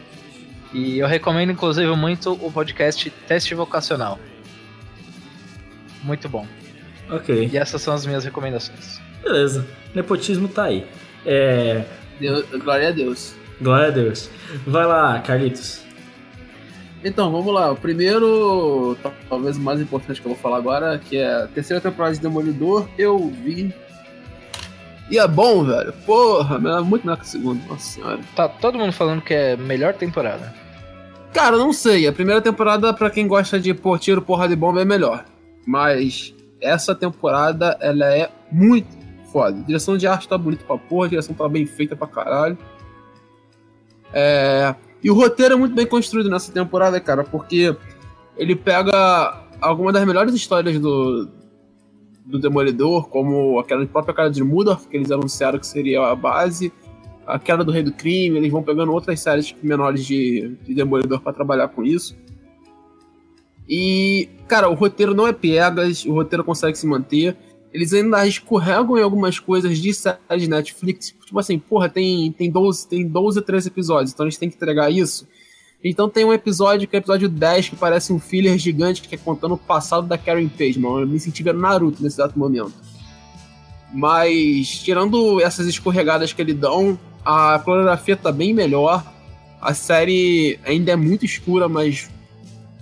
E 0.73 0.99
eu 0.99 1.07
recomendo, 1.07 1.51
inclusive, 1.51 1.93
muito 1.95 2.33
o 2.33 2.51
podcast 2.51 3.09
Teste 3.27 3.53
Vocacional. 3.53 4.19
Muito 6.03 6.27
bom. 6.29 6.45
Ok, 7.09 7.49
E 7.51 7.57
essas 7.57 7.81
são 7.81 7.93
as 7.93 8.05
minhas 8.05 8.23
recomendações. 8.23 8.99
beleza. 9.21 9.67
Nepotismo 9.93 10.47
tá 10.47 10.63
aí. 10.65 10.87
É. 11.25 11.83
Deus, 12.19 12.45
glória 12.63 12.87
a 12.87 12.91
Deus. 12.91 13.35
Glória 13.61 13.87
a 13.87 13.91
Deus. 13.91 14.29
Vai 14.65 14.85
lá, 14.85 15.19
Carlitos. 15.19 15.81
Então, 17.03 17.31
vamos 17.31 17.53
lá. 17.53 17.71
O 17.71 17.75
primeiro, 17.75 18.95
tal- 19.03 19.13
talvez 19.27 19.57
o 19.57 19.59
mais 19.61 19.81
importante 19.81 20.21
que 20.21 20.27
eu 20.27 20.33
vou 20.33 20.41
falar 20.41 20.57
agora, 20.57 20.97
que 20.99 21.17
é 21.17 21.33
a 21.43 21.47
terceira 21.47 21.81
temporada 21.81 22.15
de 22.15 22.21
Demolidor, 22.21 22.87
eu 22.97 23.27
vi. 23.43 23.73
E 25.09 25.17
é 25.19 25.27
bom, 25.27 25.65
velho. 25.65 25.91
Porra, 26.05 26.55
é 26.55 26.81
muito 26.81 27.03
melhor 27.05 27.17
que 27.17 27.23
a 27.23 27.25
segunda. 27.25 27.61
Nossa 27.67 27.85
senhora. 27.85 28.19
Tá 28.35 28.47
todo 28.47 28.77
mundo 28.79 28.93
falando 28.93 29.21
que 29.21 29.33
é 29.33 29.57
melhor 29.57 29.93
temporada. 29.93 30.53
Cara, 31.33 31.57
não 31.57 31.71
sei. 31.71 32.07
A 32.07 32.13
primeira 32.13 32.41
temporada, 32.41 32.93
pra 32.93 33.09
quem 33.09 33.27
gosta 33.27 33.59
de 33.59 33.73
pôr 33.73 33.97
tiro, 33.99 34.21
porra 34.21 34.47
de 34.47 34.55
bomba, 34.55 34.81
é 34.81 34.85
melhor. 34.85 35.25
Mas 35.65 36.33
essa 36.59 36.93
temporada, 36.93 37.77
ela 37.81 38.05
é 38.15 38.29
muito 38.51 38.87
foda. 39.31 39.57
A 39.57 39.61
direção 39.63 39.97
de 39.97 40.07
arte 40.07 40.27
tá 40.27 40.37
bonita 40.37 40.63
pra 40.65 40.77
porra, 40.77 41.05
a 41.05 41.09
direção 41.09 41.33
tá 41.33 41.47
bem 41.47 41.65
feita 41.65 41.95
pra 41.95 42.07
caralho. 42.07 42.57
É... 44.13 44.75
E 45.03 45.09
o 45.09 45.15
roteiro 45.15 45.55
é 45.55 45.57
muito 45.57 45.73
bem 45.73 45.85
construído 45.85 46.29
nessa 46.29 46.51
temporada, 46.51 46.99
cara, 46.99 47.23
porque 47.23 47.75
ele 48.37 48.55
pega 48.55 49.47
algumas 49.59 49.93
das 49.93 50.05
melhores 50.05 50.33
histórias 50.35 50.79
do, 50.79 51.27
do 52.25 52.37
Demolidor, 52.39 53.09
como 53.09 53.59
aquela 53.59 53.85
própria 53.87 54.13
cara 54.13 54.29
de 54.29 54.43
Mudorf, 54.43 54.87
que 54.87 54.97
eles 54.97 55.09
anunciaram 55.09 55.57
que 55.57 55.65
seria 55.65 56.01
a 56.05 56.15
base, 56.15 56.71
a 57.25 57.39
queda 57.39 57.63
do 57.63 57.71
Rei 57.71 57.83
do 57.83 57.91
Crime, 57.91 58.37
eles 58.37 58.51
vão 58.51 58.63
pegando 58.63 58.91
outras 58.91 59.19
séries 59.19 59.55
menores 59.61 60.05
de, 60.05 60.55
de 60.63 60.73
Demolidor 60.73 61.21
pra 61.21 61.33
trabalhar 61.33 61.67
com 61.69 61.83
isso. 61.83 62.15
E, 63.67 64.27
cara, 64.47 64.69
o 64.69 64.73
roteiro 64.73 65.13
não 65.13 65.27
é 65.27 65.33
piegas, 65.33 66.05
o 66.05 66.13
roteiro 66.13 66.43
consegue 66.43 66.77
se 66.77 66.85
manter. 66.85 67.37
Eles 67.73 67.93
ainda 67.93 68.27
escorregam 68.27 68.97
em 68.97 69.01
algumas 69.01 69.39
coisas 69.39 69.77
de 69.77 69.93
séries 69.93 70.47
Netflix. 70.47 71.15
Tipo 71.25 71.39
assim, 71.39 71.57
porra, 71.57 71.87
tem, 71.87 72.31
tem, 72.33 72.51
12, 72.51 72.87
tem 72.87 73.07
12, 73.07 73.41
13 73.41 73.67
episódios, 73.69 74.11
então 74.11 74.25
a 74.25 74.29
gente 74.29 74.39
tem 74.39 74.49
que 74.49 74.55
entregar 74.55 74.91
isso. 74.91 75.25
Então 75.83 76.09
tem 76.09 76.25
um 76.25 76.33
episódio 76.33 76.87
que 76.87 76.95
é 76.95 76.99
o 76.99 77.01
episódio 77.01 77.29
10, 77.29 77.69
que 77.69 77.75
parece 77.75 78.11
um 78.13 78.19
filler 78.19 78.57
gigante 78.57 79.01
que 79.01 79.15
é 79.15 79.17
contando 79.17 79.55
o 79.55 79.57
passado 79.57 80.05
da 80.05 80.17
Karen 80.17 80.47
Page, 80.47 80.77
mano. 80.77 81.01
Eu 81.01 81.07
me 81.07 81.19
senti 81.19 81.41
vendo 81.41 81.59
Naruto 81.59 82.03
nesse 82.03 82.17
exato 82.17 82.37
momento. 82.37 82.73
Mas, 83.93 84.67
tirando 84.79 85.41
essas 85.41 85.65
escorregadas 85.65 86.31
que 86.33 86.41
ele 86.41 86.53
dão, 86.53 86.99
a 87.25 87.59
coreografia 87.59 88.15
tá 88.15 88.31
bem 88.31 88.53
melhor. 88.53 89.03
A 89.61 89.73
série 89.73 90.59
ainda 90.65 90.91
é 90.91 90.95
muito 90.95 91.25
escura, 91.25 91.69
mas 91.69 92.09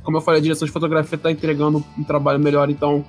como 0.03 0.17
eu 0.17 0.21
falei, 0.21 0.39
a 0.39 0.43
direção 0.43 0.65
de 0.65 0.71
fotografia 0.71 1.17
tá 1.17 1.31
entregando 1.31 1.83
um 1.97 2.03
trabalho 2.03 2.39
melhor, 2.39 2.69
então 2.69 3.05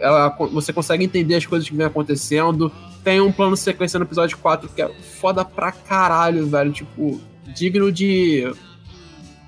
ela, 0.00 0.28
você 0.52 0.72
consegue 0.72 1.04
entender 1.04 1.36
as 1.36 1.46
coisas 1.46 1.68
que 1.68 1.76
vem 1.76 1.86
acontecendo. 1.86 2.72
Tem 3.02 3.20
um 3.20 3.30
plano 3.30 3.54
de 3.54 3.60
sequência 3.60 3.98
no 3.98 4.04
episódio 4.04 4.36
4 4.38 4.68
que 4.68 4.82
é 4.82 4.88
foda 4.88 5.44
pra 5.44 5.70
caralho, 5.70 6.46
velho. 6.46 6.72
Tipo, 6.72 7.20
digno 7.54 7.92
de. 7.92 8.52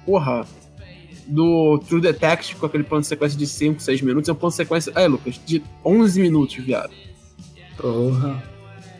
Porra. 0.04 0.46
Do 1.26 1.80
True 1.88 2.00
Detective, 2.00 2.60
com 2.60 2.66
aquele 2.66 2.84
plano 2.84 3.02
de 3.02 3.08
sequência 3.08 3.36
de 3.36 3.48
5, 3.48 3.80
6 3.80 4.00
minutos. 4.02 4.28
É 4.28 4.32
um 4.32 4.36
plano 4.36 4.52
de 4.52 4.56
sequência. 4.56 4.92
É, 4.94 5.08
Lucas, 5.08 5.40
de 5.44 5.60
11 5.84 6.20
minutos, 6.20 6.54
viado. 6.56 6.92
Porra. 7.76 8.44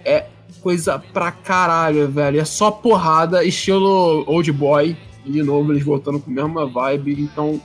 É 0.04 0.26
coisa 0.66 0.98
pra 1.12 1.30
caralho, 1.30 2.08
velho. 2.10 2.40
É 2.40 2.44
só 2.44 2.72
porrada, 2.72 3.44
estilo 3.44 4.24
Old 4.26 4.50
Boy. 4.50 4.96
De 5.24 5.40
novo, 5.42 5.72
eles 5.72 5.84
voltando 5.84 6.18
com 6.18 6.28
a 6.28 6.34
mesma 6.34 6.66
vibe. 6.66 7.20
Então, 7.22 7.60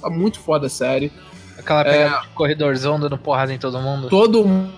tá 0.00 0.08
muito 0.08 0.38
foda 0.38 0.68
a 0.68 0.70
série. 0.70 1.12
Aquela 1.58 1.82
pegada 1.84 2.20
de 2.22 2.28
corredorzão 2.28 3.00
dando 3.00 3.18
porrada 3.18 3.52
em 3.52 3.58
todo 3.58 3.80
mundo. 3.80 4.08
Todo 4.08 4.44
mundo. 4.44 4.72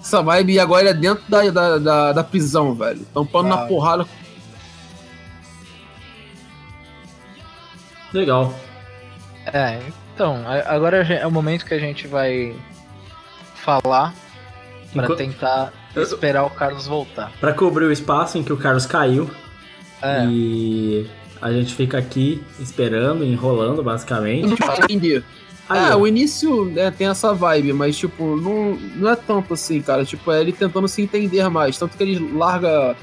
Essa 0.00 0.20
vibe 0.22 0.54
e 0.54 0.58
agora 0.58 0.90
é 0.90 0.94
dentro 0.94 1.22
da, 1.28 1.48
da, 1.50 1.78
da, 1.78 2.12
da 2.14 2.24
prisão, 2.24 2.74
velho. 2.74 3.06
Tampando 3.14 3.46
na 3.48 3.54
Claro. 3.58 3.68
porrada. 3.68 4.06
Legal. 8.12 8.52
É, 9.52 9.78
então, 10.14 10.42
agora 10.66 10.98
é 10.98 11.24
o 11.26 11.30
momento 11.30 11.64
que 11.64 11.74
a 11.74 11.78
gente 11.78 12.06
vai 12.08 12.54
falar 13.54 14.12
pra 14.92 15.04
Enqu- 15.04 15.16
tentar 15.16 15.72
Eu- 15.94 16.02
esperar 16.02 16.44
o 16.44 16.50
Carlos 16.50 16.86
voltar. 16.86 17.32
Pra 17.40 17.52
cobrir 17.52 17.84
o 17.84 17.92
espaço 17.92 18.38
em 18.38 18.42
que 18.42 18.52
o 18.52 18.56
Carlos 18.56 18.86
caiu. 18.86 19.30
É. 20.00 20.24
E 20.26 21.06
a 21.40 21.52
gente 21.52 21.74
fica 21.74 21.98
aqui 21.98 22.42
esperando, 22.58 23.24
enrolando, 23.24 23.82
basicamente. 23.82 24.48
Não 24.48 24.56
pra 24.56 24.76
entender. 24.78 25.24
Aí, 25.68 25.90
é, 25.90 25.94
ó. 25.94 25.98
o 25.98 26.06
início 26.06 26.64
né, 26.66 26.90
tem 26.90 27.06
essa 27.06 27.32
vibe, 27.32 27.72
mas, 27.72 27.96
tipo, 27.96 28.36
não, 28.36 28.74
não 28.96 29.10
é 29.10 29.16
tanto 29.16 29.54
assim, 29.54 29.80
cara. 29.80 30.04
Tipo, 30.04 30.32
é 30.32 30.40
ele 30.40 30.52
tentando 30.52 30.88
se 30.88 31.00
entender 31.02 31.48
mais. 31.48 31.78
Tanto 31.78 31.96
que 31.96 32.02
ele 32.02 32.36
larga 32.36 32.96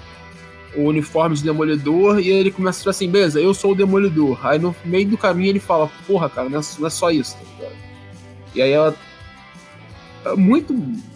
o 0.75 0.83
uniforme 0.83 1.35
de 1.35 1.43
demolidor 1.43 2.19
e 2.19 2.29
ele 2.29 2.51
começa 2.51 2.77
a 2.77 2.81
tipo 2.81 2.89
assim, 2.91 3.09
beleza, 3.09 3.39
eu 3.39 3.53
sou 3.53 3.71
o 3.71 3.75
demolidor. 3.75 4.45
Aí 4.45 4.59
no 4.59 4.75
meio 4.85 5.07
do 5.07 5.17
caminho 5.17 5.49
ele 5.49 5.59
fala, 5.59 5.89
porra, 6.05 6.29
cara, 6.29 6.47
não 6.49 6.59
é, 6.59 6.63
não 6.77 6.87
é 6.87 6.89
só 6.89 7.09
isso, 7.09 7.35
tá 7.35 7.41
ligado? 7.57 7.75
E 8.55 8.61
aí 8.61 8.71
ela. 8.71 8.95
Muito 10.37 10.73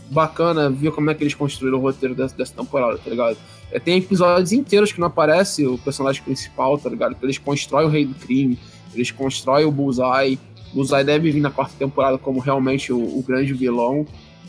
bacana 0.10 0.70
ver 0.70 0.92
como 0.92 1.10
é 1.10 1.14
que 1.14 1.24
eles 1.24 1.34
construíram 1.34 1.80
o 1.80 1.82
roteiro 1.82 2.16
dessa, 2.16 2.36
dessa 2.36 2.54
temporada, 2.54 2.98
tá 2.98 3.10
ligado? 3.10 3.38
É, 3.72 3.80
tem 3.80 3.98
episódios 3.98 4.52
inteiros 4.52 4.92
que 4.92 5.00
não 5.00 5.08
aparece 5.08 5.66
o 5.66 5.78
personagem 5.78 6.22
principal, 6.24 6.78
tá 6.78 6.90
ligado? 6.90 7.16
Eles 7.22 7.38
constroem 7.38 7.88
o 7.88 7.90
rei 7.90 8.06
do 8.06 8.14
crime, 8.16 8.58
eles 8.94 9.12
constroem 9.12 9.66
o 9.66 9.72
Bullseye. 9.72 10.38
O 10.72 10.76
Bullseye 10.76 11.04
deve 11.04 11.32
vir 11.32 11.42
na 11.42 11.50
quarta 11.52 11.74
temporada 11.78 12.18
como 12.18 12.40
realmente 12.40 12.94
o, 12.94 13.00
o 13.00 13.24
grande 13.28 13.54
vilão. 13.54 14.02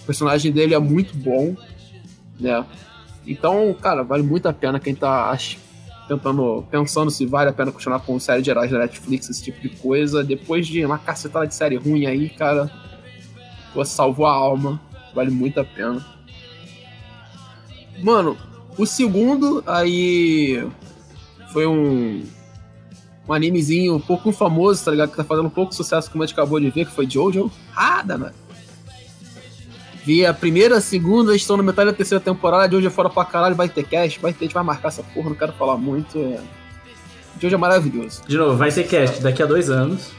O 0.02 0.06
personagem 0.06 0.52
dele 0.52 0.74
é 0.74 0.78
muito 0.78 1.16
bom, 1.16 1.56
né? 2.38 2.64
Então, 3.26 3.74
cara, 3.80 4.02
vale 4.02 4.22
muito 4.22 4.46
a 4.46 4.52
pena 4.52 4.78
quem 4.78 4.94
tá 4.94 5.30
ach- 5.30 5.56
tentando, 6.06 6.62
pensando 6.70 7.10
se 7.10 7.24
vale 7.24 7.48
a 7.48 7.52
pena 7.54 7.72
continuar 7.72 8.00
com 8.00 8.20
série 8.20 8.42
de 8.42 8.50
heróis 8.50 8.70
da 8.70 8.78
Netflix, 8.80 9.30
esse 9.30 9.42
tipo 9.42 9.58
de 9.62 9.70
coisa. 9.70 10.22
Depois 10.22 10.66
de 10.66 10.84
uma 10.84 10.98
cacetada 10.98 11.46
de 11.46 11.54
série 11.54 11.76
ruim 11.76 12.04
aí, 12.04 12.28
cara, 12.28 12.70
você 13.74 13.92
salvou 13.92 14.26
a 14.26 14.32
alma. 14.32 14.80
Vale 15.14 15.30
muito 15.30 15.60
a 15.60 15.64
pena. 15.64 16.04
Mano, 18.02 18.36
o 18.76 18.84
segundo 18.84 19.62
aí 19.66 20.66
foi 21.52 21.66
um 21.66 22.24
um 23.28 23.32
animezinho 23.32 23.94
um 23.94 24.00
pouco 24.00 24.30
famoso, 24.32 24.84
tá 24.84 24.90
ligado? 24.90 25.10
Que 25.10 25.16
tá 25.16 25.24
fazendo 25.24 25.46
um 25.46 25.50
pouco 25.50 25.74
sucesso, 25.74 26.10
como 26.10 26.22
a 26.22 26.26
gente 26.26 26.34
acabou 26.34 26.60
de 26.60 26.70
ver, 26.70 26.84
que 26.84 26.92
foi 26.92 27.08
Jojo. 27.08 27.50
Ah, 27.74 28.02
danado. 28.02 28.34
Vi 30.04 30.26
a 30.26 30.34
primeira, 30.34 30.76
a 30.76 30.80
segunda, 30.80 31.34
estão 31.34 31.56
na 31.56 31.62
metade 31.62 31.90
da 31.90 31.96
terceira 31.96 32.22
temporada, 32.22 32.70
Jojo 32.70 32.86
é 32.86 32.90
fora 32.90 33.08
pra 33.08 33.24
caralho, 33.24 33.54
vai 33.54 33.68
ter 33.68 33.84
cast, 33.84 34.20
vai 34.20 34.34
ter, 34.34 34.44
a 34.44 34.46
gente 34.46 34.54
vai 34.54 34.62
marcar 34.62 34.88
essa 34.88 35.02
porra, 35.02 35.30
não 35.30 35.36
quero 35.36 35.54
falar 35.54 35.78
muito. 35.78 36.18
É... 36.18 36.40
Jojo 37.40 37.54
é 37.54 37.58
maravilhoso. 37.58 38.22
De 38.28 38.36
novo, 38.36 38.56
vai 38.58 38.70
ter 38.70 38.84
cast 38.86 39.22
daqui 39.22 39.42
a 39.42 39.46
dois 39.46 39.70
anos. 39.70 40.10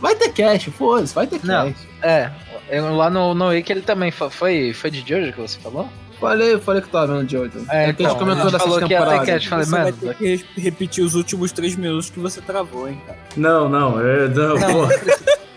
Vai 0.00 0.14
ter 0.14 0.32
cast, 0.32 0.70
foda-se, 0.70 1.12
vai 1.12 1.26
ter 1.26 1.40
Não. 1.44 1.72
cast. 1.72 1.88
É, 2.02 2.30
eu- 2.70 2.96
lá 2.96 3.10
no, 3.10 3.34
no 3.34 3.48
Wiki 3.48 3.72
ele 3.72 3.80
também 3.82 4.10
fa- 4.10 4.30
foi, 4.30 4.72
foi 4.72 4.90
de 4.90 5.00
Jojo 5.06 5.32
que 5.32 5.40
você 5.40 5.58
falou? 5.60 5.88
Falei, 6.20 6.58
falei 6.58 6.80
que 6.80 6.88
tava 6.88 7.18
vendo 7.18 7.28
Jojo. 7.30 7.50
É, 7.68 7.90
É, 7.90 7.92
que 7.92 8.02
a 8.02 8.08
gente 8.08 8.14
então, 8.14 8.16
comentou 8.16 8.46
a 8.46 8.50
gente 8.50 8.60
falou 8.60 8.78
que. 8.80 8.94
Falei, 8.96 9.64
você 9.64 9.70
mano, 9.70 9.82
vai 9.84 9.92
ter 9.92 10.14
que 10.14 10.36
re- 10.36 10.44
repetir 10.56 11.04
os 11.04 11.14
últimos 11.14 11.52
três 11.52 11.76
minutos 11.76 12.08
que 12.10 12.18
você 12.20 12.40
travou, 12.40 12.88
hein, 12.88 12.98
cara. 13.06 13.18
Não, 13.36 13.68
não, 13.68 14.00
eu, 14.00 14.28
não, 14.30 14.54
Não. 14.56 14.88
pô. 14.88 14.94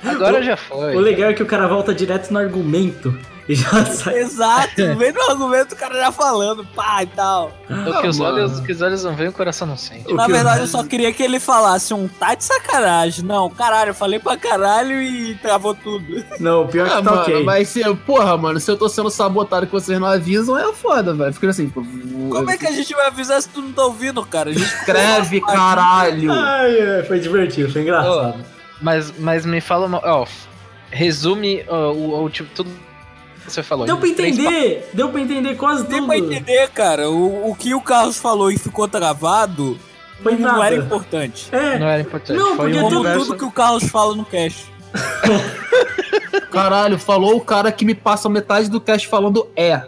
Agora 0.09 0.41
já 0.43 0.55
foi. 0.57 0.95
O 0.95 0.99
legal 0.99 1.29
é 1.29 1.33
que 1.33 1.43
o 1.43 1.45
cara 1.45 1.67
volta 1.67 1.93
direto 1.93 2.31
no 2.31 2.39
argumento 2.39 3.17
e 3.47 3.55
já 3.55 3.85
sai. 3.87 4.17
Exato, 4.19 4.95
vem 4.97 5.11
no 5.11 5.21
argumento 5.29 5.73
o 5.73 5.77
cara 5.77 5.95
já 5.95 6.11
falando, 6.11 6.65
pá 6.75 7.03
e 7.03 7.07
tal. 7.07 7.51
O 7.69 8.01
que 8.01 8.07
os, 8.07 8.19
Ah, 8.19 8.23
olhos, 8.25 8.59
que 8.59 8.71
os 8.71 8.81
olhos 8.81 9.03
não 9.03 9.15
veem, 9.15 9.29
o 9.29 9.33
coração 9.33 9.67
não 9.67 9.77
sente. 9.77 10.13
Na 10.13 10.27
verdade, 10.27 10.61
eu 10.61 10.67
só 10.67 10.83
queria 10.83 11.11
que 11.13 11.21
ele 11.23 11.39
falasse 11.39 11.93
um 11.93 12.07
tá 12.07 12.35
de 12.35 12.43
sacanagem. 12.43 13.23
Não, 13.25 13.49
caralho, 13.49 13.89
eu 13.91 13.95
falei 13.95 14.19
pra 14.19 14.35
caralho 14.37 15.01
e 15.01 15.35
travou 15.35 15.73
tudo. 15.75 16.23
Não, 16.39 16.63
o 16.63 16.67
pior 16.67 16.87
é 16.87 16.91
Ah, 16.91 16.97
que 16.97 17.03
tá 17.03 17.11
mano, 17.11 17.21
ok. 17.23 17.43
mas 17.43 17.69
se, 17.69 17.95
porra, 18.05 18.37
mano, 18.37 18.59
se 18.59 18.69
eu 18.69 18.77
tô 18.77 18.87
sendo 18.89 19.09
sabotado 19.09 19.65
que 19.65 19.71
vocês 19.71 19.99
não 19.99 20.07
avisam, 20.07 20.57
é 20.57 20.71
foda, 20.73 21.13
velho. 21.13 21.33
Fica 21.33 21.49
assim, 21.49 21.67
tipo, 21.67 21.83
Como 22.29 22.49
é 22.51 22.57
que 22.57 22.67
a 22.67 22.71
gente 22.71 22.93
vai 22.93 23.07
avisar 23.07 23.41
se 23.41 23.49
tu 23.49 23.61
não 23.61 23.71
tá 23.71 23.83
ouvindo, 23.85 24.23
cara? 24.25 24.49
A 24.49 24.53
gente 24.53 24.65
escreve, 24.75 25.41
caralho. 25.41 26.31
Ai, 26.31 26.79
ai, 26.97 27.03
foi 27.03 27.19
divertido, 27.19 27.71
foi 27.71 27.81
engraçado. 27.81 28.35
Mas, 28.81 29.13
mas 29.17 29.45
me 29.45 29.59
fala, 29.59 29.87
uma- 29.87 30.01
ó, 30.03 30.25
resume 30.91 31.63
ó, 31.67 31.91
o, 31.91 32.23
o 32.25 32.29
tipo, 32.29 32.49
tudo 32.55 32.69
você 33.47 33.63
falou. 33.63 33.85
Deu 33.85 33.97
pra 33.97 34.07
entender, 34.07 34.89
deu 34.93 35.09
pra 35.09 35.21
entender 35.21 35.55
quase 35.55 35.83
Deu 35.87 35.97
tudo. 35.99 36.07
pra 36.07 36.17
entender, 36.17 36.69
cara. 36.69 37.09
O, 37.09 37.49
o 37.51 37.55
que 37.55 37.73
o 37.73 37.81
Carlos 37.81 38.17
falou 38.17 38.51
e 38.51 38.57
ficou 38.57 38.87
travado 38.87 39.77
Foi 40.21 40.33
não 40.35 40.51
nada. 40.53 40.65
era 40.67 40.75
importante. 40.75 41.49
pa- 41.49 41.57
É, 41.57 41.79
Não 41.79 41.87
era 41.87 42.01
importante. 42.01 42.37
Não, 42.39 42.55
foi 42.55 42.65
porque 42.67 42.79
uma 42.79 42.89
tudo- 42.89 42.97
conversa. 42.97 43.19
tudo 43.19 43.37
que 43.37 43.45
o 43.45 43.51
Carlos 43.51 43.83
fala 43.89 44.15
no 44.15 44.25
cast. 44.25 44.65
Caralho, 46.51 46.97
falou 46.97 47.35
o 47.35 47.41
cara 47.41 47.71
que 47.71 47.85
me 47.85 47.93
passa 47.93 48.29
metade 48.29 48.69
do 48.69 48.79
cast 48.81 49.07
falando 49.07 49.47
é. 49.55 49.81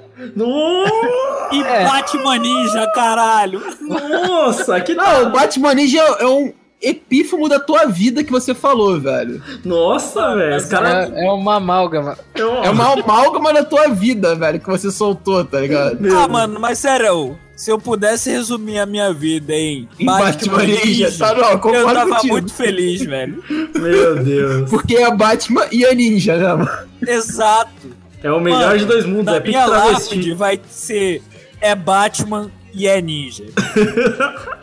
E 1.52 1.64
É. 1.64 1.84
Batman 1.86 2.38
Ninja, 2.38 2.86
caralho. 2.94 3.62
Nossa, 3.82 4.80
que 4.82 4.94
Não, 4.94 5.28
o 5.28 5.30
Batman 5.32 5.74
Ninja 5.74 6.00
é 6.20 6.26
um 6.28 6.54
epífomo 6.82 7.50
da 7.50 7.60
tua 7.60 7.86
vida 7.86 8.24
que 8.24 8.32
você 8.32 8.54
falou, 8.54 9.00
velho. 9.00 9.42
Nossa, 9.64 10.36
velho. 10.36 10.58
Os 10.58 10.66
caras. 10.66 11.12
É, 11.12 11.26
é 11.26 11.32
uma 11.32 11.56
amálgama. 11.56 12.18
É 12.36 12.70
uma 12.70 12.94
amálgama 12.94 13.54
da 13.54 13.64
tua 13.64 13.90
vida, 13.90 14.36
velho, 14.36 14.60
que 14.60 14.68
você 14.68 14.92
soltou, 14.92 15.44
tá 15.44 15.60
ligado? 15.60 15.98
Ah, 16.16 16.28
mano, 16.28 16.60
mas 16.60 16.80
sério, 16.80 17.38
se 17.56 17.72
eu 17.72 17.78
pudesse 17.78 18.30
resumir 18.30 18.80
a 18.80 18.86
minha 18.86 19.12
vida 19.14 19.54
em 19.54 19.88
Em 20.00 20.06
Batman 20.06 20.64
Ninja, 20.64 21.12
tá? 21.18 21.34
Não, 21.34 21.74
eu 21.74 21.86
tava 21.86 22.16
contigo. 22.16 22.34
muito 22.34 22.54
feliz, 22.54 23.02
velho. 23.02 23.44
Meu 23.76 24.24
Deus. 24.24 24.70
Porque 24.70 24.96
é 24.96 25.14
Batman 25.14 25.66
e 25.72 25.86
a 25.86 25.94
Ninja, 25.94 26.38
né, 26.38 26.54
mano? 26.54 26.70
Exato. 27.06 28.00
É 28.22 28.32
o 28.32 28.40
melhor 28.40 28.68
Mano, 28.68 28.80
de 28.80 28.86
dois 28.86 29.06
mundos. 29.06 29.34
É 29.34 29.40
pique 29.40 29.50
minha 29.52 29.66
lápide 29.66 29.98
travesti. 30.00 30.34
vai 30.34 30.60
ser 30.70 31.22
é 31.62 31.76
Batman 31.76 32.52
e 32.74 32.88
é 32.88 33.02
ninja. 33.02 33.46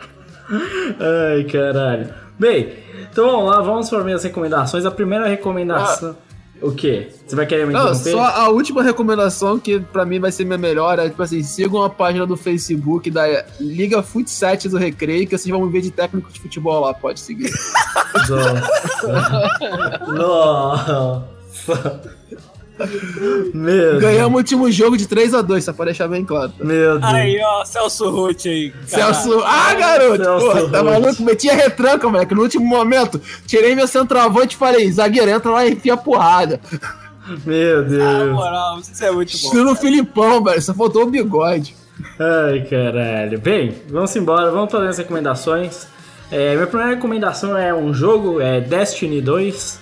Ai, 0.49 1.43
caralho. 1.45 2.13
Bem, 2.39 2.73
então 3.11 3.31
vamos 3.31 3.51
lá, 3.51 3.61
vamos 3.61 3.89
para 3.89 4.03
minhas 4.03 4.23
recomendações. 4.23 4.85
A 4.85 4.91
primeira 4.91 5.27
recomendação. 5.27 6.15
O 6.59 6.71
quê? 6.71 7.09
Você 7.25 7.35
vai 7.35 7.45
querer 7.45 7.67
me 7.67 7.73
Não, 7.73 7.81
interromper? 7.91 8.11
só 8.11 8.25
a 8.25 8.49
última 8.49 8.81
recomendação 8.81 9.59
que 9.59 9.79
pra 9.79 10.03
mim 10.05 10.19
vai 10.19 10.31
ser 10.31 10.43
minha 10.43 10.57
melhor 10.57 10.97
é, 10.97 11.07
tipo 11.07 11.21
assim, 11.21 11.43
sigam 11.43 11.83
a 11.83 11.89
página 11.89 12.25
do 12.25 12.35
Facebook 12.35 13.11
da 13.11 13.45
Liga 13.59 14.01
Fut 14.01 14.27
7 14.27 14.67
do 14.67 14.75
Recreio, 14.77 15.27
que 15.27 15.37
vocês 15.37 15.55
vão 15.55 15.69
ver 15.69 15.81
de 15.81 15.91
técnico 15.91 16.31
de 16.31 16.39
futebol 16.39 16.79
lá, 16.81 16.95
pode 16.95 17.19
seguir. 17.19 17.51
Nossa. 18.27 20.07
Nossa. 20.13 22.16
Meu. 23.53 23.99
Ganhamos 23.99 24.33
o 24.33 24.37
último 24.37 24.71
jogo 24.71 24.97
de 24.97 25.05
3x2, 25.07 25.61
só 25.61 25.73
pra 25.73 25.85
deixar 25.85 26.07
bem 26.07 26.23
claro. 26.23 26.51
tá? 26.57 26.63
Meu 26.63 26.99
Deus. 26.99 27.13
Aí, 27.13 27.39
ó, 27.43 27.65
Celso 27.65 28.09
Ruth 28.09 28.45
aí. 28.45 28.71
caralho. 28.89 29.13
Celso. 29.15 29.43
Ah, 29.45 29.73
garoto! 29.73 30.23
Celso 30.23 30.45
Porra, 30.45 30.69
tá 30.69 30.83
maluco? 30.83 31.23
Metia 31.23 31.53
retranca, 31.55 32.07
moleque. 32.09 32.35
No 32.35 32.41
último 32.43 32.65
momento, 32.65 33.19
tirei 33.45 33.75
meu 33.75 33.87
centroavante 33.87 34.55
e 34.55 34.59
falei: 34.59 34.91
zagueiro, 34.91 35.29
entra 35.31 35.51
lá 35.51 35.65
e 35.65 35.73
enfia 35.73 35.97
porrada. 35.97 36.59
Meu 37.45 37.81
Na 37.81 37.87
Deus. 37.89 38.31
moral, 38.33 38.79
isso 38.79 39.03
é 39.03 39.11
muito 39.11 39.31
bom. 39.31 39.47
Estilo 39.47 39.75
Filipão, 39.75 40.43
velho. 40.43 40.61
Só 40.61 40.73
faltou 40.73 41.03
o 41.03 41.07
bigode. 41.07 41.75
Ai, 42.19 42.61
caralho. 42.69 43.39
Bem, 43.39 43.73
vamos 43.89 44.15
embora, 44.15 44.49
vamos 44.51 44.71
fazer 44.71 44.87
as 44.87 44.97
recomendações. 44.97 45.87
É, 46.31 46.53
minha 46.55 46.67
primeira 46.67 46.93
recomendação 46.93 47.57
é 47.57 47.73
um 47.73 47.93
jogo, 47.93 48.39
é 48.41 48.59
Destiny 48.61 49.21
2, 49.21 49.79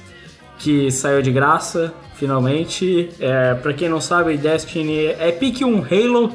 que 0.57 0.91
saiu 0.91 1.21
de 1.21 1.31
graça, 1.31 1.93
finalmente. 2.15 3.09
É, 3.19 3.53
pra 3.55 3.73
quem 3.73 3.89
não 3.89 4.01
sabe, 4.01 4.37
Destiny 4.37 5.05
é 5.07 5.31
pique 5.31 5.63
um 5.63 5.83
Halo. 5.83 6.33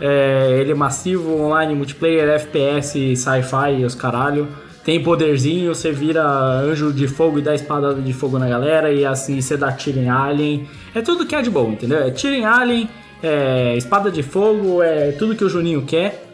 É, 0.00 0.56
ele 0.58 0.72
é 0.72 0.74
massivo, 0.74 1.38
online, 1.42 1.74
multiplayer, 1.74 2.28
FPS, 2.30 3.16
sci-fi 3.16 3.80
e 3.80 3.84
os 3.84 3.94
caralho. 3.94 4.48
tem 4.84 5.02
poderzinho, 5.02 5.74
você 5.74 5.92
vira 5.92 6.24
anjo 6.24 6.92
de 6.92 7.06
fogo 7.06 7.38
e 7.38 7.42
dá 7.42 7.54
espada 7.54 7.94
de 7.94 8.12
fogo 8.12 8.38
na 8.38 8.48
galera, 8.48 8.90
e 8.90 9.04
assim 9.04 9.40
você 9.40 9.56
dá 9.56 9.70
tiro 9.70 9.98
em 9.98 10.08
alien. 10.08 10.66
É 10.94 11.02
tudo 11.02 11.26
que 11.26 11.34
é 11.34 11.42
de 11.42 11.50
bom, 11.50 11.72
entendeu? 11.72 11.98
É 11.98 12.10
tiro 12.10 12.34
em 12.34 12.46
alien, 12.46 12.88
é 13.22 13.76
espada 13.76 14.10
de 14.10 14.22
fogo, 14.22 14.82
é 14.82 15.12
tudo 15.12 15.36
que 15.36 15.44
o 15.44 15.48
Juninho 15.48 15.82
quer. 15.82 16.28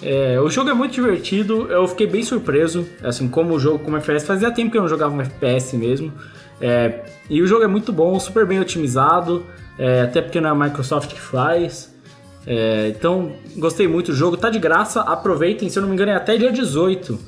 É, 0.00 0.40
o 0.40 0.48
jogo 0.48 0.70
é 0.70 0.74
muito 0.74 0.92
divertido, 0.92 1.66
eu 1.70 1.88
fiquei 1.88 2.06
bem 2.06 2.22
surpreso, 2.22 2.86
assim, 3.02 3.28
como 3.28 3.54
o 3.54 3.58
jogo, 3.58 3.80
como 3.80 3.96
FPS, 3.96 4.24
fazia 4.24 4.50
tempo 4.52 4.70
que 4.70 4.78
eu 4.78 4.82
não 4.82 4.88
jogava 4.88 5.12
um 5.12 5.20
FPS 5.20 5.76
mesmo. 5.76 6.12
É, 6.60 7.04
e 7.30 7.40
o 7.42 7.46
jogo 7.46 7.64
é 7.64 7.66
muito 7.66 7.92
bom, 7.92 8.18
super 8.18 8.46
bem 8.46 8.60
otimizado, 8.60 9.44
é, 9.78 10.02
até 10.02 10.20
porque 10.20 10.40
não 10.40 10.48
é 10.48 10.52
a 10.52 10.54
Microsoft 10.54 11.12
que 11.12 11.20
faz. 11.20 11.94
É, 12.46 12.88
então, 12.88 13.32
gostei 13.56 13.86
muito 13.86 14.10
do 14.10 14.16
jogo, 14.16 14.36
tá 14.36 14.50
de 14.50 14.58
graça, 14.58 15.02
aproveitem, 15.02 15.68
se 15.68 15.78
eu 15.78 15.82
não 15.82 15.88
me 15.88 15.94
engano 15.94 16.12
é 16.12 16.14
até 16.14 16.36
dia 16.36 16.50
18. 16.50 17.18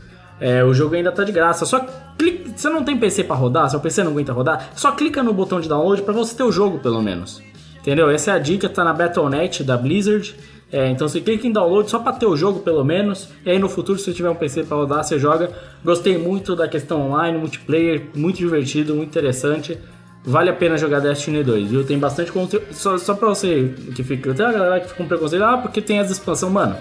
É, 0.40 0.64
o 0.64 0.72
jogo 0.72 0.94
ainda 0.94 1.12
tá 1.12 1.22
de 1.22 1.32
graça, 1.32 1.66
só 1.66 1.80
clica, 2.18 2.50
você 2.56 2.68
não 2.70 2.82
tem 2.82 2.96
PC 2.96 3.24
pra 3.24 3.36
rodar, 3.36 3.68
seu 3.68 3.78
PC 3.78 4.02
não 4.02 4.12
aguenta 4.12 4.32
rodar, 4.32 4.70
só 4.74 4.92
clica 4.92 5.22
no 5.22 5.34
botão 5.34 5.60
de 5.60 5.68
download 5.68 6.02
pra 6.02 6.14
você 6.14 6.34
ter 6.34 6.42
o 6.42 6.50
jogo 6.50 6.78
pelo 6.78 7.02
menos. 7.02 7.42
Entendeu? 7.80 8.10
Essa 8.10 8.32
é 8.32 8.34
a 8.34 8.38
dica, 8.38 8.68
tá 8.68 8.84
na 8.84 8.92
Battle.net 8.92 9.64
da 9.64 9.76
Blizzard. 9.76 10.34
É, 10.72 10.88
então 10.88 11.08
você 11.08 11.20
clica 11.20 11.46
em 11.46 11.52
download 11.52 11.90
só 11.90 11.98
pra 11.98 12.12
ter 12.12 12.26
o 12.26 12.36
jogo 12.36 12.60
pelo 12.60 12.84
menos. 12.84 13.28
E 13.44 13.50
aí 13.50 13.58
no 13.58 13.68
futuro, 13.68 13.98
se 13.98 14.04
você 14.04 14.12
tiver 14.12 14.30
um 14.30 14.34
PC 14.34 14.64
pra 14.64 14.76
rodar, 14.76 15.02
você 15.02 15.18
joga. 15.18 15.50
Gostei 15.84 16.16
muito 16.16 16.54
da 16.54 16.68
questão 16.68 17.10
online, 17.10 17.38
multiplayer, 17.38 18.06
muito 18.14 18.36
divertido, 18.36 18.94
muito 18.94 19.08
interessante. 19.08 19.78
Vale 20.22 20.50
a 20.50 20.52
pena 20.52 20.76
jogar 20.76 21.00
Destiny 21.00 21.42
2, 21.42 21.70
viu? 21.70 21.84
Tem 21.84 21.98
bastante 21.98 22.30
conteúdo. 22.30 22.66
Só, 22.72 22.98
só 22.98 23.14
pra 23.14 23.28
você 23.28 23.74
que 23.94 24.04
fica. 24.04 24.32
Tem 24.34 24.46
a 24.46 24.52
galera 24.52 24.80
que 24.80 24.88
fica 24.88 24.98
com 25.02 25.08
preconceito, 25.08 25.42
ah, 25.42 25.58
porque 25.58 25.80
tem 25.80 25.98
as 25.98 26.10
expansões. 26.10 26.52
Mano, 26.52 26.76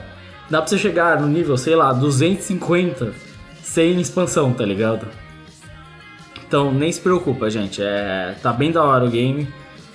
dá 0.49 0.59
pra 0.59 0.67
você 0.67 0.77
chegar 0.77 1.19
no 1.19 1.27
nível, 1.27 1.57
sei 1.57 1.75
lá, 1.75 1.91
250 1.93 3.13
sem 3.63 3.99
expansão, 3.99 4.51
tá 4.51 4.65
ligado? 4.65 5.07
Então 6.47 6.73
nem 6.73 6.91
se 6.91 6.99
preocupa, 6.99 7.49
gente. 7.49 7.81
É, 7.81 8.35
tá 8.41 8.51
bem 8.51 8.71
da 8.71 8.83
hora 8.83 9.05
o 9.05 9.09
game. 9.09 9.47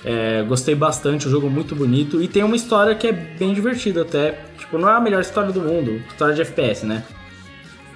É, 0.07 0.43
gostei 0.43 0.75
bastante, 0.75 1.27
o 1.27 1.31
jogo 1.31 1.47
é 1.47 1.49
muito 1.49 1.75
bonito 1.75 2.21
e 2.21 2.27
tem 2.27 2.43
uma 2.43 2.55
história 2.55 2.93
que 2.93 3.07
é 3.07 3.11
bem 3.11 3.55
divertida 3.55 4.03
até. 4.03 4.39
Tipo, 4.55 4.77
não 4.77 4.87
é 4.87 4.93
a 4.93 4.99
melhor 4.99 5.19
história 5.19 5.51
do 5.51 5.59
mundo, 5.59 5.99
história 6.07 6.35
de 6.35 6.41
FPS, 6.41 6.85
né? 6.85 7.03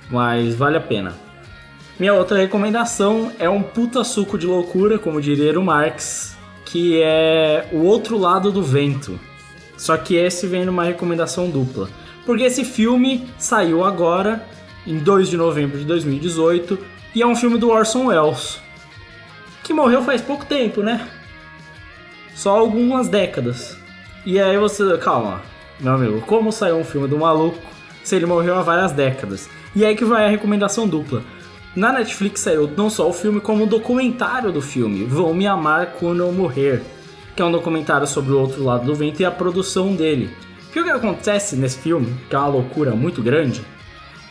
Mas 0.09 0.55
vale 0.55 0.75
a 0.75 0.81
pena. 0.81 1.13
Minha 1.99 2.15
outra 2.15 2.39
recomendação 2.39 3.31
é 3.37 3.47
um 3.47 3.61
puta 3.61 4.03
suco 4.03 4.39
de 4.39 4.47
loucura, 4.47 4.97
como 4.97 5.21
diria 5.21 5.59
o 5.59 5.63
Marx, 5.63 6.35
que 6.65 6.99
é 6.99 7.67
O 7.71 7.83
Outro 7.83 8.17
Lado 8.17 8.51
do 8.51 8.63
Vento. 8.63 9.19
Só 9.77 9.95
que 9.95 10.15
esse 10.15 10.47
vem 10.47 10.65
numa 10.65 10.83
recomendação 10.83 11.47
dupla. 11.47 11.89
Porque 12.25 12.43
esse 12.43 12.65
filme 12.65 13.27
saiu 13.37 13.83
agora, 13.83 14.43
em 14.87 14.97
2 14.97 15.29
de 15.29 15.37
novembro 15.37 15.77
de 15.77 15.85
2018, 15.85 16.79
e 17.13 17.21
é 17.21 17.27
um 17.27 17.35
filme 17.35 17.59
do 17.59 17.69
Orson 17.69 18.07
Welles, 18.07 18.59
que 19.63 19.73
morreu 19.73 20.01
faz 20.03 20.21
pouco 20.21 20.45
tempo, 20.45 20.81
né? 20.81 21.07
Só 22.39 22.57
algumas 22.57 23.09
décadas. 23.09 23.77
E 24.25 24.39
aí 24.39 24.57
você, 24.57 24.97
calma, 24.97 25.41
meu 25.77 25.91
amigo, 25.91 26.21
como 26.21 26.53
saiu 26.53 26.77
um 26.77 26.85
filme 26.85 27.05
do 27.05 27.19
maluco 27.19 27.59
se 28.01 28.15
ele 28.15 28.25
morreu 28.25 28.55
há 28.55 28.61
várias 28.61 28.93
décadas? 28.93 29.49
E 29.75 29.83
aí 29.83 29.93
que 29.93 30.05
vai 30.05 30.25
a 30.25 30.29
recomendação 30.29 30.87
dupla. 30.87 31.21
Na 31.75 31.91
Netflix 31.91 32.39
saiu 32.39 32.65
não 32.77 32.89
só 32.89 33.09
o 33.09 33.13
filme, 33.13 33.41
como 33.41 33.65
o 33.65 33.67
documentário 33.67 34.53
do 34.53 34.61
filme, 34.61 35.03
Vão 35.03 35.33
Me 35.33 35.47
Amar 35.47 35.95
Quando 35.99 36.23
Eu 36.23 36.31
Morrer, 36.31 36.81
que 37.35 37.41
é 37.41 37.45
um 37.45 37.51
documentário 37.51 38.07
sobre 38.07 38.31
o 38.31 38.39
outro 38.39 38.63
lado 38.63 38.85
do 38.85 38.95
vento 38.95 39.19
e 39.19 39.25
a 39.25 39.31
produção 39.31 39.93
dele. 39.93 40.29
O 40.69 40.71
que 40.71 40.79
acontece 40.79 41.57
nesse 41.57 41.79
filme, 41.79 42.15
que 42.29 42.35
é 42.37 42.39
uma 42.39 42.47
loucura 42.47 42.91
muito 42.91 43.21
grande, 43.21 43.61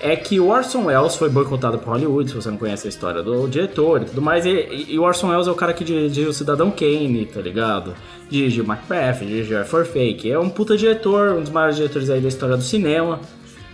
é 0.01 0.15
que 0.15 0.39
o 0.39 0.49
Orson 0.49 0.85
Welles 0.85 1.17
foi 1.17 1.29
boicotado 1.29 1.79
por 1.79 1.91
Hollywood, 1.91 2.31
se 2.31 2.37
você 2.37 2.51
não 2.51 2.57
conhece 2.57 2.87
a 2.87 2.91
história 2.91 3.23
do 3.23 3.49
diretor 3.49 4.03
e 4.03 4.05
tudo 4.05 4.23
mais. 4.23 4.47
E, 4.47 4.87
e- 4.91 4.99
o 4.99 5.03
Orson 5.03 5.29
Welles 5.31 5.47
é 5.49 5.51
o 5.51 5.55
cara 5.55 5.73
que 5.73 5.83
dirigiu 5.85 6.29
o 6.29 6.33
Cidadão 6.33 6.71
Kane, 6.71 7.27
tá 7.27 7.41
ligado? 7.41 7.95
Dirigiu 8.31 8.65
Macbeth, 8.65 9.19
dirigiu 9.27 9.65
For 9.65 9.85
Fake. 9.85 10.31
É 10.31 10.39
um 10.39 10.49
puta 10.51 10.77
diretor, 10.77 11.31
um 11.33 11.41
dos 11.41 11.51
maiores 11.51 11.77
diretores 11.77 12.11
aí 12.11 12.21
da 12.21 12.29
história 12.29 12.57
do 12.57 12.63
cinema. 12.63 13.19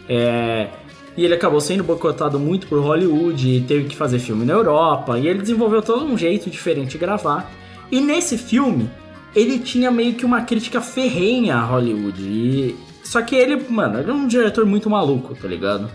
É, 0.08 0.68
E 1.16 1.24
ele 1.24 1.34
acabou 1.34 1.60
sendo 1.60 1.84
boicotado 1.84 2.40
muito 2.40 2.66
por 2.66 2.80
Hollywood 2.80 3.48
e 3.48 3.60
teve 3.60 3.84
que 3.88 3.94
fazer 3.96 4.18
filme 4.18 4.44
na 4.44 4.52
Europa. 4.54 5.18
E 5.18 5.28
ele 5.28 5.40
desenvolveu 5.40 5.80
todo 5.82 6.04
um 6.04 6.16
jeito 6.18 6.48
diferente 6.50 6.92
de 6.92 6.98
gravar. 6.98 7.50
E 7.90 8.00
nesse 8.00 8.36
filme, 8.38 8.90
ele 9.36 9.58
tinha 9.58 9.90
meio 9.90 10.14
que 10.14 10.24
uma 10.24 10.40
crítica 10.42 10.80
ferrenha 10.80 11.56
a 11.56 11.64
Hollywood. 11.64 12.20
E... 12.22 12.74
Só 13.04 13.20
que 13.22 13.36
ele, 13.36 13.62
mano, 13.68 13.98
ele 14.00 14.10
é 14.10 14.14
um 14.14 14.26
diretor 14.26 14.64
muito 14.66 14.88
maluco, 14.88 15.34
tá 15.34 15.46
ligado? 15.46 15.88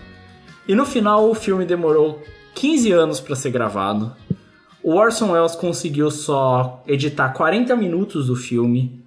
E 0.70 0.74
no 0.76 0.86
final 0.86 1.28
o 1.28 1.34
filme 1.34 1.64
demorou 1.64 2.22
15 2.54 2.92
anos 2.92 3.18
pra 3.18 3.34
ser 3.34 3.50
gravado. 3.50 4.14
O 4.84 4.94
Orson 4.94 5.32
Welles 5.32 5.56
conseguiu 5.56 6.12
só 6.12 6.80
editar 6.86 7.30
40 7.30 7.74
minutos 7.74 8.28
do 8.28 8.36
filme. 8.36 9.02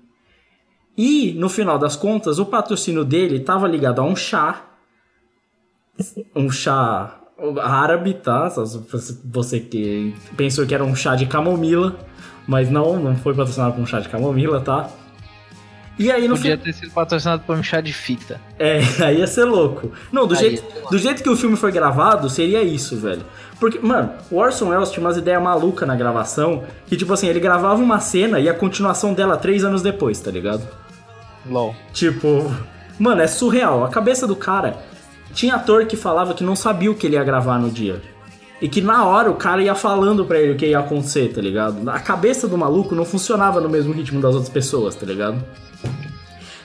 E 0.97 1.31
no 1.37 1.47
final 1.47 1.79
das 1.79 1.95
contas, 1.95 2.37
o 2.37 2.45
patrocínio 2.45 3.05
dele 3.05 3.37
estava 3.37 3.65
ligado 3.65 4.01
a 4.01 4.03
um 4.03 4.13
chá. 4.13 4.61
Um 6.35 6.51
chá 6.51 7.17
árabe, 7.61 8.15
tá? 8.15 8.49
Você 9.23 9.61
que 9.61 10.13
pensou 10.35 10.67
que 10.67 10.75
era 10.75 10.83
um 10.83 10.93
chá 10.93 11.15
de 11.15 11.27
camomila. 11.27 11.97
Mas 12.45 12.69
não, 12.69 12.99
não 12.99 13.15
foi 13.15 13.33
patrocinado 13.33 13.75
por 13.75 13.83
um 13.83 13.85
chá 13.85 14.01
de 14.01 14.09
camomila, 14.09 14.59
tá? 14.59 14.89
E 15.97 16.11
aí 16.11 16.27
no 16.27 16.35
Podia 16.35 16.51
final. 16.57 16.65
ter 16.65 16.73
sido 16.73 16.91
patrocinado 16.91 17.43
por 17.43 17.55
um 17.55 17.61
chá 17.63 17.79
de 17.79 17.93
fita. 17.93 18.41
É, 18.57 18.79
aí 19.03 19.19
ia 19.19 19.27
ser 19.27 19.43
louco. 19.45 19.91
Não, 20.11 20.25
do, 20.25 20.33
Aí 20.33 20.39
jeito, 20.39 20.89
do 20.89 20.97
jeito 20.97 21.21
que 21.21 21.29
o 21.29 21.35
filme 21.37 21.55
foi 21.55 21.71
gravado, 21.71 22.29
seria 22.29 22.63
isso, 22.63 22.97
velho. 22.97 23.23
Porque, 23.59 23.79
mano, 23.79 24.11
o 24.31 24.37
Orson 24.37 24.69
Welles 24.69 24.89
tinha 24.91 25.05
umas 25.05 25.17
ideias 25.17 25.41
malucas 25.41 25.87
na 25.87 25.95
gravação, 25.95 26.63
que 26.87 26.97
tipo 26.97 27.13
assim, 27.13 27.27
ele 27.27 27.39
gravava 27.39 27.81
uma 27.81 27.99
cena 27.99 28.39
e 28.39 28.49
a 28.49 28.53
continuação 28.53 29.13
dela 29.13 29.37
três 29.37 29.63
anos 29.63 29.81
depois, 29.81 30.19
tá 30.19 30.31
ligado? 30.31 30.67
LOL. 31.45 31.75
Tipo, 31.93 32.53
mano, 32.99 33.21
é 33.21 33.27
surreal. 33.27 33.83
A 33.85 33.89
cabeça 33.89 34.25
do 34.25 34.35
cara 34.35 34.77
tinha 35.33 35.55
ator 35.55 35.85
que 35.85 35.95
falava 35.95 36.33
que 36.33 36.43
não 36.43 36.55
sabia 36.55 36.89
o 36.91 36.95
que 36.95 37.05
ele 37.07 37.15
ia 37.15 37.23
gravar 37.23 37.59
no 37.59 37.69
dia. 37.69 38.01
E 38.63 38.69
que 38.69 38.79
na 38.79 39.05
hora 39.05 39.29
o 39.29 39.35
cara 39.35 39.61
ia 39.61 39.75
falando 39.75 40.23
pra 40.23 40.39
ele 40.39 40.53
o 40.53 40.55
que 40.55 40.67
ia 40.67 40.79
acontecer, 40.79 41.33
tá 41.33 41.41
ligado? 41.41 41.89
A 41.89 41.99
cabeça 41.99 42.47
do 42.47 42.57
maluco 42.57 42.95
não 42.95 43.03
funcionava 43.03 43.59
no 43.59 43.69
mesmo 43.69 43.91
ritmo 43.91 44.21
das 44.21 44.35
outras 44.35 44.49
pessoas, 44.49 44.95
tá 44.95 45.05
ligado? 45.05 45.43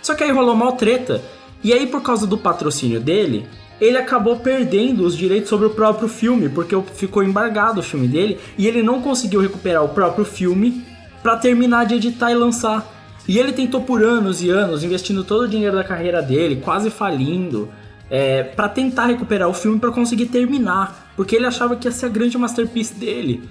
Só 0.01 0.15
que 0.15 0.23
aí 0.23 0.31
rolou 0.31 0.55
mal 0.55 0.77
treta. 0.77 1.21
E 1.61 1.73
aí, 1.73 1.89
por 1.89 2.01
causa 2.01 2.25
do 2.25 2.39
patrocínio 2.39 3.01
dele, 3.01 3.49
ele 3.81 3.99
acabou 3.99 4.37
perdendo 4.37 5.05
os 5.05 5.17
direitos 5.17 5.49
sobre 5.49 5.67
o 5.67 5.71
próprio 5.71 6.09
filme, 6.09 6.49
porque 6.49 6.81
ficou 6.95 7.25
embargado 7.25 7.81
o 7.81 7.83
filme 7.83 8.07
dele 8.07 8.39
e 8.57 8.69
ele 8.69 8.81
não 8.81 9.03
conseguiu 9.03 9.41
recuperar 9.41 9.83
o 9.83 9.89
próprio 9.89 10.25
filme 10.25 10.87
pra 11.21 11.37
terminar 11.37 11.85
de 11.85 11.97
editar 11.97 12.31
e 12.31 12.37
lançar. 12.37 12.95
E 13.27 13.41
ele 13.41 13.51
tentou 13.51 13.81
por 13.81 14.05
anos 14.05 14.41
e 14.41 14.49
anos, 14.51 14.85
investindo 14.85 15.25
todo 15.25 15.47
o 15.47 15.49
dinheiro 15.49 15.75
da 15.75 15.83
carreira 15.83 16.23
dele, 16.23 16.61
quase 16.65 16.91
falindo, 16.91 17.69
é, 18.09 18.45
para 18.45 18.69
tentar 18.69 19.07
recuperar 19.07 19.49
o 19.49 19.53
filme 19.53 19.81
pra 19.81 19.91
conseguir 19.91 20.27
terminar, 20.27 21.08
porque 21.19 21.35
ele 21.35 21.47
achava 21.47 21.75
que 21.75 21.89
ia 21.89 21.91
ser 21.91 22.07
a 22.07 22.09
grande 22.09 22.39
masterpiece 22.39 22.95
dele. 22.95 23.43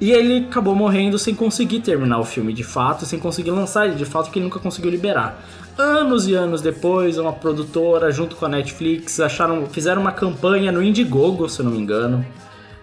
E 0.00 0.12
ele 0.12 0.46
acabou 0.48 0.76
morrendo 0.76 1.18
sem 1.18 1.34
conseguir 1.34 1.80
terminar 1.80 2.20
o 2.20 2.24
filme 2.24 2.52
de 2.52 2.62
fato, 2.62 3.04
sem 3.04 3.18
conseguir 3.18 3.50
lançar 3.50 3.86
ele 3.86 3.96
de 3.96 4.04
fato, 4.04 4.26
porque 4.26 4.38
ele 4.38 4.46
nunca 4.46 4.60
conseguiu 4.60 4.92
liberar. 4.92 5.42
Anos 5.76 6.28
e 6.28 6.34
anos 6.34 6.62
depois, 6.62 7.18
uma 7.18 7.32
produtora 7.32 8.12
junto 8.12 8.36
com 8.36 8.46
a 8.46 8.48
Netflix 8.48 9.18
acharam, 9.18 9.66
fizeram 9.66 10.00
uma 10.00 10.12
campanha 10.12 10.70
no 10.70 10.80
Indiegogo, 10.80 11.48
se 11.48 11.58
eu 11.58 11.64
não 11.64 11.72
me 11.72 11.80
engano. 11.80 12.24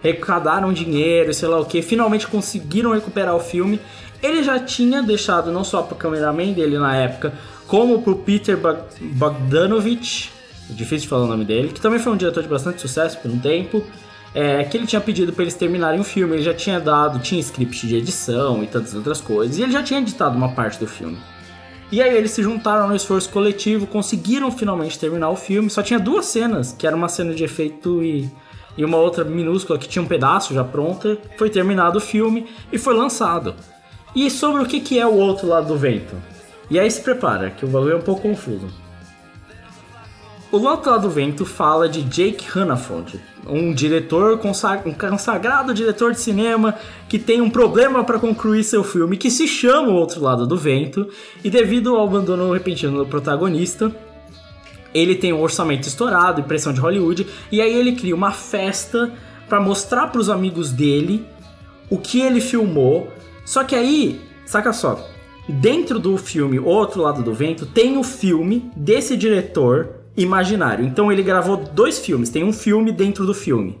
Recadaram 0.02 0.74
dinheiro, 0.74 1.32
sei 1.32 1.48
lá 1.48 1.58
o 1.58 1.64
que, 1.64 1.80
finalmente 1.80 2.26
conseguiram 2.26 2.92
recuperar 2.92 3.34
o 3.34 3.40
filme. 3.40 3.80
Ele 4.22 4.42
já 4.42 4.58
tinha 4.58 5.02
deixado 5.02 5.50
não 5.50 5.64
só 5.64 5.80
pro 5.80 5.96
cameraman 5.96 6.52
dele 6.52 6.78
na 6.78 6.94
época, 6.94 7.32
como 7.66 8.02
pro 8.02 8.16
Peter 8.16 8.58
Bog- 8.58 8.82
Bogdanovich, 9.00 10.30
difícil 10.68 11.04
de 11.04 11.08
falar 11.08 11.24
o 11.24 11.28
nome 11.28 11.46
dele, 11.46 11.68
que 11.68 11.80
também 11.80 11.98
foi 11.98 12.12
um 12.12 12.16
diretor 12.16 12.42
de 12.42 12.48
bastante 12.50 12.78
sucesso 12.82 13.16
por 13.16 13.30
um 13.30 13.38
tempo 13.38 13.82
é, 14.34 14.64
que 14.64 14.76
ele 14.76 14.86
tinha 14.86 15.00
pedido 15.00 15.32
pra 15.32 15.42
eles 15.42 15.54
terminarem 15.54 16.00
o 16.00 16.04
filme, 16.04 16.34
ele 16.34 16.42
já 16.42 16.54
tinha 16.54 16.78
dado, 16.78 17.18
tinha 17.18 17.40
script 17.40 17.86
de 17.86 17.96
edição 17.96 18.62
e 18.62 18.66
tantas 18.66 18.94
outras 18.94 19.20
coisas, 19.20 19.58
e 19.58 19.62
ele 19.62 19.72
já 19.72 19.82
tinha 19.82 20.00
editado 20.00 20.36
uma 20.36 20.52
parte 20.52 20.78
do 20.78 20.86
filme. 20.86 21.18
E 21.90 22.02
aí 22.02 22.14
eles 22.14 22.32
se 22.32 22.42
juntaram 22.42 22.86
no 22.86 22.94
esforço 22.94 23.30
coletivo, 23.30 23.86
conseguiram 23.86 24.50
finalmente 24.50 24.98
terminar 24.98 25.30
o 25.30 25.36
filme, 25.36 25.70
só 25.70 25.82
tinha 25.82 25.98
duas 25.98 26.26
cenas, 26.26 26.72
que 26.72 26.86
era 26.86 26.94
uma 26.94 27.08
cena 27.08 27.34
de 27.34 27.42
efeito 27.42 28.02
e, 28.02 28.30
e 28.76 28.84
uma 28.84 28.98
outra 28.98 29.24
minúscula 29.24 29.78
que 29.78 29.88
tinha 29.88 30.02
um 30.02 30.06
pedaço 30.06 30.52
já 30.52 30.62
pronta, 30.62 31.16
foi 31.38 31.48
terminado 31.48 31.96
o 31.96 32.00
filme 32.00 32.46
e 32.70 32.78
foi 32.78 32.94
lançado. 32.94 33.54
E 34.14 34.30
sobre 34.30 34.62
o 34.62 34.66
que, 34.66 34.80
que 34.80 34.98
é 34.98 35.06
o 35.06 35.14
outro 35.14 35.46
lado 35.46 35.68
do 35.68 35.78
vento? 35.78 36.14
E 36.70 36.78
aí 36.78 36.90
se 36.90 37.00
prepara, 37.00 37.50
que 37.50 37.64
o 37.64 37.68
bagulho 37.68 37.94
é 37.94 37.96
um 37.96 38.02
pouco 38.02 38.22
confuso. 38.22 38.68
O 40.50 40.56
Lado 40.56 41.02
do 41.02 41.10
Vento 41.10 41.44
fala 41.44 41.88
de 41.90 42.02
Jake 42.02 42.46
Hannaford, 42.58 43.20
um 43.46 43.74
diretor, 43.74 44.38
consa- 44.38 44.82
um 44.86 44.94
consagrado 44.94 45.74
diretor 45.74 46.12
de 46.12 46.20
cinema 46.20 46.74
que 47.06 47.18
tem 47.18 47.42
um 47.42 47.50
problema 47.50 48.02
para 48.02 48.18
concluir 48.18 48.64
seu 48.64 48.82
filme 48.82 49.18
que 49.18 49.30
se 49.30 49.46
chama 49.46 49.90
O 49.90 49.94
Outro 49.96 50.22
Lado 50.22 50.46
do 50.46 50.56
Vento, 50.56 51.06
e 51.44 51.50
devido 51.50 51.94
ao 51.94 52.06
abandono 52.06 52.50
repentino 52.52 52.96
do 52.96 53.06
protagonista, 53.06 53.94
ele 54.94 55.14
tem 55.14 55.34
um 55.34 55.42
orçamento 55.42 55.86
estourado 55.86 56.40
e 56.40 56.44
pressão 56.44 56.72
de 56.72 56.80
Hollywood, 56.80 57.26
e 57.52 57.60
aí 57.60 57.74
ele 57.74 57.92
cria 57.92 58.14
uma 58.14 58.32
festa 58.32 59.12
pra 59.50 59.60
mostrar 59.60 60.06
pros 60.06 60.30
amigos 60.30 60.70
dele 60.70 61.26
o 61.90 61.98
que 61.98 62.22
ele 62.22 62.40
filmou. 62.40 63.08
Só 63.44 63.64
que 63.64 63.74
aí, 63.76 64.18
saca 64.46 64.72
só, 64.72 65.06
dentro 65.46 65.98
do 65.98 66.16
filme 66.16 66.58
O 66.58 66.64
Outro 66.64 67.02
Lado 67.02 67.22
do 67.22 67.34
Vento 67.34 67.66
tem 67.66 67.98
o 67.98 68.02
filme 68.02 68.70
desse 68.74 69.14
diretor 69.14 69.97
imaginário. 70.18 70.84
Então 70.84 71.10
ele 71.10 71.22
gravou 71.22 71.56
dois 71.56 71.98
filmes, 71.98 72.28
tem 72.28 72.44
um 72.44 72.52
filme 72.52 72.92
dentro 72.92 73.24
do 73.24 73.32
filme. 73.32 73.78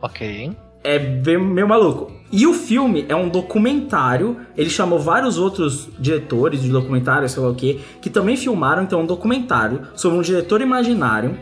Ok. 0.00 0.52
É 0.82 0.98
bem- 0.98 1.38
meio 1.38 1.68
maluco. 1.68 2.12
E 2.32 2.46
o 2.46 2.54
filme 2.54 3.04
é 3.08 3.14
um 3.14 3.28
documentário. 3.28 4.36
Ele 4.56 4.70
chamou 4.70 4.98
vários 4.98 5.36
outros 5.36 5.88
diretores 5.98 6.62
de 6.62 6.70
documentário, 6.70 7.28
sei 7.28 7.42
lá 7.42 7.48
o 7.50 7.54
que, 7.54 7.80
que 8.00 8.08
também 8.08 8.36
filmaram. 8.36 8.82
Então, 8.84 9.00
é 9.00 9.02
um 9.02 9.06
documentário 9.06 9.82
sobre 9.94 10.16
um 10.18 10.22
diretor 10.22 10.60
imaginário 10.60 11.36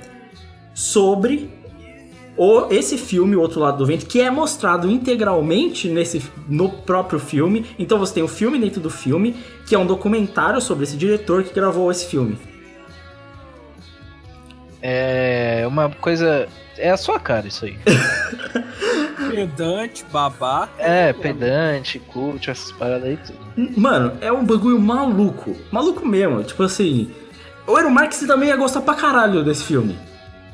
sobre 0.74 1.50
o, 2.36 2.66
esse 2.70 2.96
filme, 2.96 3.36
O 3.36 3.40
Outro 3.40 3.60
Lado 3.60 3.78
do 3.78 3.86
Vento, 3.86 4.06
que 4.06 4.20
é 4.20 4.30
mostrado 4.30 4.90
integralmente 4.90 5.88
nesse, 5.88 6.22
no 6.48 6.70
próprio 6.70 7.18
filme. 7.20 7.66
Então, 7.78 7.98
você 7.98 8.14
tem 8.14 8.22
o 8.22 8.28
filme 8.28 8.58
dentro 8.58 8.80
do 8.80 8.90
filme, 8.90 9.36
que 9.66 9.74
é 9.74 9.78
um 9.78 9.86
documentário 9.86 10.60
sobre 10.60 10.84
esse 10.84 10.96
diretor 10.96 11.44
que 11.44 11.52
gravou 11.54 11.90
esse 11.90 12.06
filme. 12.06 12.38
É 14.82 15.64
uma 15.66 15.90
coisa. 15.90 16.48
É 16.76 16.90
a 16.90 16.96
sua 16.96 17.18
cara 17.18 17.48
isso 17.48 17.64
aí. 17.64 17.76
Pedante, 19.30 20.04
babaca. 20.10 20.72
É, 20.78 21.12
pedante, 21.12 21.98
curte 21.98 22.50
essas 22.50 22.72
paradas 22.72 23.04
aí 23.04 23.16
tudo. 23.18 23.38
Mano, 23.78 24.16
é 24.20 24.32
um 24.32 24.44
bagulho 24.44 24.78
maluco. 24.80 25.56
Maluco 25.70 26.06
mesmo. 26.06 26.42
Tipo 26.44 26.62
assim. 26.62 27.10
O 27.66 27.76
Eero 27.76 27.90
Marx 27.90 28.20
também 28.20 28.48
ia 28.48 28.56
gostar 28.56 28.80
pra 28.80 28.94
caralho 28.94 29.44
desse 29.44 29.64
filme. 29.64 29.98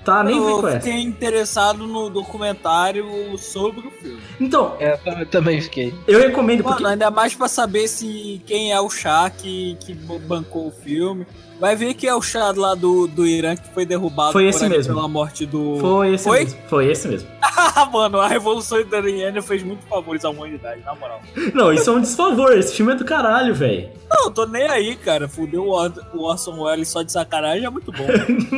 Tá? 0.05 0.22
Nem 0.22 0.37
Eu 0.37 0.62
fiquei 0.72 1.01
interessado 1.01 1.87
no 1.87 2.11
documentário 2.11 3.07
sobre 3.39 3.87
o 3.87 3.91
filme. 3.91 4.20
Então, 4.39 4.77
É, 4.79 4.99
eu 5.07 5.27
também 5.27 5.61
fiquei. 5.62 5.95
eu 6.07 6.20
recomendo 6.20 6.62
porque. 6.62 6.83
Mano, 6.83 6.93
ainda 6.93 7.11
mais 7.11 7.35
pra 7.35 7.49
saber 7.49 7.89
se 7.89 8.43
quem 8.45 8.72
é 8.72 8.81
o 8.81 8.91
chá 8.91 9.31
que, 9.31 9.77
que 9.81 9.95
bancou 9.95 10.66
o 10.66 10.70
filme. 10.70 11.27
Vai 11.61 11.76
ver 11.76 11.94
que 11.94 12.07
é 12.07 12.14
o 12.14 12.20
chá 12.20 12.52
lá 12.57 12.74
do, 12.74 13.07
do 13.07 13.24
Irã 13.26 13.55
que 13.57 13.68
foi 13.72 13.86
derrubado 13.86 14.32
Foi 14.32 14.46
esse 14.48 14.68
mesmo. 14.68 14.94
pela 14.94 15.07
morte 15.09 15.46
do. 15.46 15.78
Foi 15.80 16.14
esse 16.14 16.24
Foi? 16.24 16.40
mesmo. 16.44 16.59
Foi 16.68 16.90
esse 16.90 17.09
mesmo. 17.09 17.28
Mano, 17.92 18.20
a 18.20 18.26
Revolução 18.28 18.80
Iraniana 18.80 19.40
fez 19.40 19.62
muito 19.62 19.84
favores 19.86 20.24
à 20.24 20.30
humanidade, 20.30 20.82
na 20.84 20.94
moral. 20.96 21.20
Não, 21.55 21.72
isso 21.72 21.88
é 21.90 21.92
um 21.92 22.00
desfavor. 22.00 22.52
Esse 22.59 22.74
filme 22.74 22.92
é 22.92 22.96
do 22.96 23.05
caralho, 23.05 23.55
velho. 23.55 23.88
Não, 24.11 24.30
tô 24.32 24.46
nem 24.46 24.68
aí, 24.68 24.96
cara. 24.96 25.28
Fudeu 25.28 25.64
o 25.66 25.70
Or- 25.70 25.92
o 26.12 26.24
Orson 26.24 26.61
Welles 26.61 26.88
só 26.88 27.02
de 27.02 27.12
sacanagem 27.12 27.64
é 27.64 27.70
muito 27.70 27.92
bom. 27.92 28.07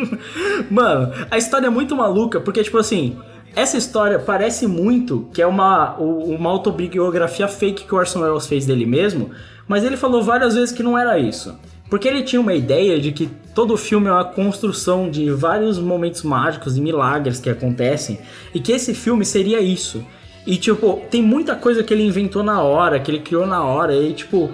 Mano, 0.70 1.12
a 1.30 1.36
história 1.38 1.66
é 1.66 1.70
muito 1.70 1.94
maluca, 1.94 2.40
porque, 2.40 2.62
tipo 2.62 2.78
assim, 2.78 3.18
essa 3.54 3.76
história 3.76 4.18
parece 4.18 4.66
muito 4.66 5.28
que 5.32 5.40
é 5.42 5.46
uma, 5.46 5.94
uma 5.96 6.50
autobiografia 6.50 7.48
fake 7.48 7.84
que 7.84 7.94
o 7.94 7.98
Orson 7.98 8.20
Welles 8.20 8.46
fez 8.46 8.66
dele 8.66 8.86
mesmo, 8.86 9.30
mas 9.68 9.84
ele 9.84 9.96
falou 9.96 10.22
várias 10.22 10.54
vezes 10.54 10.74
que 10.74 10.82
não 10.82 10.96
era 10.96 11.18
isso. 11.18 11.58
Porque 11.88 12.08
ele 12.08 12.22
tinha 12.22 12.40
uma 12.40 12.54
ideia 12.54 12.98
de 12.98 13.12
que 13.12 13.30
todo 13.54 13.76
filme 13.76 14.08
é 14.08 14.12
uma 14.12 14.24
construção 14.24 15.08
de 15.10 15.30
vários 15.30 15.78
momentos 15.78 16.22
mágicos 16.22 16.76
e 16.76 16.80
milagres 16.80 17.40
que 17.40 17.48
acontecem, 17.48 18.18
e 18.54 18.60
que 18.60 18.72
esse 18.72 18.92
filme 18.94 19.24
seria 19.24 19.60
isso. 19.60 20.04
E, 20.46 20.56
tipo, 20.56 21.02
tem 21.10 21.22
muita 21.22 21.56
coisa 21.56 21.82
que 21.82 21.92
ele 21.92 22.04
inventou 22.04 22.42
na 22.42 22.62
hora, 22.62 23.00
que 23.00 23.10
ele 23.10 23.20
criou 23.20 23.46
na 23.46 23.64
hora, 23.64 23.94
e, 23.94 24.12
tipo, 24.12 24.50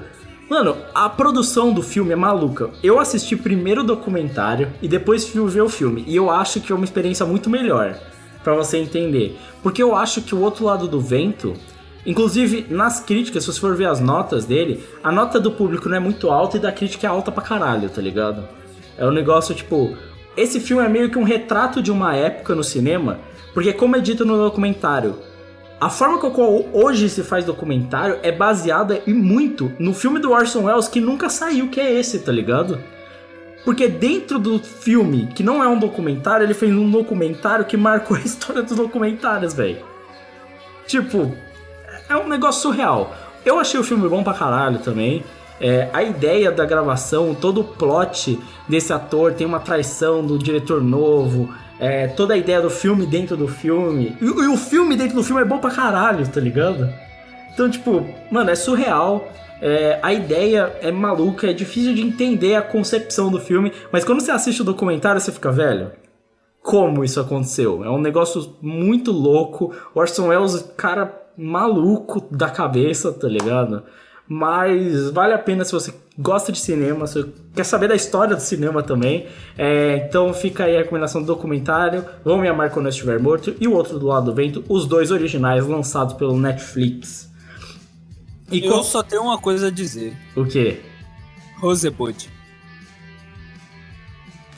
Mano, 0.52 0.76
a 0.94 1.08
produção 1.08 1.72
do 1.72 1.80
filme 1.80 2.12
é 2.12 2.16
maluca. 2.16 2.68
Eu 2.82 3.00
assisti 3.00 3.34
primeiro 3.34 3.80
o 3.80 3.84
documentário 3.84 4.70
e 4.82 4.86
depois 4.86 5.26
fui 5.26 5.48
ver 5.48 5.62
o 5.62 5.68
filme. 5.68 6.04
E 6.06 6.14
eu 6.14 6.30
acho 6.30 6.60
que 6.60 6.70
é 6.70 6.74
uma 6.74 6.84
experiência 6.84 7.24
muito 7.24 7.48
melhor 7.48 7.98
pra 8.44 8.54
você 8.54 8.76
entender. 8.76 9.38
Porque 9.62 9.82
eu 9.82 9.96
acho 9.96 10.20
que 10.20 10.34
o 10.34 10.40
outro 10.42 10.66
lado 10.66 10.86
do 10.86 11.00
vento, 11.00 11.54
inclusive 12.04 12.66
nas 12.68 13.00
críticas, 13.00 13.44
se 13.44 13.52
você 13.52 13.60
for 13.60 13.76
ver 13.76 13.86
as 13.86 14.00
notas 14.00 14.44
dele, 14.44 14.84
a 15.02 15.12
nota 15.12 15.40
do 15.40 15.52
público 15.52 15.88
não 15.88 15.96
é 15.96 16.00
muito 16.00 16.30
alta 16.30 16.56
e 16.56 16.60
da 16.60 16.72
crítica 16.72 17.06
é 17.06 17.10
alta 17.10 17.30
pra 17.30 17.42
caralho, 17.42 17.88
tá 17.88 18.00
ligado? 18.00 18.48
É 18.96 19.06
um 19.06 19.12
negócio 19.12 19.54
tipo. 19.54 19.96
Esse 20.36 20.60
filme 20.60 20.82
é 20.82 20.88
meio 20.88 21.10
que 21.10 21.18
um 21.18 21.24
retrato 21.24 21.82
de 21.82 21.90
uma 21.90 22.16
época 22.16 22.54
no 22.54 22.64
cinema, 22.64 23.18
porque, 23.52 23.72
como 23.72 23.96
é 23.96 24.00
dito 24.00 24.24
no 24.24 24.38
documentário, 24.38 25.18
a 25.78 25.90
forma 25.90 26.18
com 26.18 26.28
a 26.28 26.30
qual 26.30 26.64
hoje 26.72 27.08
se 27.10 27.22
faz 27.22 27.44
documentário 27.44 28.18
é 28.22 28.32
baseada 28.32 29.02
e 29.06 29.12
muito 29.12 29.72
no 29.78 29.92
filme 29.92 30.20
do 30.20 30.30
Orson 30.30 30.62
Welles 30.62 30.88
que 30.88 31.00
nunca 31.00 31.28
saiu, 31.28 31.68
que 31.68 31.80
é 31.80 31.92
esse, 31.92 32.20
tá 32.20 32.32
ligado? 32.32 32.78
Porque 33.64 33.88
dentro 33.88 34.38
do 34.38 34.58
filme, 34.58 35.28
que 35.34 35.42
não 35.42 35.62
é 35.62 35.68
um 35.68 35.78
documentário, 35.78 36.44
ele 36.44 36.54
fez 36.54 36.72
um 36.72 36.90
documentário 36.90 37.64
que 37.64 37.76
marcou 37.76 38.16
a 38.16 38.20
história 38.20 38.62
dos 38.62 38.76
documentários, 38.76 39.54
velho. 39.54 39.84
Tipo, 40.86 41.36
é 42.12 42.16
um 42.16 42.28
negócio 42.28 42.62
surreal. 42.62 43.14
Eu 43.44 43.58
achei 43.58 43.78
o 43.78 43.84
filme 43.84 44.08
bom 44.08 44.22
pra 44.22 44.34
caralho 44.34 44.78
também. 44.78 45.24
É, 45.60 45.88
a 45.92 46.02
ideia 46.02 46.50
da 46.50 46.64
gravação, 46.64 47.34
todo 47.34 47.60
o 47.60 47.64
plot 47.64 48.38
desse 48.68 48.92
ator, 48.92 49.32
tem 49.32 49.46
uma 49.46 49.60
traição 49.60 50.24
do 50.24 50.38
diretor 50.38 50.82
novo, 50.82 51.52
é, 51.78 52.08
toda 52.08 52.34
a 52.34 52.36
ideia 52.36 52.60
do 52.60 52.70
filme 52.70 53.06
dentro 53.06 53.36
do 53.36 53.48
filme. 53.48 54.16
E, 54.20 54.24
e 54.24 54.48
o 54.48 54.56
filme 54.56 54.96
dentro 54.96 55.16
do 55.16 55.24
filme 55.24 55.40
é 55.40 55.44
bom 55.44 55.58
pra 55.58 55.70
caralho, 55.70 56.26
tá 56.28 56.40
ligado? 56.40 56.92
Então, 57.52 57.70
tipo, 57.70 58.04
mano, 58.30 58.50
é 58.50 58.54
surreal. 58.54 59.28
É, 59.60 60.00
a 60.02 60.12
ideia 60.12 60.76
é 60.80 60.90
maluca, 60.90 61.48
é 61.48 61.52
difícil 61.52 61.94
de 61.94 62.02
entender 62.02 62.56
a 62.56 62.62
concepção 62.62 63.30
do 63.30 63.38
filme, 63.38 63.72
mas 63.92 64.04
quando 64.04 64.20
você 64.20 64.32
assiste 64.32 64.60
o 64.60 64.64
documentário, 64.64 65.20
você 65.20 65.30
fica, 65.30 65.52
velho, 65.52 65.92
como 66.60 67.04
isso 67.04 67.20
aconteceu? 67.20 67.84
É 67.84 67.90
um 67.90 68.00
negócio 68.00 68.56
muito 68.60 69.12
louco. 69.12 69.72
Orson 69.94 70.28
Welles, 70.28 70.72
cara 70.76 71.21
maluco 71.36 72.28
da 72.34 72.50
cabeça, 72.50 73.12
tá 73.12 73.28
ligado? 73.28 73.82
Mas 74.28 75.10
vale 75.10 75.34
a 75.34 75.38
pena 75.38 75.64
se 75.64 75.72
você 75.72 75.92
gosta 76.16 76.52
de 76.52 76.58
cinema, 76.58 77.06
se 77.06 77.20
você 77.20 77.28
quer 77.54 77.64
saber 77.64 77.88
da 77.88 77.94
história 77.94 78.34
do 78.34 78.40
cinema 78.40 78.82
também. 78.82 79.26
É, 79.58 80.06
então 80.08 80.32
fica 80.32 80.64
aí 80.64 80.76
a 80.76 80.78
recomendação 80.78 81.20
do 81.20 81.26
documentário. 81.26 82.04
Vão 82.24 82.38
me 82.38 82.48
amar 82.48 82.70
quando 82.70 82.86
eu 82.86 82.90
estiver 82.90 83.20
morto. 83.20 83.54
E 83.60 83.68
o 83.68 83.72
outro 83.72 83.98
do 83.98 84.06
lado 84.06 84.26
do 84.26 84.34
vento, 84.34 84.64
os 84.68 84.86
dois 84.86 85.10
originais 85.10 85.66
lançados 85.66 86.14
pelo 86.14 86.38
Netflix. 86.38 87.30
E 88.50 88.64
Eu 88.64 88.72
com... 88.72 88.82
só 88.82 89.02
tenho 89.02 89.22
uma 89.22 89.38
coisa 89.38 89.68
a 89.68 89.70
dizer. 89.70 90.16
O 90.36 90.44
quê? 90.44 90.80
Rosebud. 91.58 92.28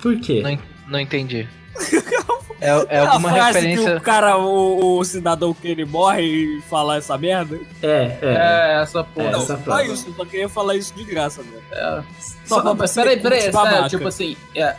Por 0.00 0.20
quê? 0.20 0.42
Não, 0.42 0.58
não 0.88 1.00
entendi. 1.00 1.48
É, 2.64 2.96
é 2.96 2.98
a 3.00 3.10
alguma 3.10 3.30
frase 3.30 3.58
referência. 3.58 3.90
que 3.92 3.96
o 3.98 4.00
cara, 4.00 4.38
o, 4.38 4.98
o 4.98 5.04
cidadão 5.04 5.52
que 5.52 5.68
ele 5.68 5.84
morre 5.84 6.22
e 6.22 6.62
fala 6.62 6.96
essa 6.96 7.18
merda? 7.18 7.58
É, 7.82 8.16
é. 8.22 8.34
É, 8.78 8.82
essa 8.82 9.04
porra. 9.04 9.28
É, 9.28 9.32
Não, 9.32 9.42
essa 9.42 9.60
só 9.62 9.80
isso, 9.82 10.08
eu 10.08 10.14
só 10.14 10.24
queria 10.24 10.48
falar 10.48 10.74
isso 10.76 10.94
de 10.94 11.04
graça, 11.04 11.42
velho. 11.42 11.62
É. 11.70 12.02
Só 12.46 12.62
Não, 12.62 12.74
pra 12.74 12.88
peraí, 12.88 13.20
peraí, 13.20 13.50
babaca. 13.50 13.88
tipo 13.88 14.08
assim, 14.08 14.36
é. 14.54 14.74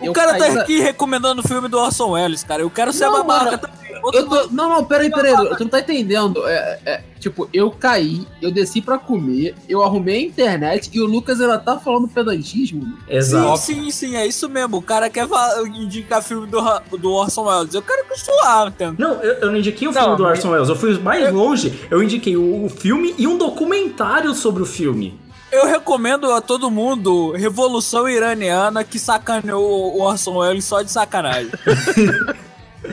O 0.00 0.06
eu 0.06 0.12
cara 0.12 0.38
tá 0.38 0.48
na- 0.52 0.62
aqui 0.62 0.80
recomendando 0.80 1.40
o 1.40 1.46
filme 1.48 1.68
do 1.68 1.78
Orson 1.78 2.10
Welles, 2.10 2.44
cara. 2.44 2.62
Eu 2.62 2.70
quero 2.70 2.92
ser 2.92 3.06
Não, 3.06 3.12
babaca 3.24 3.44
mano, 3.44 3.58
também. 3.58 3.78
Eu 4.14 4.28
tô, 4.28 4.46
não, 4.52 4.68
não, 4.68 4.84
peraí, 4.84 5.10
peraí, 5.10 5.34
tu 5.56 5.64
não 5.64 5.68
tá 5.68 5.80
entendendo. 5.80 6.46
É, 6.46 6.78
é, 6.86 7.02
tipo, 7.18 7.48
eu 7.52 7.68
caí, 7.68 8.24
eu 8.40 8.52
desci 8.52 8.80
pra 8.80 8.96
comer, 8.96 9.56
eu 9.68 9.82
arrumei 9.82 10.18
a 10.18 10.22
internet 10.22 10.88
e 10.94 11.00
o 11.00 11.06
Lucas 11.06 11.40
ainda 11.40 11.58
tá 11.58 11.78
falando 11.80 12.06
pedantismo. 12.06 12.96
Exato. 13.08 13.56
Sim, 13.58 13.86
sim, 13.86 13.90
sim, 13.90 14.16
é 14.16 14.24
isso 14.24 14.48
mesmo. 14.48 14.76
O 14.76 14.82
cara 14.82 15.10
quer 15.10 15.26
indicar 15.74 16.22
filme 16.22 16.46
do, 16.46 16.60
do 16.96 17.10
Orson 17.12 17.42
Welles. 17.48 17.74
Eu 17.74 17.82
quero 17.82 18.04
que 18.06 18.12
eu 18.12 18.18
suave, 18.18 18.70
entendeu? 18.70 18.94
Não, 19.08 19.14
eu, 19.20 19.34
eu 19.34 19.50
não 19.50 19.56
indiquei 19.58 19.88
o 19.88 19.92
Não, 19.92 20.00
filme 20.00 20.16
do 20.16 20.24
Orson 20.24 20.50
Welles, 20.50 20.68
eu 20.68 20.76
fui 20.76 20.96
mais 21.00 21.32
longe. 21.34 21.86
Eu 21.90 22.00
indiquei 22.00 22.36
o, 22.36 22.66
o 22.66 22.68
filme 22.68 23.16
e 23.18 23.26
um 23.26 23.36
documentário 23.36 24.32
sobre 24.32 24.62
o 24.62 24.66
filme. 24.66 25.18
Eu 25.50 25.66
recomendo 25.66 26.30
a 26.30 26.40
todo 26.40 26.70
mundo 26.70 27.32
Revolução 27.32 28.08
Iraniana 28.08 28.84
que 28.84 28.98
sacaneou 28.98 29.96
o 29.96 30.02
Orson 30.02 30.36
Welles 30.36 30.64
só 30.64 30.82
de 30.82 30.90
sacanagem. 30.90 31.50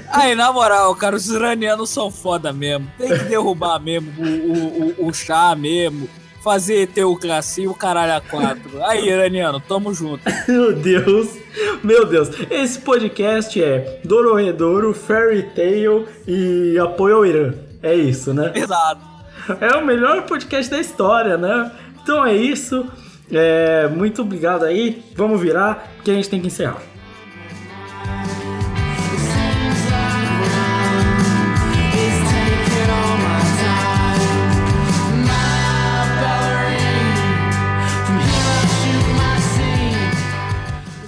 Aí, 0.09 0.33
na 0.33 0.51
moral, 0.51 0.95
cara, 0.95 1.15
os 1.15 1.29
iranianos 1.29 1.89
são 1.89 2.09
foda 2.09 2.51
mesmo. 2.51 2.91
Tem 2.97 3.09
que 3.09 3.25
derrubar 3.25 3.79
mesmo 3.79 4.11
o, 4.17 4.23
o, 4.23 5.05
o, 5.05 5.07
o 5.09 5.13
chá 5.13 5.55
mesmo. 5.55 6.09
Fazer 6.43 6.87
teocracia 6.87 7.65
e 7.65 7.67
o 7.67 7.73
caralho 7.73 8.13
a 8.13 8.21
quatro. 8.21 8.83
Aí, 8.83 9.07
iraniano, 9.07 9.59
tamo 9.59 9.93
junto. 9.93 10.23
Meu 10.47 10.73
Deus, 10.73 11.29
meu 11.83 12.05
Deus. 12.05 12.29
Esse 12.51 12.77
podcast 12.79 13.61
é 13.61 13.99
Dororedoro, 14.03 14.93
Fairy 14.93 15.43
Tail 15.55 16.07
e 16.27 16.77
apoio 16.77 17.15
ao 17.15 17.25
Irã. 17.25 17.53
É 17.81 17.95
isso, 17.95 18.31
né? 18.31 18.51
Exato. 18.53 19.01
É 19.59 19.75
o 19.75 19.85
melhor 19.85 20.23
podcast 20.23 20.69
da 20.69 20.79
história, 20.79 21.37
né? 21.37 21.71
Então 22.05 22.23
é 22.23 22.35
isso. 22.35 22.85
É, 23.31 23.87
muito 23.87 24.21
obrigado 24.21 24.63
aí. 24.63 25.03
Vamos 25.15 25.41
virar, 25.41 25.91
porque 25.95 26.11
a 26.11 26.13
gente 26.13 26.29
tem 26.29 26.39
que 26.39 26.45
encerrar. 26.45 26.79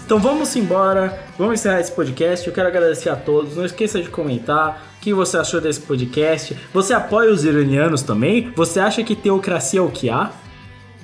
Então 0.04 0.18
vamos 0.18 0.56
embora, 0.56 1.16
vamos 1.38 1.60
encerrar 1.60 1.80
esse 1.80 1.92
podcast. 1.92 2.48
Eu 2.48 2.54
quero 2.54 2.70
agradecer 2.70 3.10
a 3.10 3.16
todos. 3.16 3.56
Não 3.56 3.66
esqueça 3.66 4.02
de 4.02 4.10
comentar 4.10 4.96
o 4.98 5.00
que 5.00 5.14
você 5.14 5.38
achou 5.38 5.62
desse 5.62 5.82
podcast. 5.82 6.58
Você 6.74 6.92
apoia 6.92 7.32
os 7.32 7.46
iranianos 7.46 8.02
também? 8.02 8.52
Você 8.56 8.80
acha 8.80 9.04
que 9.04 9.16
teocracia 9.16 9.80
é 9.80 9.84
o 9.84 9.92
que 9.92 10.10
há? 10.10 10.32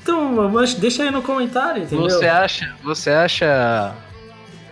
Então, 0.03 0.35
vamos- 0.35 0.73
deixa 0.75 1.03
aí 1.03 1.09
no 1.11 1.21
comentário, 1.21 1.83
entendeu? 1.83 2.09
Você 2.09 2.27
acha, 2.27 2.75
você 2.83 3.09
acha 3.09 3.95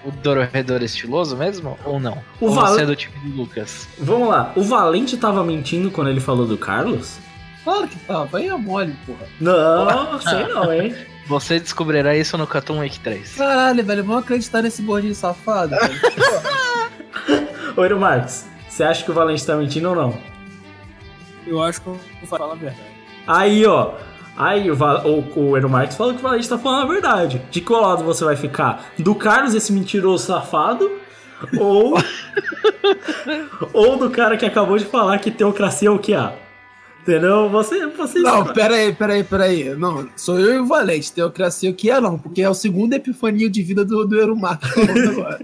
o 0.04 0.12
Dorredor 0.12 0.84
estiloso 0.84 1.36
mesmo 1.38 1.80
ou 1.86 2.00
não? 2.00 2.18
O 2.40 2.48
ou 2.48 2.52
Val- 2.54 2.68
você 2.68 2.82
é 2.82 2.86
do 2.86 2.96
time 2.96 3.16
do 3.24 3.38
Lucas? 3.38 3.88
Vamos 3.98 4.28
lá. 4.28 4.52
O 4.56 4.62
Valente 4.64 5.16
tava 5.18 5.44
mentindo 5.44 5.90
quando 5.90 6.10
ele 6.10 6.20
falou 6.20 6.46
do 6.46 6.58
Carlos? 6.58 7.18
Claro 7.64 7.88
que 7.88 7.98
tava, 8.00 8.38
aí 8.38 8.48
é 8.50 8.56
mole, 8.58 8.96
porra. 9.06 9.26
Não, 9.40 10.20
sei 10.20 10.48
não, 10.48 10.74
hein? 10.74 10.96
Você 11.28 11.60
descobrirá 11.60 12.18
isso 12.18 12.36
no 12.38 12.46
Cartoon 12.48 12.80
Week 12.80 13.00
3. 13.00 13.36
Caralho, 13.36 13.86
velho, 13.86 14.04
vamos 14.04 14.24
acreditar 14.24 14.62
nesse 14.64 14.82
gordinho 14.82 15.14
safado, 15.16 15.76
Eero 17.78 18.00
Marques, 18.02 18.50
você 18.68 18.84
acha 18.84 19.04
que 19.04 19.12
o 19.12 19.14
Valente 19.14 19.46
tá 19.46 19.56
mentindo 19.56 19.90
ou 19.90 19.96
não? 19.96 20.18
Eu 21.46 21.62
acho 21.64 21.80
que 21.82 21.88
eu 21.88 21.94
vou 22.20 22.28
falar 22.28 22.52
a 22.52 22.56
verdade. 22.56 22.80
Aí, 23.28 23.66
ó. 23.66 23.94
Aí 24.42 24.72
o, 24.72 24.76
o, 24.76 25.40
o 25.40 25.56
Eero 25.56 25.70
Marques 25.70 25.96
falou 25.96 26.16
que 26.16 26.20
o 26.20 26.24
Valente 26.24 26.50
tá 26.50 26.58
falando 26.58 26.82
a 26.82 26.92
verdade. 26.92 27.40
De 27.52 27.62
qual 27.62 27.80
lado 27.80 28.04
você 28.04 28.26
vai 28.26 28.36
ficar? 28.36 28.92
Do 28.98 29.14
Carlos, 29.14 29.54
esse 29.54 29.72
mentiroso 29.72 30.26
safado? 30.26 30.92
Ou. 31.60 31.94
ou 33.72 33.98
do 33.98 34.10
cara 34.10 34.36
que 34.36 34.46
acabou 34.46 34.80
de 34.80 34.86
falar 34.86 35.20
que 35.20 35.30
teocracia 35.30 35.90
é 35.90 35.92
o 35.92 36.00
que 36.00 36.16
há? 36.16 36.34
Entendeu? 37.02 37.50
Você. 37.50 37.88
você 37.88 38.20
Não, 38.20 38.46
pera 38.46 38.76
aí, 38.76 38.94
pera 38.94 39.14
aí, 39.14 39.24
pera 39.24 39.44
aí. 39.46 39.76
Não, 39.76 40.08
sou 40.16 40.40
eu 40.40 40.54
e 40.54 40.60
o 40.60 40.68
Valente, 40.68 41.12
teocracia 41.12 41.72
o 41.72 41.74
que 41.74 41.90
é 41.90 42.00
não, 42.00 42.18
porque 42.18 42.44
é 42.44 42.50
o 42.50 42.54
segundo 42.54 42.94
epifania 42.94 43.50
de 43.50 43.64
vida 43.64 43.84
do, 43.84 44.06
do 44.06 44.20
Erumax 44.20 44.70
agora. 45.10 45.40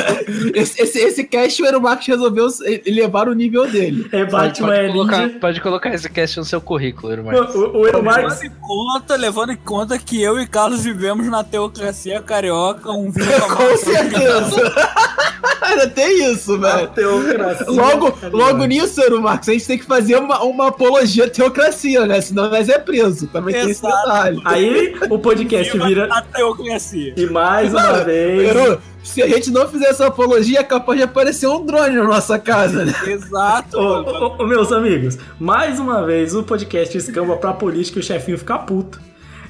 esse, 0.54 0.80
esse, 0.80 0.98
esse 0.98 1.24
cast 1.24 1.62
o 1.62 1.66
Erumax 1.66 2.06
resolveu 2.06 2.48
elevar 2.86 3.28
o 3.28 3.34
nível 3.34 3.70
dele. 3.70 4.08
É 4.10 4.24
Batman 4.24 4.68
pode, 4.68 4.80
é 4.80 4.88
colocar, 4.88 5.28
pode 5.38 5.60
colocar 5.60 5.94
esse 5.94 6.08
cast 6.08 6.38
no 6.38 6.44
seu 6.46 6.62
currículo, 6.62 7.12
irmão. 7.12 7.34
O, 7.34 7.78
o. 7.78 7.82
Levando 7.82 8.42
em 8.42 8.50
conta, 8.60 9.16
levando 9.16 9.52
em 9.52 9.56
conta 9.56 9.98
que 9.98 10.22
eu 10.22 10.40
e 10.40 10.46
Carlos 10.46 10.82
vivemos 10.82 11.26
na 11.26 11.44
teocracia 11.44 12.22
carioca, 12.22 12.90
um 12.90 13.10
vinho 13.10 13.40
Com 13.54 13.76
certeza. 13.76 14.72
Ainda 15.60 15.88
tem 15.88 16.32
isso, 16.32 16.58
velho. 16.58 16.88
Teocracia. 16.88 17.70
Logo, 17.70 18.12
tá 18.12 18.28
logo 18.28 18.64
nisso, 18.64 19.00
Erumax, 19.00 19.48
a 19.48 19.52
gente 19.52 19.66
tem 19.66 19.78
que 19.78 19.84
fazer 19.84 20.16
uma, 20.16 20.42
uma 20.42 20.68
apologia 20.68 21.01
à 21.02 21.28
teocracia, 21.28 22.06
né? 22.06 22.20
Senão 22.20 22.50
nós 22.50 22.68
é 22.68 22.78
preso. 22.78 23.26
Também 23.26 23.54
tem 23.54 23.70
esse 23.70 23.84
Exato. 23.84 23.96
detalhe. 23.96 24.42
Aí 24.44 24.94
o 25.10 25.18
podcast 25.18 25.78
vira. 25.78 26.08
a 26.10 26.22
teocracia. 26.22 27.14
E 27.16 27.26
mais 27.26 27.72
uma 27.72 28.04
vez. 28.04 28.48
Eru, 28.48 28.80
se 29.02 29.22
a 29.22 29.28
gente 29.28 29.50
não 29.50 29.68
fizer 29.68 29.86
essa 29.86 30.06
apologia, 30.06 30.60
é 30.60 30.64
capaz 30.64 30.98
de 30.98 31.04
aparecer 31.04 31.46
um 31.48 31.64
drone 31.64 31.96
na 31.96 32.04
nossa 32.04 32.38
casa, 32.38 32.84
né? 32.84 32.94
Exato. 33.06 33.76
Ô, 33.76 34.02
ô, 34.02 34.42
ô, 34.42 34.46
meus 34.46 34.70
amigos, 34.70 35.18
mais 35.38 35.80
uma 35.80 36.04
vez 36.06 36.34
o 36.34 36.42
podcast 36.42 36.96
escamba 36.96 37.36
pra 37.36 37.52
política 37.52 37.98
e 37.98 38.00
o 38.00 38.04
chefinho 38.04 38.38
ficar 38.38 38.60
puto. 38.60 39.00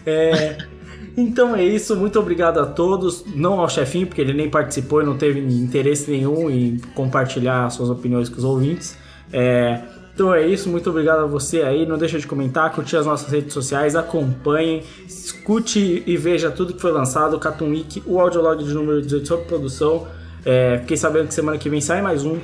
É, 0.07 0.57
então 1.17 1.55
é 1.55 1.63
isso, 1.63 1.95
muito 1.97 2.19
obrigado 2.19 2.59
a 2.59 2.67
todos. 2.67 3.25
Não 3.35 3.61
ao 3.61 3.69
chefinho, 3.69 4.07
porque 4.07 4.21
ele 4.21 4.33
nem 4.33 4.49
participou 4.49 5.03
e 5.03 5.05
não 5.05 5.17
teve 5.17 5.41
interesse 5.41 6.11
nenhum 6.11 6.51
em 6.51 6.79
compartilhar 6.95 7.69
suas 7.71 7.91
opiniões 7.91 8.29
com 8.29 8.39
os 8.39 8.45
ouvintes. 8.45 8.97
É, 9.33 9.81
então 10.15 10.35
é 10.35 10.47
isso, 10.47 10.69
muito 10.69 10.91
obrigado 10.91 11.21
a 11.21 11.27
você 11.27 11.63
aí. 11.63 11.87
Não 11.87 11.97
deixa 11.97 12.19
de 12.19 12.27
comentar, 12.27 12.71
curtir 12.73 12.97
as 12.97 13.07
nossas 13.07 13.31
redes 13.31 13.53
sociais, 13.53 13.97
acompanhem, 13.97 14.83
escute 15.07 16.03
e 16.07 16.17
veja 16.17 16.51
tudo 16.51 16.75
que 16.75 16.81
foi 16.81 16.93
lançado. 16.93 17.37
O 17.37 17.41
Cartoon 17.41 17.71
Week, 17.71 18.03
o 18.07 18.21
audiolog 18.21 18.63
de 18.63 18.75
número 18.75 19.01
18 19.01 19.27
sobre 19.27 19.45
produção. 19.47 20.07
É, 20.45 20.79
fiquei 20.81 20.97
sabendo 20.97 21.29
que 21.29 21.35
semana 21.35 21.57
que 21.57 21.69
vem 21.71 21.81
sai 21.81 22.03
mais 22.03 22.25
um 22.25 22.39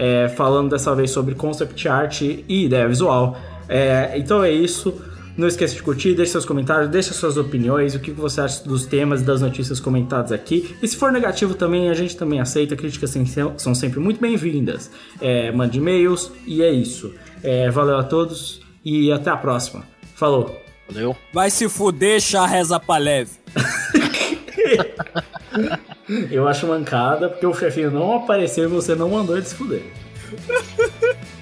é, 0.00 0.28
falando 0.28 0.70
dessa 0.70 0.94
vez 0.94 1.10
sobre 1.10 1.34
concept 1.34 1.88
art 1.88 2.22
e 2.22 2.44
ideia 2.48 2.88
visual. 2.88 3.36
É, 3.68 4.12
então 4.16 4.42
é 4.42 4.50
isso. 4.50 4.94
Não 5.40 5.48
esqueça 5.48 5.74
de 5.74 5.82
curtir, 5.82 6.12
deixe 6.12 6.32
seus 6.32 6.44
comentários, 6.44 6.90
deixe 6.90 7.14
suas 7.14 7.38
opiniões, 7.38 7.94
o 7.94 7.98
que 7.98 8.10
você 8.10 8.42
acha 8.42 8.62
dos 8.62 8.84
temas 8.84 9.22
e 9.22 9.24
das 9.24 9.40
notícias 9.40 9.80
comentadas 9.80 10.32
aqui. 10.32 10.76
E 10.82 10.86
se 10.86 10.94
for 10.94 11.10
negativo 11.10 11.54
também, 11.54 11.88
a 11.88 11.94
gente 11.94 12.14
também 12.14 12.40
aceita, 12.40 12.76
críticas 12.76 13.16
são 13.56 13.74
sempre 13.74 13.98
muito 14.00 14.20
bem-vindas. 14.20 14.90
É, 15.18 15.50
mande 15.50 15.78
e-mails 15.78 16.30
e 16.46 16.62
é 16.62 16.70
isso. 16.70 17.14
É, 17.42 17.70
valeu 17.70 17.96
a 17.96 18.02
todos 18.02 18.60
e 18.84 19.10
até 19.10 19.30
a 19.30 19.36
próxima. 19.38 19.82
Falou! 20.14 20.54
Valeu. 20.90 21.16
Vai 21.32 21.50
se 21.50 21.70
fuder, 21.70 22.20
chá 22.20 22.44
reza 22.44 22.78
pra 22.78 22.98
leve. 22.98 23.30
Eu 26.30 26.46
acho 26.46 26.66
mancada 26.66 27.30
porque 27.30 27.46
o 27.46 27.54
chefinho 27.54 27.90
não 27.90 28.16
apareceu 28.16 28.64
e 28.64 28.66
você 28.66 28.94
não 28.94 29.08
mandou 29.08 29.38
ele 29.38 29.46
se 29.46 29.54
fuder. 29.54 29.84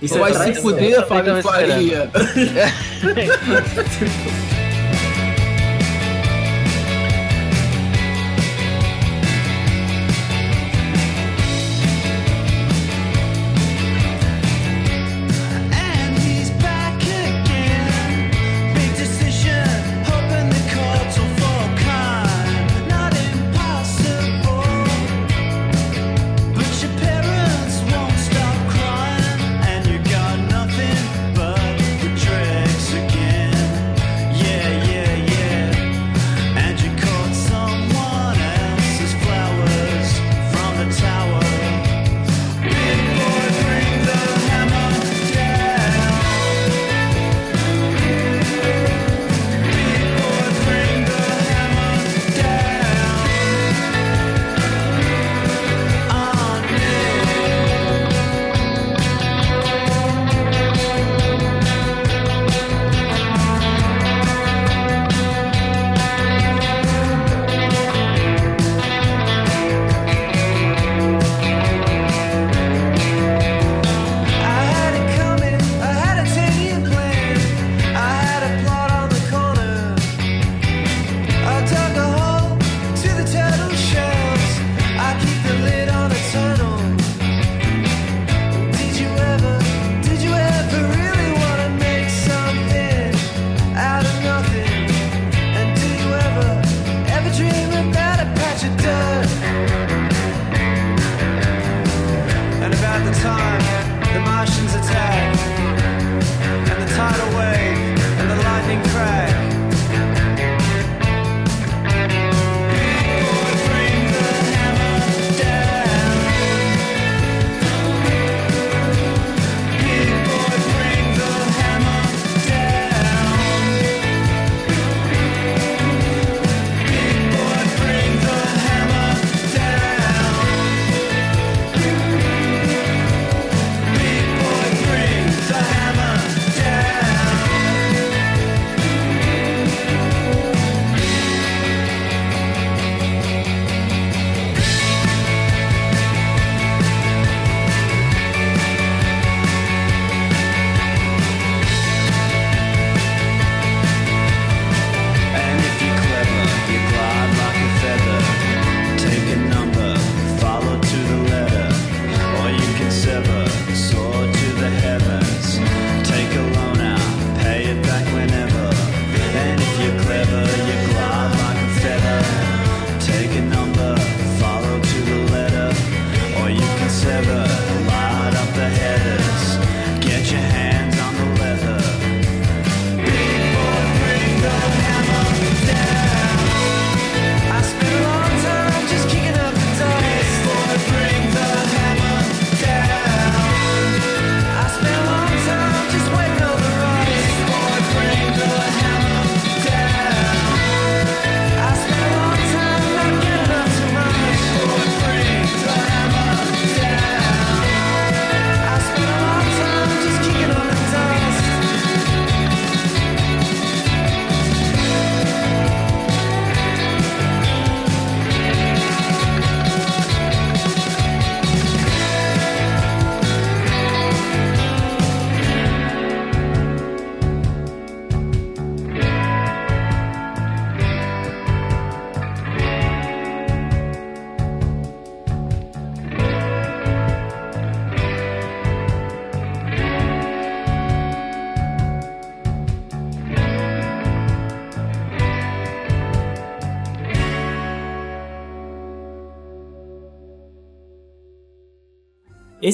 Isso 0.00 0.16
é 0.16 0.18
Vai 0.18 0.54
se 0.54 0.60
fuder, 0.60 0.94
tava 0.96 1.06
Fábio 1.06 1.42
Faria. 1.42 2.10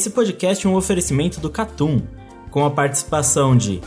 Esse 0.05 0.13
podcast 0.13 0.67
é 0.67 0.69
um 0.69 0.75
oferecimento 0.75 1.41
do 1.41 1.49
Catum, 1.49 2.03
com 2.51 2.63
a 2.63 2.71
participação 2.71 3.57
de 3.57 3.81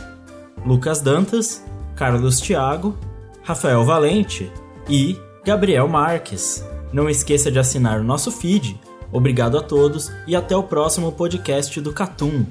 Lucas 0.66 1.00
Dantas, 1.00 1.64
Carlos 1.94 2.40
Thiago, 2.40 2.98
Rafael 3.44 3.84
Valente 3.84 4.50
e 4.90 5.16
Gabriel 5.44 5.86
Marques. 5.86 6.64
Não 6.92 7.08
esqueça 7.08 7.52
de 7.52 7.60
assinar 7.60 8.00
o 8.00 8.02
nosso 8.02 8.32
feed. 8.32 8.80
Obrigado 9.12 9.56
a 9.56 9.62
todos 9.62 10.10
e 10.26 10.34
até 10.34 10.56
o 10.56 10.64
próximo 10.64 11.12
podcast 11.12 11.80
do 11.80 11.92
Catum. 11.92 12.44